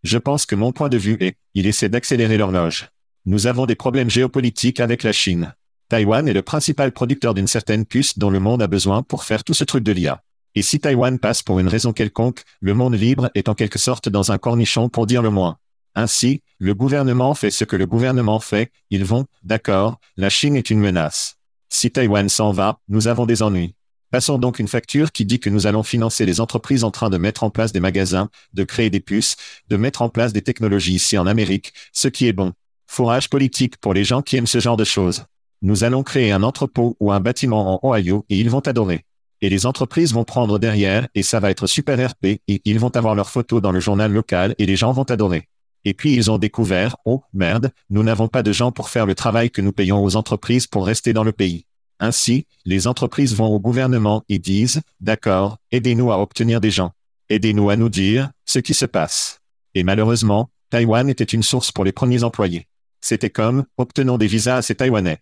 Je 0.05 0.17
pense 0.17 0.47
que 0.47 0.55
mon 0.55 0.73
point 0.73 0.89
de 0.89 0.97
vue 0.97 1.19
est, 1.21 1.37
il 1.55 1.67
essaie 1.67 1.91
d'accélérer 1.91 2.39
l'horloge. 2.39 2.89
Nous 3.27 3.47
avons 3.47 3.67
des 3.67 3.75
problèmes 3.75 4.09
géopolitiques 4.09 4.81
avec 4.81 5.03
la 5.03 5.13
Chine. 5.13 5.55
Taïwan 5.89 6.27
est 6.29 6.33
le 6.33 6.43
principal 6.43 6.91
producteur 6.91 7.33
d'une 7.33 7.47
certaine 7.47 7.87
puce 7.87 8.19
dont 8.19 8.31
le 8.31 8.41
monde 8.41 8.61
a 8.61 8.67
besoin 8.67 9.03
pour 9.05 9.23
faire 9.23 9.45
tout 9.45 9.55
ce 9.55 9.63
truc 9.63 9.85
de 9.85 9.93
l'IA. 9.93 10.21
Et 10.57 10.63
si 10.63 10.81
Taïwan 10.81 11.19
passe 11.21 11.43
pour 11.43 11.61
une 11.61 11.69
raison 11.69 11.93
quelconque, 11.93 12.43
le 12.61 12.75
monde 12.75 12.95
libre 12.95 13.31
est 13.37 13.49
en 13.49 13.55
quelque 13.55 13.79
sorte 13.79 14.09
dans 14.09 14.33
un 14.33 14.39
cornichon 14.39 14.89
pour 14.89 15.07
dire 15.07 15.23
le 15.23 15.31
moins. 15.31 15.59
Ainsi, 15.95 16.43
le 16.59 16.75
gouvernement 16.75 17.35
fait 17.35 17.53
ce 17.53 17.65
que 17.65 17.77
le 17.77 17.87
gouvernement 17.87 18.41
fait, 18.41 18.73
ils 18.91 19.05
vont, 19.05 19.27
d'accord, 19.45 20.01
la 20.17 20.29
Chine 20.29 20.57
est 20.57 20.71
une 20.71 20.81
menace. 20.81 21.37
Si 21.69 21.91
Taïwan 21.93 22.29
s'en 22.29 22.51
va, 22.51 22.81
nous 22.89 23.07
avons 23.07 23.25
des 23.25 23.43
ennuis. 23.43 23.75
Passons 24.11 24.39
donc 24.39 24.59
une 24.59 24.69
facture 24.69 25.13
qui 25.13 25.25
dit 25.25 25.39
que 25.39 25.51
nous 25.51 25.69
allons 25.69 25.83
financer 25.85 26.27
les 26.27 26.41
entreprises 26.41 26.83
en 26.83 26.91
train 26.91 27.11
de 27.11 27.19
mettre 27.19 27.45
en 27.45 27.51
place 27.51 27.73
des 27.73 27.81
magasins, 27.81 28.29
de 28.55 28.65
créer 28.65 28.91
des 28.91 29.01
puces, 29.01 29.37
de 29.69 29.77
mettre 29.77 30.03
en 30.03 30.09
place 30.09 30.33
des 30.33 30.43
technologies 30.43 30.95
ici 30.95 31.17
en 31.17 31.27
Amérique, 31.27 31.73
ce 31.93 32.09
qui 32.09 32.27
est 32.27 32.33
bon. 32.33 32.53
Fourrage 32.87 33.31
politique 33.31 33.77
pour 33.77 33.95
les 33.95 34.05
gens 34.05 34.23
qui 34.23 34.37
aiment 34.37 34.47
ce 34.47 34.59
genre 34.59 34.77
de 34.77 34.85
choses. 34.85 35.27
Nous 35.63 35.85
allons 35.85 36.03
créer 36.03 36.33
un 36.33 36.43
entrepôt 36.43 36.97
ou 37.01 37.13
un 37.13 37.21
bâtiment 37.21 37.83
en 37.83 37.89
Ohio 37.89 38.25
et 38.29 38.39
ils 38.39 38.51
vont 38.51 38.61
adorer. 38.61 39.05
Et 39.41 39.49
les 39.49 39.67
entreprises 39.67 40.15
vont 40.15 40.25
prendre 40.25 40.59
derrière 40.59 41.09
et 41.15 41.23
ça 41.23 41.41
va 41.41 41.51
être 41.51 41.67
super 41.67 41.99
RP 42.11 42.41
et 42.49 42.63
ils 42.65 42.79
vont 42.79 42.95
avoir 42.97 43.15
leurs 43.15 43.31
photos 43.31 43.61
dans 43.61 43.73
le 43.73 43.81
journal 43.81 44.13
local 44.13 44.55
et 44.59 44.67
les 44.67 44.77
gens 44.77 44.93
vont 44.93 45.05
adorer. 45.05 45.49
Et 45.85 45.95
puis 45.95 46.15
ils 46.15 46.31
ont 46.31 46.39
découvert, 46.39 46.97
oh 47.05 47.23
merde, 47.33 47.71
nous 47.91 48.03
n'avons 48.03 48.29
pas 48.29 48.43
de 48.43 48.53
gens 48.53 48.73
pour 48.73 48.89
faire 48.89 49.07
le 49.07 49.15
travail 49.15 49.51
que 49.51 49.61
nous 49.61 49.73
payons 49.73 50.03
aux 50.03 50.17
entreprises 50.17 50.67
pour 50.67 50.87
rester 50.87 51.13
dans 51.13 51.25
le 51.25 51.33
pays. 51.33 51.67
Ainsi, 52.01 52.47
les 52.65 52.87
entreprises 52.87 53.35
vont 53.35 53.47
au 53.47 53.61
gouvernement 53.61 54.23
et 54.29 54.39
disent, 54.39 54.83
d'accord, 55.01 55.59
aidez-nous 55.71 56.13
à 56.13 56.21
obtenir 56.21 56.61
des 56.61 56.71
gens. 56.71 56.93
Aidez-nous 57.29 57.71
à 57.71 57.77
nous 57.77 57.89
dire 57.89 58.31
ce 58.45 58.59
qui 58.59 58.75
se 58.75 58.85
passe. 58.85 59.41
Et 59.75 59.83
malheureusement, 59.83 60.51
Taïwan 60.71 61.09
était 61.09 61.25
une 61.25 61.43
source 61.43 61.73
pour 61.73 61.85
les 61.85 61.93
premiers 61.93 62.25
employés. 62.25 62.67
C'était 63.01 63.31
comme, 63.31 63.65
obtenons 63.79 64.19
des 64.19 64.27
visas 64.27 64.57
à 64.57 64.63
ces 64.63 64.75
Taïwanais. 64.75 65.19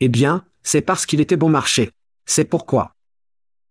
Eh 0.00 0.08
bien, 0.08 0.44
c'est 0.62 0.82
parce 0.82 1.06
qu'il 1.06 1.20
était 1.20 1.36
bon 1.36 1.48
marché. 1.48 1.90
C'est 2.26 2.44
pourquoi. 2.44 2.94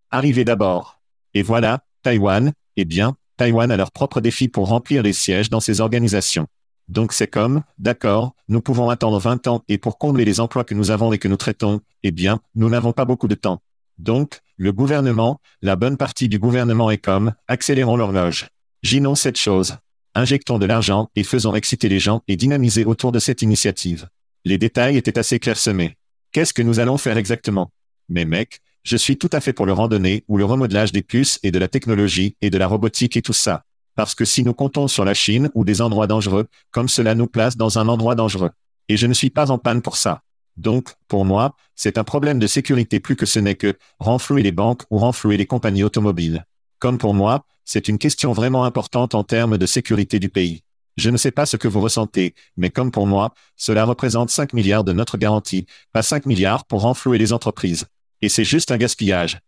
Arrivez 0.09 0.43
d'abord. 0.43 0.99
Et 1.33 1.43
voilà, 1.43 1.83
Taïwan, 2.01 2.53
eh 2.77 2.85
bien, 2.85 3.15
Taïwan 3.37 3.69
a 3.69 3.77
leur 3.77 3.91
propre 3.91 4.21
défi 4.21 4.47
pour 4.47 4.67
remplir 4.67 5.03
les 5.03 5.13
sièges 5.13 5.49
dans 5.49 5.59
ces 5.59 5.81
organisations. 5.81 6.47
Donc 6.87 7.13
c'est 7.13 7.27
comme, 7.27 7.63
d'accord, 7.77 8.35
nous 8.47 8.61
pouvons 8.61 8.89
attendre 8.89 9.19
20 9.19 9.47
ans 9.47 9.63
et 9.67 9.77
pour 9.77 9.97
combler 9.97 10.23
les 10.25 10.39
emplois 10.39 10.63
que 10.63 10.73
nous 10.73 10.91
avons 10.91 11.11
et 11.13 11.17
que 11.17 11.27
nous 11.27 11.37
traitons, 11.37 11.81
eh 12.03 12.11
bien, 12.11 12.39
nous 12.55 12.69
n'avons 12.69 12.93
pas 12.93 13.05
beaucoup 13.05 13.27
de 13.27 13.35
temps. 13.35 13.61
Donc, 13.97 14.39
le 14.57 14.71
gouvernement, 14.71 15.39
la 15.61 15.75
bonne 15.75 15.97
partie 15.97 16.29
du 16.29 16.39
gouvernement 16.39 16.91
est 16.91 16.97
comme, 16.97 17.33
accélérons 17.47 17.97
l'horloge. 17.97 18.47
Ginons 18.83 19.15
cette 19.15 19.37
chose. 19.37 19.77
Injectons 20.13 20.59
de 20.59 20.65
l'argent 20.65 21.09
et 21.15 21.23
faisons 21.23 21.55
exciter 21.55 21.89
les 21.89 21.99
gens 21.99 22.21
et 22.27 22.35
dynamiser 22.35 22.85
autour 22.85 23.11
de 23.11 23.19
cette 23.19 23.41
initiative. 23.41 24.07
Les 24.43 24.57
détails 24.57 24.97
étaient 24.97 25.17
assez 25.17 25.39
clairsemés. 25.39 25.97
Qu'est-ce 26.35 26.53
que 26.53 26.61
nous 26.61 26.81
allons 26.81 26.97
faire 26.97 27.17
exactement? 27.17 27.71
Mais 28.09 28.25
mec, 28.25 28.59
je 28.83 28.97
suis 28.97 29.15
tout 29.15 29.29
à 29.31 29.39
fait 29.39 29.53
pour 29.53 29.65
le 29.65 29.71
randonnée 29.71 30.25
ou 30.27 30.37
le 30.37 30.43
remodelage 30.43 30.91
des 30.91 31.01
puces 31.01 31.39
et 31.43 31.51
de 31.51 31.57
la 31.57 31.69
technologie 31.69 32.35
et 32.41 32.49
de 32.49 32.57
la 32.57 32.67
robotique 32.67 33.15
et 33.15 33.21
tout 33.21 33.31
ça. 33.31 33.63
Parce 33.95 34.15
que 34.15 34.25
si 34.25 34.43
nous 34.43 34.53
comptons 34.53 34.89
sur 34.89 35.05
la 35.05 35.13
Chine 35.13 35.49
ou 35.53 35.63
des 35.63 35.81
endroits 35.81 36.07
dangereux, 36.07 36.47
comme 36.71 36.89
cela 36.89 37.15
nous 37.15 37.27
place 37.27 37.55
dans 37.55 37.79
un 37.79 37.87
endroit 37.87 38.15
dangereux. 38.15 38.49
Et 38.89 38.97
je 38.97 39.07
ne 39.07 39.13
suis 39.13 39.29
pas 39.29 39.49
en 39.49 39.57
panne 39.57 39.81
pour 39.81 39.95
ça. 39.95 40.23
Donc, 40.57 40.89
pour 41.07 41.23
moi, 41.23 41.55
c'est 41.73 41.97
un 41.97 42.03
problème 42.03 42.37
de 42.37 42.47
sécurité 42.47 42.99
plus 42.99 43.15
que 43.15 43.25
ce 43.25 43.39
n'est 43.39 43.55
que 43.55 43.73
renflouer 43.99 44.43
les 44.43 44.51
banques 44.51 44.83
ou 44.89 44.97
renflouer 44.97 45.37
les 45.37 45.45
compagnies 45.45 45.85
automobiles. 45.85 46.45
Comme 46.79 46.97
pour 46.97 47.13
moi, 47.13 47.45
c'est 47.63 47.87
une 47.87 47.97
question 47.97 48.33
vraiment 48.33 48.65
importante 48.65 49.15
en 49.15 49.23
termes 49.23 49.57
de 49.57 49.65
sécurité 49.65 50.19
du 50.19 50.27
pays. 50.27 50.64
Je 50.97 51.09
ne 51.09 51.17
sais 51.17 51.31
pas 51.31 51.45
ce 51.45 51.57
que 51.57 51.67
vous 51.67 51.81
ressentez, 51.81 52.33
mais 52.55 52.69
comme 52.69 52.89
pour 52.89 53.05
moi, 53.05 53.33
cela 53.57 53.83
représente 53.83 54.29
5 54.29 54.53
milliards 54.53 54.85
de 54.85 54.93
notre 54.93 55.17
garantie, 55.17 55.65
pas 55.91 56.01
5 56.01 56.25
milliards 56.25 56.65
pour 56.65 56.81
renflouer 56.81 57.17
les 57.17 57.33
entreprises. 57.33 57.85
Et 58.21 58.29
c'est 58.29 58.45
juste 58.45 58.71
un 58.71 58.77
gaspillage. 58.77 59.39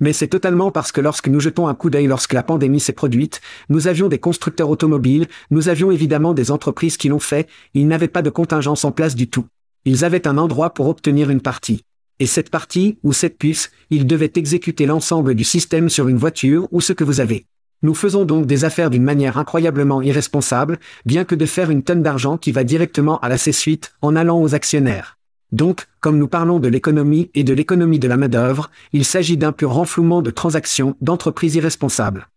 Mais 0.00 0.12
c'est 0.12 0.28
totalement 0.28 0.72
parce 0.72 0.92
que 0.92 1.00
lorsque 1.00 1.28
nous 1.28 1.40
jetons 1.40 1.68
un 1.68 1.74
coup 1.74 1.88
d'œil 1.88 2.08
lorsque 2.08 2.32
la 2.32 2.42
pandémie 2.42 2.80
s'est 2.80 2.92
produite, 2.92 3.40
nous 3.68 3.86
avions 3.86 4.08
des 4.08 4.18
constructeurs 4.18 4.68
automobiles, 4.68 5.28
nous 5.50 5.68
avions 5.68 5.90
évidemment 5.90 6.34
des 6.34 6.50
entreprises 6.50 6.96
qui 6.96 7.08
l'ont 7.08 7.20
fait, 7.20 7.48
ils 7.72 7.86
n'avaient 7.86 8.08
pas 8.08 8.22
de 8.22 8.30
contingence 8.30 8.84
en 8.84 8.92
place 8.92 9.14
du 9.14 9.30
tout. 9.30 9.46
Ils 9.84 10.04
avaient 10.04 10.26
un 10.26 10.36
endroit 10.36 10.74
pour 10.74 10.88
obtenir 10.88 11.30
une 11.30 11.40
partie. 11.40 11.82
Et 12.18 12.26
cette 12.26 12.50
partie, 12.50 12.98
ou 13.04 13.12
cette 13.12 13.38
puce, 13.38 13.70
il 13.90 14.06
devait 14.06 14.32
exécuter 14.34 14.84
l'ensemble 14.84 15.34
du 15.34 15.44
système 15.44 15.88
sur 15.88 16.08
une 16.08 16.16
voiture 16.16 16.66
ou 16.72 16.80
ce 16.80 16.92
que 16.92 17.04
vous 17.04 17.20
avez. 17.20 17.46
Nous 17.82 17.94
faisons 17.94 18.24
donc 18.24 18.46
des 18.46 18.64
affaires 18.64 18.90
d'une 18.90 19.02
manière 19.02 19.38
incroyablement 19.38 20.02
irresponsable, 20.02 20.78
bien 21.04 21.24
que 21.24 21.34
de 21.34 21.46
faire 21.46 21.70
une 21.70 21.82
tonne 21.82 22.02
d'argent 22.02 22.38
qui 22.38 22.52
va 22.52 22.64
directement 22.64 23.18
à 23.20 23.28
la 23.28 23.38
C-suite 23.38 23.94
en 24.02 24.16
allant 24.16 24.40
aux 24.40 24.54
actionnaires. 24.54 25.18
Donc, 25.52 25.86
comme 26.00 26.18
nous 26.18 26.28
parlons 26.28 26.58
de 26.58 26.68
l'économie 26.68 27.30
et 27.34 27.44
de 27.44 27.52
l'économie 27.52 27.98
de 27.98 28.08
la 28.08 28.16
main-d'œuvre, 28.16 28.70
il 28.92 29.04
s'agit 29.04 29.36
d'un 29.36 29.52
pur 29.52 29.72
renflouement 29.72 30.22
de 30.22 30.30
transactions 30.30 30.96
d'entreprises 31.00 31.54
irresponsables. 31.54 32.28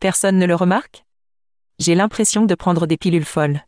Personne 0.00 0.38
ne 0.38 0.46
le 0.46 0.54
remarque? 0.54 1.04
J'ai 1.78 1.94
l'impression 1.94 2.44
de 2.44 2.54
prendre 2.54 2.86
des 2.86 2.96
pilules 2.96 3.24
folles. 3.24 3.62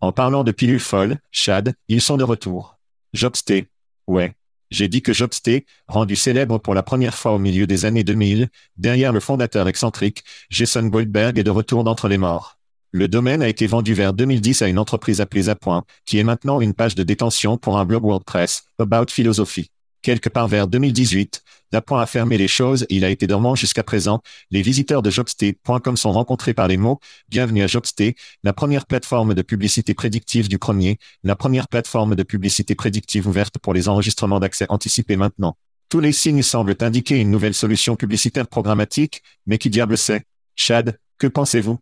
En 0.00 0.12
parlant 0.12 0.44
de 0.44 0.52
pilules 0.52 0.80
folles, 0.80 1.18
Chad, 1.30 1.74
ils 1.88 2.00
sont 2.00 2.16
de 2.16 2.24
retour. 2.24 2.78
Jobsté. 3.12 3.68
Ouais. 4.06 4.34
J'ai 4.70 4.88
dit 4.88 5.02
que 5.02 5.12
Jobsté, 5.12 5.64
rendu 5.86 6.16
célèbre 6.16 6.58
pour 6.58 6.74
la 6.74 6.82
première 6.82 7.14
fois 7.14 7.32
au 7.32 7.38
milieu 7.38 7.66
des 7.66 7.84
années 7.84 8.04
2000, 8.04 8.48
derrière 8.76 9.12
le 9.12 9.20
fondateur 9.20 9.68
excentrique, 9.68 10.24
Jason 10.50 10.84
Goldberg 10.84 11.38
est 11.38 11.44
de 11.44 11.50
retour 11.50 11.84
d'entre 11.84 12.08
les 12.08 12.18
morts. 12.18 12.58
Le 12.90 13.08
domaine 13.08 13.42
a 13.42 13.48
été 13.48 13.66
vendu 13.66 13.94
vers 13.94 14.12
2010 14.12 14.62
à 14.62 14.68
une 14.68 14.78
entreprise 14.78 15.20
appelée 15.20 15.42
Zapoint, 15.42 15.84
qui 16.04 16.18
est 16.18 16.24
maintenant 16.24 16.60
une 16.60 16.74
page 16.74 16.94
de 16.94 17.02
détention 17.02 17.58
pour 17.58 17.78
un 17.78 17.84
blog 17.84 18.04
WordPress, 18.04 18.64
About 18.78 19.06
Philosophy. 19.10 19.70
Quelque 20.06 20.28
part 20.28 20.46
vers 20.46 20.68
2018, 20.68 21.42
Zapoint 21.72 22.00
a 22.00 22.06
fermé 22.06 22.38
les 22.38 22.46
choses 22.46 22.86
il 22.90 23.04
a 23.04 23.10
été 23.10 23.26
dormant 23.26 23.56
jusqu'à 23.56 23.82
présent. 23.82 24.20
Les 24.52 24.62
visiteurs 24.62 25.02
de 25.02 25.10
Jobsté.com 25.10 25.96
sont 25.96 26.12
rencontrés 26.12 26.54
par 26.54 26.68
les 26.68 26.76
mots 26.76 27.00
Bienvenue 27.28 27.64
à 27.64 27.66
Jobsté, 27.66 28.14
la 28.44 28.52
première 28.52 28.86
plateforme 28.86 29.34
de 29.34 29.42
publicité 29.42 29.94
prédictive 29.94 30.48
du 30.48 30.60
premier, 30.60 30.98
la 31.24 31.34
première 31.34 31.66
plateforme 31.66 32.14
de 32.14 32.22
publicité 32.22 32.76
prédictive 32.76 33.26
ouverte 33.26 33.58
pour 33.58 33.74
les 33.74 33.88
enregistrements 33.88 34.38
d'accès 34.38 34.66
anticipés 34.68 35.16
maintenant. 35.16 35.56
Tous 35.88 35.98
les 35.98 36.12
signes 36.12 36.42
semblent 36.42 36.76
indiquer 36.82 37.16
une 37.16 37.32
nouvelle 37.32 37.52
solution 37.52 37.96
publicitaire 37.96 38.46
programmatique, 38.46 39.24
mais 39.44 39.58
qui 39.58 39.70
diable 39.70 39.98
sait? 39.98 40.22
Chad, 40.54 41.00
que 41.18 41.26
pensez-vous? 41.26 41.80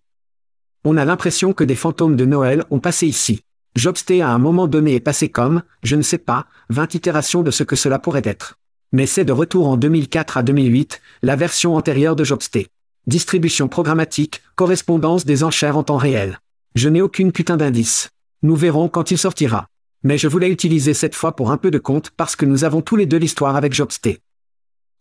On 0.85 0.97
a 0.97 1.05
l'impression 1.05 1.53
que 1.53 1.63
des 1.63 1.77
fantômes 1.77 2.17
de 2.17 2.25
Noël 2.25 2.65
ont 2.71 2.81
passé 2.81 3.07
ici. 3.07 3.43
Jobsté 3.77 4.23
à 4.23 4.31
un 4.31 4.39
moment 4.39 4.69
donné 4.69 4.95
est 4.95 5.01
passé 5.01 5.29
comme, 5.29 5.63
je 5.83 5.97
ne 5.97 6.03
sais 6.03 6.19
pas, 6.19 6.47
20 6.71 6.95
itérations 6.95 7.43
de 7.43 7.51
ce 7.51 7.65
que 7.65 7.75
cela 7.75 7.99
pourrait 7.99 8.23
être. 8.25 8.57
Mais 8.93 9.07
c'est 9.07 9.25
de 9.25 9.33
retour 9.33 9.67
en 9.67 9.77
2004 9.77 10.37
à 10.37 10.43
2008, 10.45 11.03
la 11.23 11.35
version 11.35 11.75
antérieure 11.75 12.15
de 12.15 12.23
Jobsté. 12.23 12.69
Distribution 13.09 13.67
programmatique, 13.67 14.43
correspondance 14.55 15.25
des 15.25 15.43
enchères 15.43 15.77
en 15.77 15.83
temps 15.83 15.97
réel. 15.97 16.39
Je 16.77 16.89
n'ai 16.89 17.03
aucune 17.03 17.33
putain 17.33 17.57
d'indice. 17.57 18.11
Nous 18.43 18.55
verrons 18.55 18.89
quand 18.89 19.11
il 19.11 19.19
sortira. 19.19 19.67
Mais 20.05 20.19
je 20.19 20.29
voulais 20.29 20.51
utiliser 20.51 20.95
cette 20.95 21.17
fois 21.17 21.35
pour 21.35 21.51
un 21.51 21.57
peu 21.57 21.73
de 21.73 21.79
compte 21.79 22.11
parce 22.11 22.37
que 22.37 22.47
nous 22.47 22.63
avons 22.63 22.81
tous 22.81 22.95
les 22.95 23.07
deux 23.07 23.17
l'histoire 23.17 23.57
avec 23.57 23.75
Jobsté. 23.75 24.21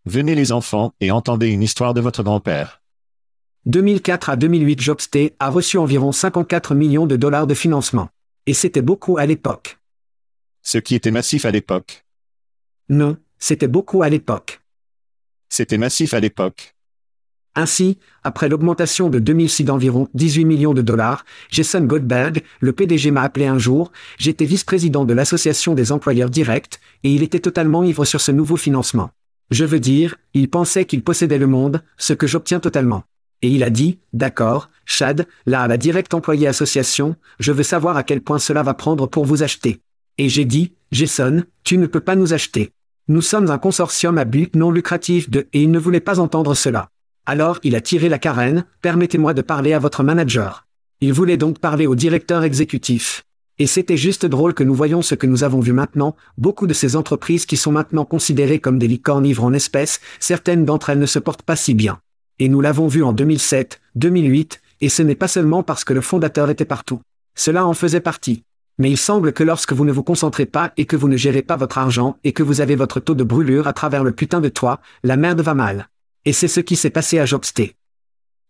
Venez 0.05 0.33
les 0.33 0.51
enfants 0.51 0.93
et 0.99 1.11
entendez 1.11 1.49
une 1.49 1.61
histoire 1.61 1.93
de 1.93 2.01
votre 2.01 2.23
grand-père. 2.23 2.81
2004 3.67 4.31
à 4.31 4.35
2008 4.35 4.81
Jobsté 4.81 5.35
a 5.39 5.49
reçu 5.49 5.77
environ 5.77 6.11
54 6.11 6.73
millions 6.73 7.05
de 7.05 7.15
dollars 7.15 7.47
de 7.47 7.53
financement. 7.53 8.09
Et 8.45 8.53
c'était 8.53 8.81
beaucoup 8.81 9.17
à 9.17 9.25
l'époque. 9.25 9.79
Ce 10.61 10.77
qui 10.77 10.95
était 10.95 11.11
massif 11.11 11.45
à 11.45 11.51
l'époque. 11.51 12.05
Non, 12.89 13.17
c'était 13.39 13.67
beaucoup 13.67 14.03
à 14.03 14.09
l'époque. 14.09 14.61
C'était 15.49 15.77
massif 15.77 16.13
à 16.13 16.19
l'époque. 16.19 16.75
Ainsi, 17.55 17.99
après 18.23 18.49
l'augmentation 18.49 19.09
de 19.09 19.19
2006 19.19 19.63
d'environ 19.63 20.09
18 20.13 20.43
millions 20.43 20.73
de 20.73 20.81
dollars, 20.81 21.23
Jason 21.51 21.81
Goldberg, 21.81 22.41
le 22.59 22.73
PDG 22.73 23.11
m'a 23.11 23.21
appelé 23.21 23.45
un 23.45 23.59
jour, 23.59 23.91
j'étais 24.17 24.45
vice-président 24.45 25.05
de 25.05 25.13
l'association 25.13 25.75
des 25.75 25.91
employeurs 25.91 26.31
directs, 26.31 26.79
et 27.03 27.13
il 27.13 27.23
était 27.23 27.39
totalement 27.39 27.83
ivre 27.83 28.05
sur 28.05 28.21
ce 28.21 28.31
nouveau 28.31 28.57
financement. 28.57 29.11
Je 29.51 29.65
veux 29.65 29.79
dire, 29.79 30.17
il 30.33 30.49
pensait 30.49 30.85
qu'il 30.85 31.03
possédait 31.03 31.37
le 31.37 31.47
monde, 31.47 31.83
ce 31.97 32.13
que 32.13 32.27
j'obtiens 32.27 32.59
totalement. 32.59 33.03
Et 33.43 33.49
il 33.49 33.61
a 33.61 33.69
dit, 33.69 33.99
d'accord, 34.13 34.69
Chad, 34.85 35.27
là 35.45 35.61
à 35.61 35.67
la 35.67 35.77
directe 35.77 36.13
employé 36.13 36.47
association, 36.47 37.17
je 37.39 37.51
veux 37.51 37.63
savoir 37.63 37.97
à 37.97 38.03
quel 38.03 38.21
point 38.21 38.39
cela 38.39 38.63
va 38.63 38.73
prendre 38.73 39.05
pour 39.05 39.25
vous 39.25 39.43
acheter. 39.43 39.81
Et 40.17 40.29
j'ai 40.29 40.45
dit, 40.45 40.73
Jason, 40.93 41.43
tu 41.65 41.77
ne 41.77 41.85
peux 41.85 41.99
pas 41.99 42.15
nous 42.15 42.33
acheter. 42.33 42.71
Nous 43.09 43.21
sommes 43.21 43.51
un 43.51 43.57
consortium 43.57 44.17
à 44.17 44.23
but 44.23 44.55
non 44.55 44.71
lucratif 44.71 45.29
de 45.29 45.47
et 45.51 45.61
il 45.61 45.71
ne 45.71 45.77
voulait 45.77 45.99
pas 45.99 46.21
entendre 46.21 46.55
cela. 46.55 46.87
Alors 47.25 47.59
il 47.63 47.75
a 47.75 47.81
tiré 47.81 48.07
la 48.07 48.17
carène, 48.17 48.63
permettez-moi 48.81 49.33
de 49.33 49.41
parler 49.41 49.73
à 49.73 49.79
votre 49.79 50.03
manager. 50.03 50.65
Il 51.01 51.11
voulait 51.11 51.35
donc 51.35 51.59
parler 51.59 51.85
au 51.85 51.95
directeur 51.95 52.43
exécutif. 52.43 53.25
Et 53.59 53.67
c'était 53.67 53.97
juste 53.97 54.25
drôle 54.25 54.53
que 54.53 54.63
nous 54.63 54.73
voyons 54.73 55.01
ce 55.01 55.15
que 55.15 55.27
nous 55.27 55.43
avons 55.43 55.59
vu 55.59 55.73
maintenant, 55.73 56.15
beaucoup 56.37 56.65
de 56.65 56.73
ces 56.73 56.95
entreprises 56.95 57.45
qui 57.45 57.57
sont 57.57 57.73
maintenant 57.73 58.05
considérées 58.05 58.59
comme 58.59 58.79
des 58.79 58.87
licornes 58.87 59.25
ivres 59.25 59.43
en 59.43 59.51
espèces, 59.53 59.99
certaines 60.21 60.63
d'entre 60.63 60.89
elles 60.89 60.99
ne 60.99 61.05
se 61.05 61.19
portent 61.19 61.43
pas 61.43 61.57
si 61.57 61.73
bien. 61.73 61.99
Et 62.39 62.49
nous 62.49 62.61
l'avons 62.61 62.87
vu 62.87 63.03
en 63.03 63.13
2007, 63.13 63.79
2008, 63.95 64.61
et 64.81 64.89
ce 64.89 65.01
n'est 65.01 65.15
pas 65.15 65.27
seulement 65.27 65.63
parce 65.63 65.83
que 65.83 65.93
le 65.93 66.01
fondateur 66.01 66.49
était 66.49 66.65
partout. 66.65 67.01
Cela 67.35 67.65
en 67.65 67.73
faisait 67.73 67.99
partie. 67.99 68.43
Mais 68.79 68.89
il 68.89 68.97
semble 68.97 69.33
que 69.33 69.43
lorsque 69.43 69.73
vous 69.73 69.85
ne 69.85 69.91
vous 69.91 70.03
concentrez 70.03 70.47
pas 70.47 70.73
et 70.77 70.85
que 70.85 70.95
vous 70.95 71.07
ne 71.07 71.17
gérez 71.17 71.43
pas 71.43 71.57
votre 71.57 71.77
argent 71.77 72.17
et 72.23 72.33
que 72.33 72.41
vous 72.41 72.59
avez 72.59 72.75
votre 72.75 72.99
taux 72.99 73.13
de 73.13 73.23
brûlure 73.23 73.67
à 73.67 73.73
travers 73.73 74.03
le 74.03 74.11
putain 74.11 74.41
de 74.41 74.49
toit, 74.49 74.81
la 75.03 75.15
merde 75.15 75.41
va 75.41 75.53
mal. 75.53 75.89
Et 76.25 76.33
c'est 76.33 76.47
ce 76.47 76.59
qui 76.59 76.75
s'est 76.75 76.89
passé 76.89 77.19
à 77.19 77.25
Jobsté. 77.25 77.75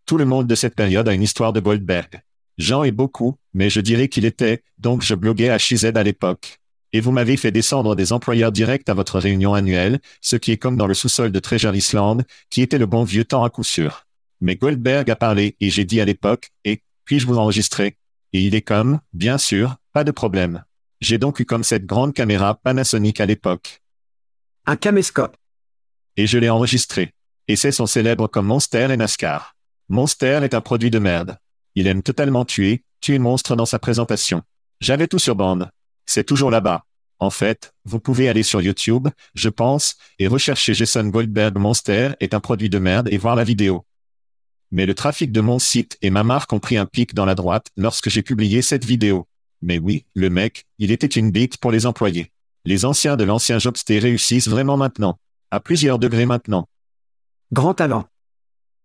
Tout 0.05 0.17
le 0.17 0.25
monde 0.25 0.47
de 0.47 0.55
cette 0.55 0.75
période 0.75 1.07
a 1.07 1.13
une 1.13 1.21
histoire 1.21 1.53
de 1.53 1.59
Goldberg. 1.59 2.21
Jean 2.57 2.83
est 2.83 2.91
beaucoup, 2.91 3.35
mais 3.53 3.69
je 3.69 3.81
dirais 3.81 4.07
qu'il 4.07 4.25
était, 4.25 4.63
donc 4.77 5.01
je 5.01 5.15
bloguais 5.15 5.49
à 5.49 5.57
XZ 5.57 5.91
à 5.95 6.03
l'époque. 6.03 6.59
Et 6.93 7.01
vous 7.01 7.11
m'avez 7.11 7.37
fait 7.37 7.51
descendre 7.51 7.95
des 7.95 8.13
employeurs 8.13 8.51
directs 8.51 8.87
à 8.87 8.93
votre 8.93 9.19
réunion 9.19 9.55
annuelle, 9.55 9.99
ce 10.21 10.35
qui 10.35 10.51
est 10.51 10.57
comme 10.57 10.77
dans 10.77 10.87
le 10.87 10.93
sous-sol 10.93 11.31
de 11.31 11.39
Treasure 11.39 11.75
Island, 11.75 12.23
qui 12.51 12.61
était 12.61 12.77
le 12.77 12.85
bon 12.85 13.03
vieux 13.03 13.25
temps 13.25 13.43
à 13.43 13.49
coup 13.49 13.63
sûr. 13.63 14.05
Mais 14.41 14.55
Goldberg 14.55 15.09
a 15.09 15.15
parlé 15.15 15.55
et 15.59 15.69
j'ai 15.69 15.85
dit 15.85 15.99
à 15.99 16.05
l'époque, 16.05 16.51
et, 16.65 16.83
puis-je 17.05 17.25
vous 17.25 17.37
enregistrer? 17.37 17.97
Et 18.31 18.41
il 18.41 18.55
est 18.55 18.61
comme, 18.61 18.99
bien 19.11 19.37
sûr, 19.37 19.77
pas 19.91 20.03
de 20.03 20.11
problème. 20.11 20.63
J'ai 21.01 21.17
donc 21.17 21.39
eu 21.39 21.45
comme 21.45 21.63
cette 21.63 21.85
grande 21.85 22.13
caméra 22.13 22.55
Panasonic 22.55 23.19
à 23.19 23.25
l'époque. 23.25 23.81
Un 24.65 24.75
caméscope. 24.75 25.35
Et 26.15 26.27
je 26.27 26.37
l'ai 26.37 26.49
enregistré. 26.49 27.11
Et 27.47 27.55
c'est 27.55 27.71
son 27.71 27.87
célèbre 27.87 28.27
comme 28.27 28.45
Monster 28.45 28.87
et 28.91 28.97
NASCAR. 28.97 29.55
Monster 29.89 30.39
est 30.43 30.53
un 30.53 30.61
produit 30.61 30.91
de 30.91 30.99
merde. 30.99 31.37
Il 31.75 31.87
aime 31.87 32.03
totalement 32.03 32.45
tuer, 32.45 32.83
tuer 33.01 33.19
monstre 33.19 33.55
dans 33.55 33.65
sa 33.65 33.79
présentation. 33.79 34.43
J'avais 34.79 35.07
tout 35.07 35.19
sur 35.19 35.35
bande. 35.35 35.69
C'est 36.13 36.23
toujours 36.23 36.51
là-bas. 36.51 36.85
En 37.17 37.31
fait, 37.31 37.73
vous 37.85 37.99
pouvez 37.99 38.29
aller 38.29 38.43
sur 38.43 38.61
YouTube, 38.61 39.07
je 39.33 39.49
pense, 39.49 39.95
et 40.19 40.27
rechercher 40.27 40.75
Jason 40.75 41.07
Goldberg 41.07 41.57
Monster 41.57 42.11
est 42.19 42.35
un 42.35 42.39
produit 42.39 42.69
de 42.69 42.77
merde 42.77 43.09
et 43.11 43.17
voir 43.17 43.35
la 43.35 43.43
vidéo. 43.43 43.83
Mais 44.69 44.85
le 44.85 44.93
trafic 44.93 45.31
de 45.31 45.41
mon 45.41 45.57
site 45.57 45.97
et 46.03 46.11
ma 46.11 46.21
marque 46.21 46.53
ont 46.53 46.59
pris 46.59 46.77
un 46.77 46.85
pic 46.85 47.15
dans 47.15 47.25
la 47.25 47.33
droite 47.33 47.69
lorsque 47.77 48.09
j'ai 48.09 48.21
publié 48.21 48.61
cette 48.61 48.85
vidéo. 48.85 49.27
Mais 49.63 49.79
oui, 49.79 50.05
le 50.13 50.29
mec, 50.29 50.65
il 50.77 50.91
était 50.91 51.07
une 51.07 51.31
bite 51.31 51.57
pour 51.57 51.71
les 51.71 51.87
employés. 51.87 52.29
Les 52.63 52.85
anciens 52.85 53.17
de 53.17 53.23
l'ancien 53.23 53.57
Jobsté 53.57 53.97
réussissent 53.97 54.49
vraiment 54.49 54.77
maintenant. 54.77 55.17
À 55.49 55.59
plusieurs 55.59 55.97
degrés 55.97 56.27
maintenant. 56.27 56.67
Grand 57.51 57.73
talent. 57.73 58.05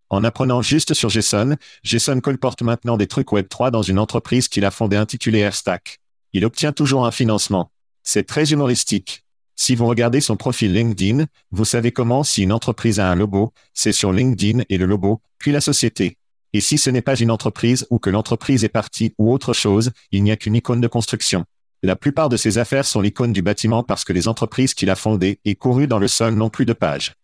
En 0.08 0.24
apprenant 0.24 0.62
juste 0.62 0.94
sur 0.94 1.10
Jason, 1.10 1.58
Jason 1.82 2.22
colporte 2.22 2.62
maintenant 2.62 2.96
des 2.96 3.06
trucs 3.06 3.32
Web3 3.32 3.70
dans 3.70 3.82
une 3.82 3.98
entreprise 3.98 4.48
qu'il 4.48 4.64
a 4.64 4.70
fondée 4.70 4.96
intitulée 4.96 5.40
Airstack. 5.40 6.00
Il 6.32 6.44
obtient 6.44 6.72
toujours 6.72 7.06
un 7.06 7.10
financement. 7.10 7.70
C'est 8.02 8.26
très 8.26 8.52
humoristique. 8.52 9.24
Si 9.56 9.74
vous 9.74 9.86
regardez 9.86 10.20
son 10.20 10.36
profil 10.36 10.72
LinkedIn, 10.72 11.26
vous 11.50 11.64
savez 11.64 11.90
comment 11.90 12.22
si 12.22 12.42
une 12.42 12.52
entreprise 12.52 13.00
a 13.00 13.10
un 13.10 13.14
logo, 13.14 13.52
c'est 13.74 13.92
sur 13.92 14.12
LinkedIn 14.12 14.62
et 14.68 14.78
le 14.78 14.86
logo, 14.86 15.20
puis 15.38 15.52
la 15.52 15.60
société. 15.60 16.16
Et 16.52 16.60
si 16.60 16.78
ce 16.78 16.90
n'est 16.90 17.02
pas 17.02 17.18
une 17.18 17.30
entreprise 17.30 17.86
ou 17.90 17.98
que 17.98 18.10
l'entreprise 18.10 18.64
est 18.64 18.68
partie 18.68 19.14
ou 19.18 19.32
autre 19.32 19.52
chose, 19.52 19.90
il 20.12 20.22
n'y 20.22 20.30
a 20.30 20.36
qu'une 20.36 20.54
icône 20.54 20.80
de 20.80 20.86
construction. 20.86 21.44
La 21.82 21.96
plupart 21.96 22.28
de 22.28 22.36
ses 22.36 22.58
affaires 22.58 22.86
sont 22.86 23.00
l'icône 23.00 23.32
du 23.32 23.42
bâtiment 23.42 23.82
parce 23.82 24.04
que 24.04 24.12
les 24.12 24.28
entreprises 24.28 24.74
qu'il 24.74 24.90
a 24.90 24.96
fondées 24.96 25.40
et 25.44 25.54
courues 25.54 25.86
dans 25.86 25.98
le 25.98 26.08
sol 26.08 26.34
n'ont 26.34 26.50
plus 26.50 26.66
de 26.66 26.72
pages. 26.72 27.14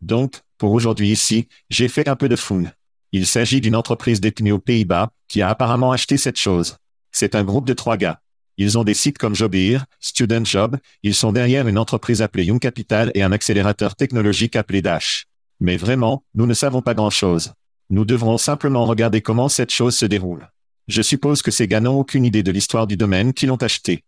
Donc, 0.00 0.40
pour 0.58 0.72
aujourd'hui 0.72 1.10
ici, 1.10 1.48
j'ai 1.70 1.88
fait 1.88 2.08
un 2.08 2.16
peu 2.16 2.28
de 2.28 2.36
fun. 2.36 2.64
Il 3.12 3.26
s'agit 3.26 3.60
d'une 3.60 3.76
entreprise 3.76 4.20
détenue 4.20 4.52
aux 4.52 4.58
Pays-Bas, 4.58 5.10
qui 5.28 5.42
a 5.42 5.48
apparemment 5.48 5.92
acheté 5.92 6.16
cette 6.16 6.38
chose. 6.38 6.76
C'est 7.16 7.34
un 7.34 7.44
groupe 7.44 7.66
de 7.66 7.72
trois 7.72 7.96
gars. 7.96 8.20
Ils 8.58 8.76
ont 8.76 8.84
des 8.84 8.92
sites 8.92 9.16
comme 9.16 9.34
Jobir, 9.34 9.86
Student 10.00 10.44
Job, 10.44 10.76
ils 11.02 11.14
sont 11.14 11.32
derrière 11.32 11.66
une 11.66 11.78
entreprise 11.78 12.20
appelée 12.20 12.44
Young 12.44 12.60
Capital 12.60 13.10
et 13.14 13.22
un 13.22 13.32
accélérateur 13.32 13.96
technologique 13.96 14.54
appelé 14.54 14.82
Dash. 14.82 15.24
Mais 15.58 15.78
vraiment, 15.78 16.24
nous 16.34 16.44
ne 16.44 16.52
savons 16.52 16.82
pas 16.82 16.92
grand-chose. 16.92 17.54
Nous 17.88 18.04
devrons 18.04 18.36
simplement 18.36 18.84
regarder 18.84 19.22
comment 19.22 19.48
cette 19.48 19.72
chose 19.72 19.96
se 19.96 20.04
déroule. 20.04 20.50
Je 20.88 21.00
suppose 21.00 21.40
que 21.40 21.50
ces 21.50 21.66
gars 21.66 21.80
n'ont 21.80 21.98
aucune 21.98 22.26
idée 22.26 22.42
de 22.42 22.50
l'histoire 22.50 22.86
du 22.86 22.98
domaine 22.98 23.32
qu'ils 23.32 23.50
ont 23.50 23.62
acheté. 23.62 24.04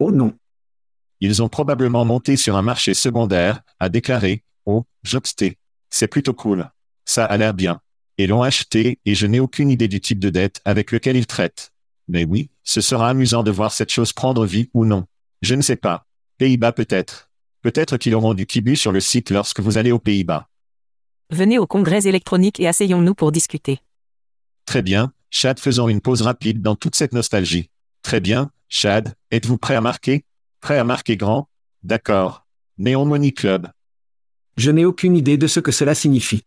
Oh 0.00 0.10
non. 0.10 0.34
Ils 1.20 1.44
ont 1.44 1.48
probablement 1.48 2.04
monté 2.04 2.36
sur 2.36 2.56
un 2.56 2.62
marché 2.62 2.92
secondaire, 2.92 3.60
a 3.78 3.88
déclaré, 3.88 4.42
oh, 4.64 4.82
Jobsté. 5.04 5.58
C'est 5.90 6.08
plutôt 6.08 6.34
cool. 6.34 6.68
Ça 7.04 7.24
a 7.24 7.36
l'air 7.36 7.54
bien. 7.54 7.80
Et 8.18 8.26
l'ont 8.26 8.42
acheté, 8.42 8.98
et 9.04 9.14
je 9.14 9.28
n'ai 9.28 9.38
aucune 9.38 9.70
idée 9.70 9.86
du 9.86 10.00
type 10.00 10.18
de 10.18 10.30
dette 10.30 10.60
avec 10.64 10.90
lequel 10.90 11.16
ils 11.16 11.28
traitent. 11.28 11.70
Mais 12.08 12.24
oui, 12.24 12.50
ce 12.62 12.80
sera 12.80 13.08
amusant 13.08 13.42
de 13.42 13.50
voir 13.50 13.72
cette 13.72 13.90
chose 13.90 14.12
prendre 14.12 14.46
vie 14.46 14.70
ou 14.74 14.84
non. 14.84 15.06
Je 15.42 15.54
ne 15.54 15.62
sais 15.62 15.76
pas. 15.76 16.06
Pays-Bas 16.38 16.72
peut-être. 16.72 17.30
Peut-être 17.62 17.96
qu'ils 17.96 18.14
auront 18.14 18.34
du 18.34 18.46
kibu 18.46 18.76
sur 18.76 18.92
le 18.92 19.00
site 19.00 19.30
lorsque 19.30 19.60
vous 19.60 19.78
allez 19.78 19.92
aux 19.92 19.98
Pays-Bas. 19.98 20.48
Venez 21.30 21.58
au 21.58 21.66
congrès 21.66 22.06
électronique 22.06 22.60
et 22.60 22.68
asseyons-nous 22.68 23.14
pour 23.14 23.32
discuter. 23.32 23.80
Très 24.64 24.82
bien, 24.82 25.12
Chad 25.30 25.58
faisons 25.58 25.88
une 25.88 26.00
pause 26.00 26.22
rapide 26.22 26.62
dans 26.62 26.76
toute 26.76 26.94
cette 26.94 27.12
nostalgie. 27.12 27.70
Très 28.02 28.20
bien, 28.20 28.50
Chad, 28.68 29.14
êtes-vous 29.30 29.58
prêt 29.58 29.74
à 29.74 29.80
marquer? 29.80 30.24
Prêt 30.60 30.78
à 30.78 30.84
marquer 30.84 31.16
grand? 31.16 31.48
D'accord. 31.82 32.46
Neon 32.78 33.04
Money 33.04 33.32
Club. 33.32 33.68
Je 34.56 34.70
n'ai 34.70 34.84
aucune 34.84 35.16
idée 35.16 35.36
de 35.36 35.46
ce 35.46 35.60
que 35.60 35.72
cela 35.72 35.94
signifie. 35.94 36.42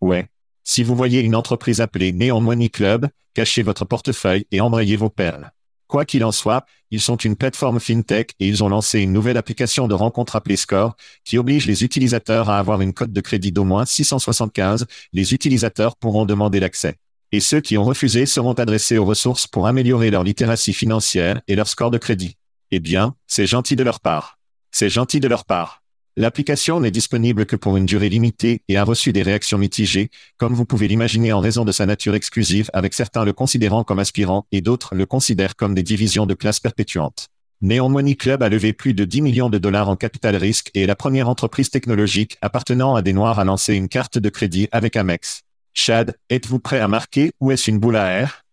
Ouais. 0.00 0.28
Si 0.70 0.82
vous 0.82 0.94
voyez 0.94 1.20
une 1.20 1.34
entreprise 1.34 1.80
appelée 1.80 2.12
Neon 2.12 2.42
Money 2.42 2.68
Club, 2.68 3.08
cachez 3.32 3.62
votre 3.62 3.86
portefeuille 3.86 4.44
et 4.50 4.60
embrayez 4.60 4.96
vos 4.96 5.08
perles. 5.08 5.50
Quoi 5.86 6.04
qu'il 6.04 6.22
en 6.24 6.30
soit, 6.30 6.66
ils 6.90 7.00
sont 7.00 7.16
une 7.16 7.36
plateforme 7.36 7.80
fintech 7.80 8.32
et 8.38 8.46
ils 8.46 8.62
ont 8.62 8.68
lancé 8.68 9.00
une 9.00 9.14
nouvelle 9.14 9.38
application 9.38 9.88
de 9.88 9.94
rencontre 9.94 10.36
appelée 10.36 10.58
Score, 10.58 10.94
qui 11.24 11.38
oblige 11.38 11.64
les 11.64 11.84
utilisateurs 11.84 12.50
à 12.50 12.58
avoir 12.58 12.82
une 12.82 12.92
cote 12.92 13.14
de 13.14 13.20
crédit 13.22 13.50
d'au 13.50 13.64
moins 13.64 13.86
675. 13.86 14.86
Les 15.14 15.32
utilisateurs 15.32 15.96
pourront 15.96 16.26
demander 16.26 16.60
l'accès. 16.60 16.96
Et 17.32 17.40
ceux 17.40 17.62
qui 17.62 17.78
ont 17.78 17.84
refusé 17.84 18.26
seront 18.26 18.52
adressés 18.52 18.98
aux 18.98 19.06
ressources 19.06 19.46
pour 19.46 19.68
améliorer 19.68 20.10
leur 20.10 20.22
littératie 20.22 20.74
financière 20.74 21.40
et 21.48 21.56
leur 21.56 21.68
score 21.68 21.90
de 21.90 21.96
crédit. 21.96 22.36
Eh 22.72 22.80
bien, 22.80 23.14
c'est 23.26 23.46
gentil 23.46 23.74
de 23.74 23.84
leur 23.84 24.00
part. 24.00 24.38
C'est 24.70 24.90
gentil 24.90 25.18
de 25.18 25.28
leur 25.28 25.46
part. 25.46 25.82
L'application 26.20 26.80
n'est 26.80 26.90
disponible 26.90 27.46
que 27.46 27.54
pour 27.54 27.76
une 27.76 27.86
durée 27.86 28.08
limitée 28.08 28.62
et 28.66 28.76
a 28.76 28.82
reçu 28.82 29.12
des 29.12 29.22
réactions 29.22 29.56
mitigées, 29.56 30.10
comme 30.36 30.52
vous 30.52 30.64
pouvez 30.64 30.88
l'imaginer 30.88 31.32
en 31.32 31.38
raison 31.38 31.64
de 31.64 31.70
sa 31.70 31.86
nature 31.86 32.16
exclusive 32.16 32.70
avec 32.72 32.92
certains 32.92 33.24
le 33.24 33.32
considérant 33.32 33.84
comme 33.84 34.00
aspirant 34.00 34.44
et 34.50 34.60
d'autres 34.60 34.96
le 34.96 35.06
considèrent 35.06 35.54
comme 35.54 35.76
des 35.76 35.84
divisions 35.84 36.26
de 36.26 36.34
classe 36.34 36.58
perpétuantes. 36.58 37.28
Neon 37.62 37.88
Money 37.88 38.16
Club 38.16 38.42
a 38.42 38.48
levé 38.48 38.72
plus 38.72 38.94
de 38.94 39.04
10 39.04 39.22
millions 39.22 39.48
de 39.48 39.58
dollars 39.58 39.88
en 39.88 39.94
capital 39.94 40.34
risque 40.34 40.72
et 40.74 40.82
est 40.82 40.86
la 40.88 40.96
première 40.96 41.28
entreprise 41.28 41.70
technologique 41.70 42.36
appartenant 42.42 42.96
à 42.96 43.02
des 43.02 43.12
Noirs 43.12 43.38
à 43.38 43.44
lancer 43.44 43.74
une 43.74 43.88
carte 43.88 44.18
de 44.18 44.28
crédit 44.28 44.66
avec 44.72 44.96
Amex. 44.96 45.42
Chad, 45.72 46.16
êtes-vous 46.30 46.58
prêt 46.58 46.80
à 46.80 46.88
marquer 46.88 47.30
ou 47.38 47.52
est-ce 47.52 47.70
une 47.70 47.78
boule 47.78 47.94
à 47.94 48.10
air? 48.10 48.44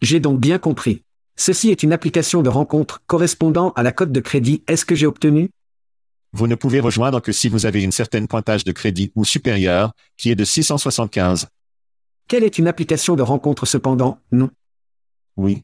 J'ai 0.00 0.20
donc 0.20 0.38
bien 0.38 0.58
compris. 0.58 1.02
Ceci 1.34 1.70
est 1.70 1.82
une 1.82 1.92
application 1.92 2.42
de 2.42 2.50
rencontre 2.50 3.02
correspondant 3.08 3.72
à 3.74 3.82
la 3.82 3.90
cote 3.90 4.12
de 4.12 4.20
crédit. 4.20 4.62
Est-ce 4.68 4.84
que 4.84 4.94
j'ai 4.94 5.06
obtenu? 5.06 5.50
Vous 6.36 6.48
ne 6.48 6.56
pouvez 6.56 6.80
rejoindre 6.80 7.20
que 7.20 7.30
si 7.30 7.48
vous 7.48 7.64
avez 7.64 7.80
une 7.84 7.92
certaine 7.92 8.26
pointage 8.26 8.64
de 8.64 8.72
crédit 8.72 9.12
ou 9.14 9.24
supérieur, 9.24 9.92
qui 10.16 10.32
est 10.32 10.34
de 10.34 10.44
675. 10.44 11.46
Quelle 12.26 12.42
est 12.42 12.58
une 12.58 12.66
application 12.66 13.14
de 13.14 13.22
rencontre 13.22 13.66
cependant? 13.66 14.18
Non. 14.32 14.50
Oui. 15.36 15.62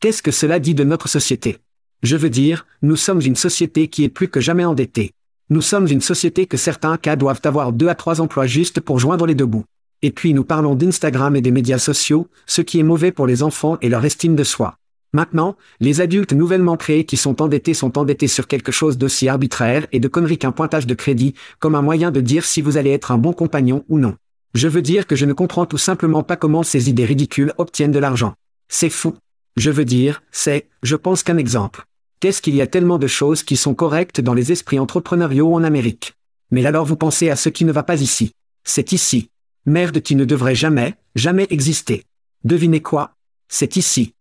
Qu'est-ce 0.00 0.24
que 0.24 0.32
cela 0.32 0.58
dit 0.58 0.74
de 0.74 0.82
notre 0.82 1.08
société? 1.08 1.58
Je 2.02 2.16
veux 2.16 2.30
dire, 2.30 2.66
nous 2.82 2.96
sommes 2.96 3.20
une 3.20 3.36
société 3.36 3.86
qui 3.86 4.02
est 4.02 4.08
plus 4.08 4.26
que 4.26 4.40
jamais 4.40 4.64
endettée. 4.64 5.12
Nous 5.50 5.62
sommes 5.62 5.86
une 5.86 6.00
société 6.00 6.46
que 6.46 6.56
certains 6.56 6.96
cas 6.96 7.14
doivent 7.14 7.42
avoir 7.44 7.72
deux 7.72 7.86
à 7.86 7.94
trois 7.94 8.20
emplois 8.20 8.48
juste 8.48 8.80
pour 8.80 8.98
joindre 8.98 9.24
les 9.24 9.36
deux 9.36 9.46
bouts. 9.46 9.66
Et 10.02 10.10
puis 10.10 10.34
nous 10.34 10.44
parlons 10.44 10.74
d'Instagram 10.74 11.36
et 11.36 11.40
des 11.42 11.52
médias 11.52 11.78
sociaux, 11.78 12.26
ce 12.46 12.60
qui 12.60 12.80
est 12.80 12.82
mauvais 12.82 13.12
pour 13.12 13.28
les 13.28 13.44
enfants 13.44 13.78
et 13.80 13.88
leur 13.88 14.04
estime 14.04 14.34
de 14.34 14.42
soi. 14.42 14.78
Maintenant, 15.12 15.56
les 15.80 16.00
adultes 16.00 16.32
nouvellement 16.32 16.76
créés 16.76 17.04
qui 17.04 17.16
sont 17.16 17.40
endettés 17.40 17.74
sont 17.74 17.96
endettés 17.98 18.28
sur 18.28 18.48
quelque 18.48 18.72
chose 18.72 18.98
d'aussi 18.98 19.28
arbitraire 19.28 19.86
et 19.92 20.00
de 20.00 20.08
connerie 20.08 20.38
qu'un 20.38 20.52
pointage 20.52 20.86
de 20.86 20.94
crédit, 20.94 21.34
comme 21.58 21.74
un 21.74 21.82
moyen 21.82 22.10
de 22.10 22.20
dire 22.20 22.44
si 22.44 22.60
vous 22.60 22.76
allez 22.76 22.90
être 22.90 23.12
un 23.12 23.18
bon 23.18 23.32
compagnon 23.32 23.84
ou 23.88 23.98
non. 23.98 24.16
Je 24.54 24.68
veux 24.68 24.82
dire 24.82 25.06
que 25.06 25.16
je 25.16 25.26
ne 25.26 25.32
comprends 25.32 25.66
tout 25.66 25.78
simplement 25.78 26.22
pas 26.22 26.36
comment 26.36 26.62
ces 26.62 26.88
idées 26.88 27.04
ridicules 27.04 27.52
obtiennent 27.58 27.92
de 27.92 27.98
l'argent. 27.98 28.34
C'est 28.68 28.90
fou. 28.90 29.14
Je 29.56 29.70
veux 29.70 29.84
dire, 29.84 30.22
c'est, 30.32 30.68
je 30.82 30.96
pense 30.96 31.22
qu'un 31.22 31.38
exemple. 31.38 31.84
Qu'est-ce 32.20 32.42
qu'il 32.42 32.54
y 32.54 32.62
a 32.62 32.66
tellement 32.66 32.98
de 32.98 33.06
choses 33.06 33.42
qui 33.42 33.56
sont 33.56 33.74
correctes 33.74 34.20
dans 34.20 34.34
les 34.34 34.52
esprits 34.52 34.78
entrepreneuriaux 34.78 35.54
en 35.54 35.62
Amérique? 35.62 36.14
Mais 36.50 36.64
alors 36.64 36.86
vous 36.86 36.96
pensez 36.96 37.30
à 37.30 37.36
ce 37.36 37.48
qui 37.48 37.64
ne 37.64 37.72
va 37.72 37.82
pas 37.82 38.00
ici. 38.00 38.32
C'est 38.64 38.92
ici. 38.92 39.30
Merde 39.66 40.00
qui 40.00 40.16
ne 40.16 40.24
devrait 40.24 40.54
jamais, 40.54 40.94
jamais 41.14 41.46
exister. 41.50 42.04
Devinez 42.44 42.80
quoi? 42.80 43.14
C'est 43.48 43.76
ici. 43.76 44.14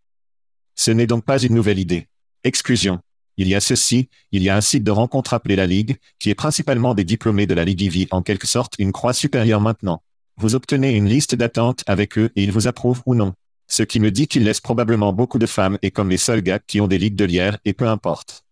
Ce 0.76 0.92
n'est 0.92 1.08
donc 1.08 1.26
pas 1.26 1.42
une 1.42 1.56
nouvelle 1.56 1.80
idée. 1.80 2.08
Exclusion. 2.44 3.00
Il 3.38 3.48
y 3.48 3.56
a 3.56 3.60
ceci, 3.60 4.10
il 4.32 4.44
y 4.44 4.50
a 4.50 4.56
un 4.56 4.62
site 4.62 4.84
de 4.84 4.92
rencontre 4.92 5.34
appelé 5.34 5.56
la 5.56 5.68
Ligue, 5.68 5.98
qui 6.20 6.30
est 6.30 6.36
principalement 6.36 6.94
des 6.94 7.04
diplômés 7.04 7.48
de 7.48 7.54
la 7.54 7.66
Ligue 7.66 7.82
Ivy 7.82 8.08
en 8.12 8.22
quelque 8.22 8.48
sorte 8.48 8.76
une 8.80 8.92
croix 8.92 9.14
supérieure 9.14 9.62
maintenant. 9.62 10.02
Vous 10.38 10.56
obtenez 10.56 10.92
une 10.92 11.08
liste 11.08 11.36
d'attente 11.36 11.84
avec 11.88 12.18
eux 12.18 12.32
et 12.36 12.44
ils 12.44 12.52
vous 12.52 12.68
approuvent 12.68 13.02
ou 13.06 13.16
non. 13.16 13.34
Ce 13.68 13.84
qui 13.84 14.00
me 14.00 14.12
dit 14.12 14.28
qu'ils 14.28 14.44
laissent 14.44 14.62
probablement 14.62 15.12
beaucoup 15.12 15.40
de 15.40 15.46
femmes 15.46 15.78
et 15.82 15.92
comme 15.92 16.10
les 16.10 16.18
seuls 16.18 16.42
gars 16.42 16.60
qui 16.60 16.80
ont 16.82 16.88
des 16.88 16.98
ligues 16.98 17.16
de 17.16 17.26
lierre 17.26 17.58
et 17.66 17.74
peu 17.74 17.88
importe. 17.88 18.44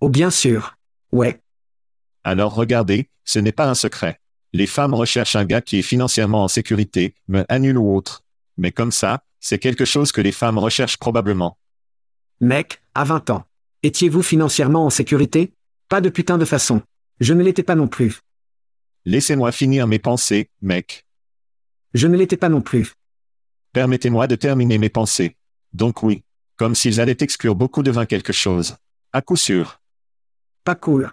Oh 0.00 0.08
bien 0.08 0.30
sûr. 0.30 0.76
Ouais. 1.12 1.40
Alors 2.24 2.54
regardez, 2.54 3.08
ce 3.24 3.38
n'est 3.38 3.52
pas 3.52 3.68
un 3.68 3.74
secret. 3.74 4.20
Les 4.52 4.66
femmes 4.66 4.94
recherchent 4.94 5.36
un 5.36 5.44
gars 5.44 5.60
qui 5.60 5.78
est 5.78 5.82
financièrement 5.82 6.44
en 6.44 6.48
sécurité, 6.48 7.14
me 7.26 7.44
annule 7.48 7.78
ou 7.78 7.94
autre. 7.94 8.22
Mais 8.56 8.72
comme 8.72 8.92
ça, 8.92 9.22
c'est 9.40 9.58
quelque 9.58 9.84
chose 9.84 10.12
que 10.12 10.20
les 10.20 10.32
femmes 10.32 10.58
recherchent 10.58 10.98
probablement. 10.98 11.58
Mec, 12.40 12.82
à 12.94 13.04
20 13.04 13.30
ans. 13.30 13.44
Étiez-vous 13.82 14.22
financièrement 14.22 14.86
en 14.86 14.90
sécurité? 14.90 15.52
Pas 15.88 16.00
de 16.00 16.08
putain 16.08 16.38
de 16.38 16.44
façon. 16.44 16.82
Je 17.20 17.34
ne 17.34 17.42
l'étais 17.42 17.62
pas 17.62 17.74
non 17.74 17.88
plus. 17.88 18.20
Laissez-moi 19.04 19.52
finir 19.52 19.86
mes 19.86 19.98
pensées, 19.98 20.50
mec. 20.60 21.06
Je 21.94 22.06
ne 22.06 22.16
l'étais 22.16 22.36
pas 22.36 22.48
non 22.48 22.60
plus. 22.60 22.94
Permettez-moi 23.72 24.26
de 24.26 24.36
terminer 24.36 24.78
mes 24.78 24.88
pensées. 24.88 25.36
Donc 25.72 26.02
oui. 26.02 26.22
Comme 26.56 26.74
s'ils 26.74 27.00
allaient 27.00 27.16
exclure 27.20 27.54
beaucoup 27.54 27.82
de 27.82 27.90
vin 27.90 28.06
quelque 28.06 28.32
chose. 28.32 28.76
À 29.12 29.22
coup 29.22 29.36
sûr. 29.36 29.80
Pas 30.64 30.74
cool. 30.74 31.12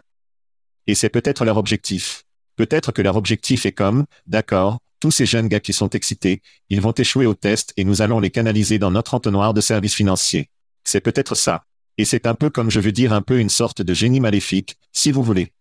Et 0.87 0.95
c'est 0.95 1.09
peut-être 1.09 1.45
leur 1.45 1.57
objectif. 1.57 2.23
Peut-être 2.55 2.91
que 2.91 3.01
leur 3.01 3.15
objectif 3.15 3.65
est 3.65 3.71
comme, 3.71 4.05
d'accord, 4.27 4.79
tous 5.05 5.11
ces 5.11 5.27
jeunes 5.27 5.49
gars 5.49 5.59
qui 5.59 5.71
sont 5.71 5.89
excités, 5.89 6.41
ils 6.71 6.81
vont 6.81 6.91
échouer 6.91 7.27
au 7.27 7.35
test 7.35 7.73
et 7.77 7.83
nous 7.83 8.01
allons 8.01 8.19
les 8.19 8.31
canaliser 8.31 8.79
dans 8.79 8.89
notre 8.89 9.13
entonnoir 9.13 9.53
de 9.53 9.61
services 9.61 9.93
financiers. 9.93 10.49
C'est 10.83 10.99
peut-être 10.99 11.35
ça. 11.35 11.63
Et 11.99 12.05
c'est 12.05 12.25
un 12.25 12.33
peu 12.33 12.49
comme 12.49 12.71
je 12.71 12.79
veux 12.79 12.91
dire 12.91 13.13
un 13.13 13.21
peu 13.21 13.37
une 13.39 13.49
sorte 13.49 13.83
de 13.83 13.93
génie 13.93 14.19
maléfique, 14.19 14.79
si 14.93 15.11
vous 15.11 15.21
voulez. 15.21 15.53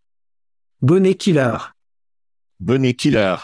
Bonnet 0.81 1.17
killer. 1.17 1.59
Bonnet 2.59 2.95
killer. 2.95 3.37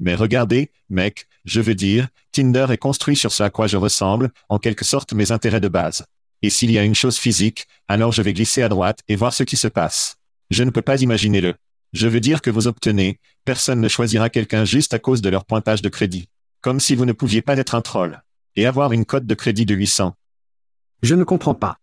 Mais 0.00 0.14
regardez, 0.14 0.70
mec, 0.88 1.26
je 1.44 1.60
veux 1.60 1.74
dire, 1.74 2.08
Tinder 2.32 2.68
est 2.70 2.78
construit 2.78 3.14
sur 3.14 3.30
ce 3.30 3.42
à 3.42 3.50
quoi 3.50 3.66
je 3.66 3.76
ressemble, 3.76 4.30
en 4.48 4.58
quelque 4.58 4.86
sorte 4.86 5.12
mes 5.12 5.32
intérêts 5.32 5.60
de 5.60 5.68
base. 5.68 6.06
Et 6.40 6.48
s'il 6.48 6.70
y 6.70 6.78
a 6.78 6.82
une 6.82 6.94
chose 6.94 7.18
physique, 7.18 7.66
alors 7.88 8.12
je 8.12 8.22
vais 8.22 8.32
glisser 8.32 8.62
à 8.62 8.70
droite 8.70 9.00
et 9.06 9.16
voir 9.16 9.34
ce 9.34 9.42
qui 9.42 9.58
se 9.58 9.68
passe. 9.68 10.16
Je 10.48 10.64
ne 10.64 10.70
peux 10.70 10.80
pas 10.80 11.02
imaginer 11.02 11.42
le. 11.42 11.56
Je 11.92 12.08
veux 12.08 12.20
dire 12.20 12.40
que 12.40 12.48
vous 12.48 12.68
obtenez, 12.68 13.18
personne 13.44 13.80
ne 13.80 13.88
choisira 13.88 14.30
quelqu'un 14.30 14.64
juste 14.64 14.94
à 14.94 14.98
cause 14.98 15.22
de 15.22 15.28
leur 15.28 15.44
pointage 15.44 15.82
de 15.82 15.88
crédit. 15.88 16.28
Comme 16.60 16.80
si 16.80 16.94
vous 16.94 17.04
ne 17.04 17.12
pouviez 17.12 17.42
pas 17.42 17.56
être 17.56 17.74
un 17.74 17.80
troll. 17.80 18.22
Et 18.56 18.66
avoir 18.66 18.92
une 18.92 19.04
cote 19.04 19.26
de 19.26 19.34
crédit 19.34 19.66
de 19.66 19.74
800. 19.74 20.14
Je 21.02 21.14
ne 21.14 21.24
comprends 21.24 21.54
pas. 21.54 21.78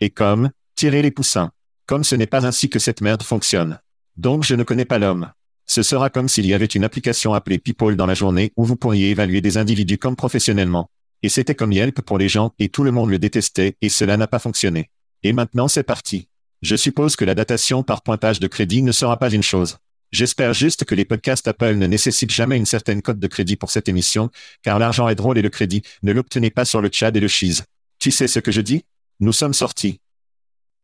Et 0.00 0.10
comme, 0.10 0.50
tirer 0.76 1.02
les 1.02 1.10
poussins. 1.10 1.50
Comme 1.86 2.04
ce 2.04 2.14
n'est 2.14 2.26
pas 2.26 2.46
ainsi 2.46 2.68
que 2.68 2.78
cette 2.78 3.00
merde 3.00 3.22
fonctionne. 3.22 3.80
Donc 4.16 4.44
je 4.44 4.54
ne 4.54 4.62
connais 4.62 4.84
pas 4.84 4.98
l'homme. 4.98 5.32
Ce 5.66 5.82
sera 5.82 6.10
comme 6.10 6.28
s'il 6.28 6.46
y 6.46 6.54
avait 6.54 6.66
une 6.66 6.84
application 6.84 7.34
appelée 7.34 7.58
People 7.58 7.96
dans 7.96 8.06
la 8.06 8.14
journée 8.14 8.52
où 8.56 8.64
vous 8.64 8.76
pourriez 8.76 9.10
évaluer 9.10 9.40
des 9.40 9.58
individus 9.58 9.98
comme 9.98 10.16
professionnellement. 10.16 10.90
Et 11.22 11.28
c'était 11.28 11.54
comme 11.54 11.72
Yelp 11.72 12.00
pour 12.00 12.18
les 12.18 12.28
gens 12.28 12.52
et 12.58 12.68
tout 12.68 12.84
le 12.84 12.92
monde 12.92 13.10
le 13.10 13.18
détestait 13.18 13.76
et 13.80 13.88
cela 13.88 14.16
n'a 14.16 14.26
pas 14.26 14.38
fonctionné. 14.38 14.90
Et 15.22 15.32
maintenant 15.32 15.68
c'est 15.68 15.82
parti. 15.82 16.28
Je 16.62 16.76
suppose 16.76 17.16
que 17.16 17.24
la 17.24 17.34
datation 17.34 17.82
par 17.82 18.02
pointage 18.02 18.40
de 18.40 18.46
crédit 18.46 18.82
ne 18.82 18.92
sera 18.92 19.18
pas 19.18 19.30
une 19.30 19.42
chose. 19.42 19.78
J'espère 20.10 20.54
juste 20.54 20.84
que 20.84 20.94
les 20.94 21.04
podcasts 21.04 21.46
Apple 21.48 21.74
ne 21.74 21.86
nécessitent 21.86 22.32
jamais 22.32 22.56
une 22.56 22.66
certaine 22.66 23.02
cote 23.02 23.18
de 23.18 23.26
crédit 23.26 23.56
pour 23.56 23.70
cette 23.70 23.88
émission, 23.88 24.30
car 24.62 24.78
l'argent 24.78 25.08
est 25.08 25.14
drôle 25.14 25.36
et 25.38 25.42
le 25.42 25.50
crédit, 25.50 25.82
ne 26.02 26.12
l'obtenez 26.12 26.50
pas 26.50 26.64
sur 26.64 26.80
le 26.80 26.88
chat 26.90 27.14
et 27.14 27.20
le 27.20 27.28
cheese. 27.28 27.64
Tu 27.98 28.10
sais 28.10 28.26
ce 28.26 28.38
que 28.38 28.50
je 28.50 28.60
dis? 28.62 28.84
Nous 29.20 29.32
sommes 29.32 29.54
sortis. 29.54 30.00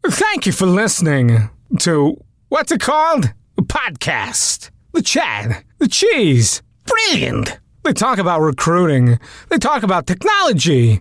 Thank 0.03 0.47
you 0.47 0.53
for 0.53 0.67
listening 0.67 1.49
to 1.79 2.19
what's 2.51 2.71
it 2.71 2.81
called? 2.81 3.33
A 3.57 3.63
podcast. 3.63 4.71
The 4.93 5.03
chat. 5.03 5.63
The 5.79 5.89
cheese. 5.89 6.63
Brilliant. 6.85 7.59
They 7.85 7.93
talk 7.93 8.19
about 8.19 8.41
recruiting. 8.41 9.19
They 9.49 9.59
talk 9.59 9.83
about 9.83 10.07
technology. 10.07 11.01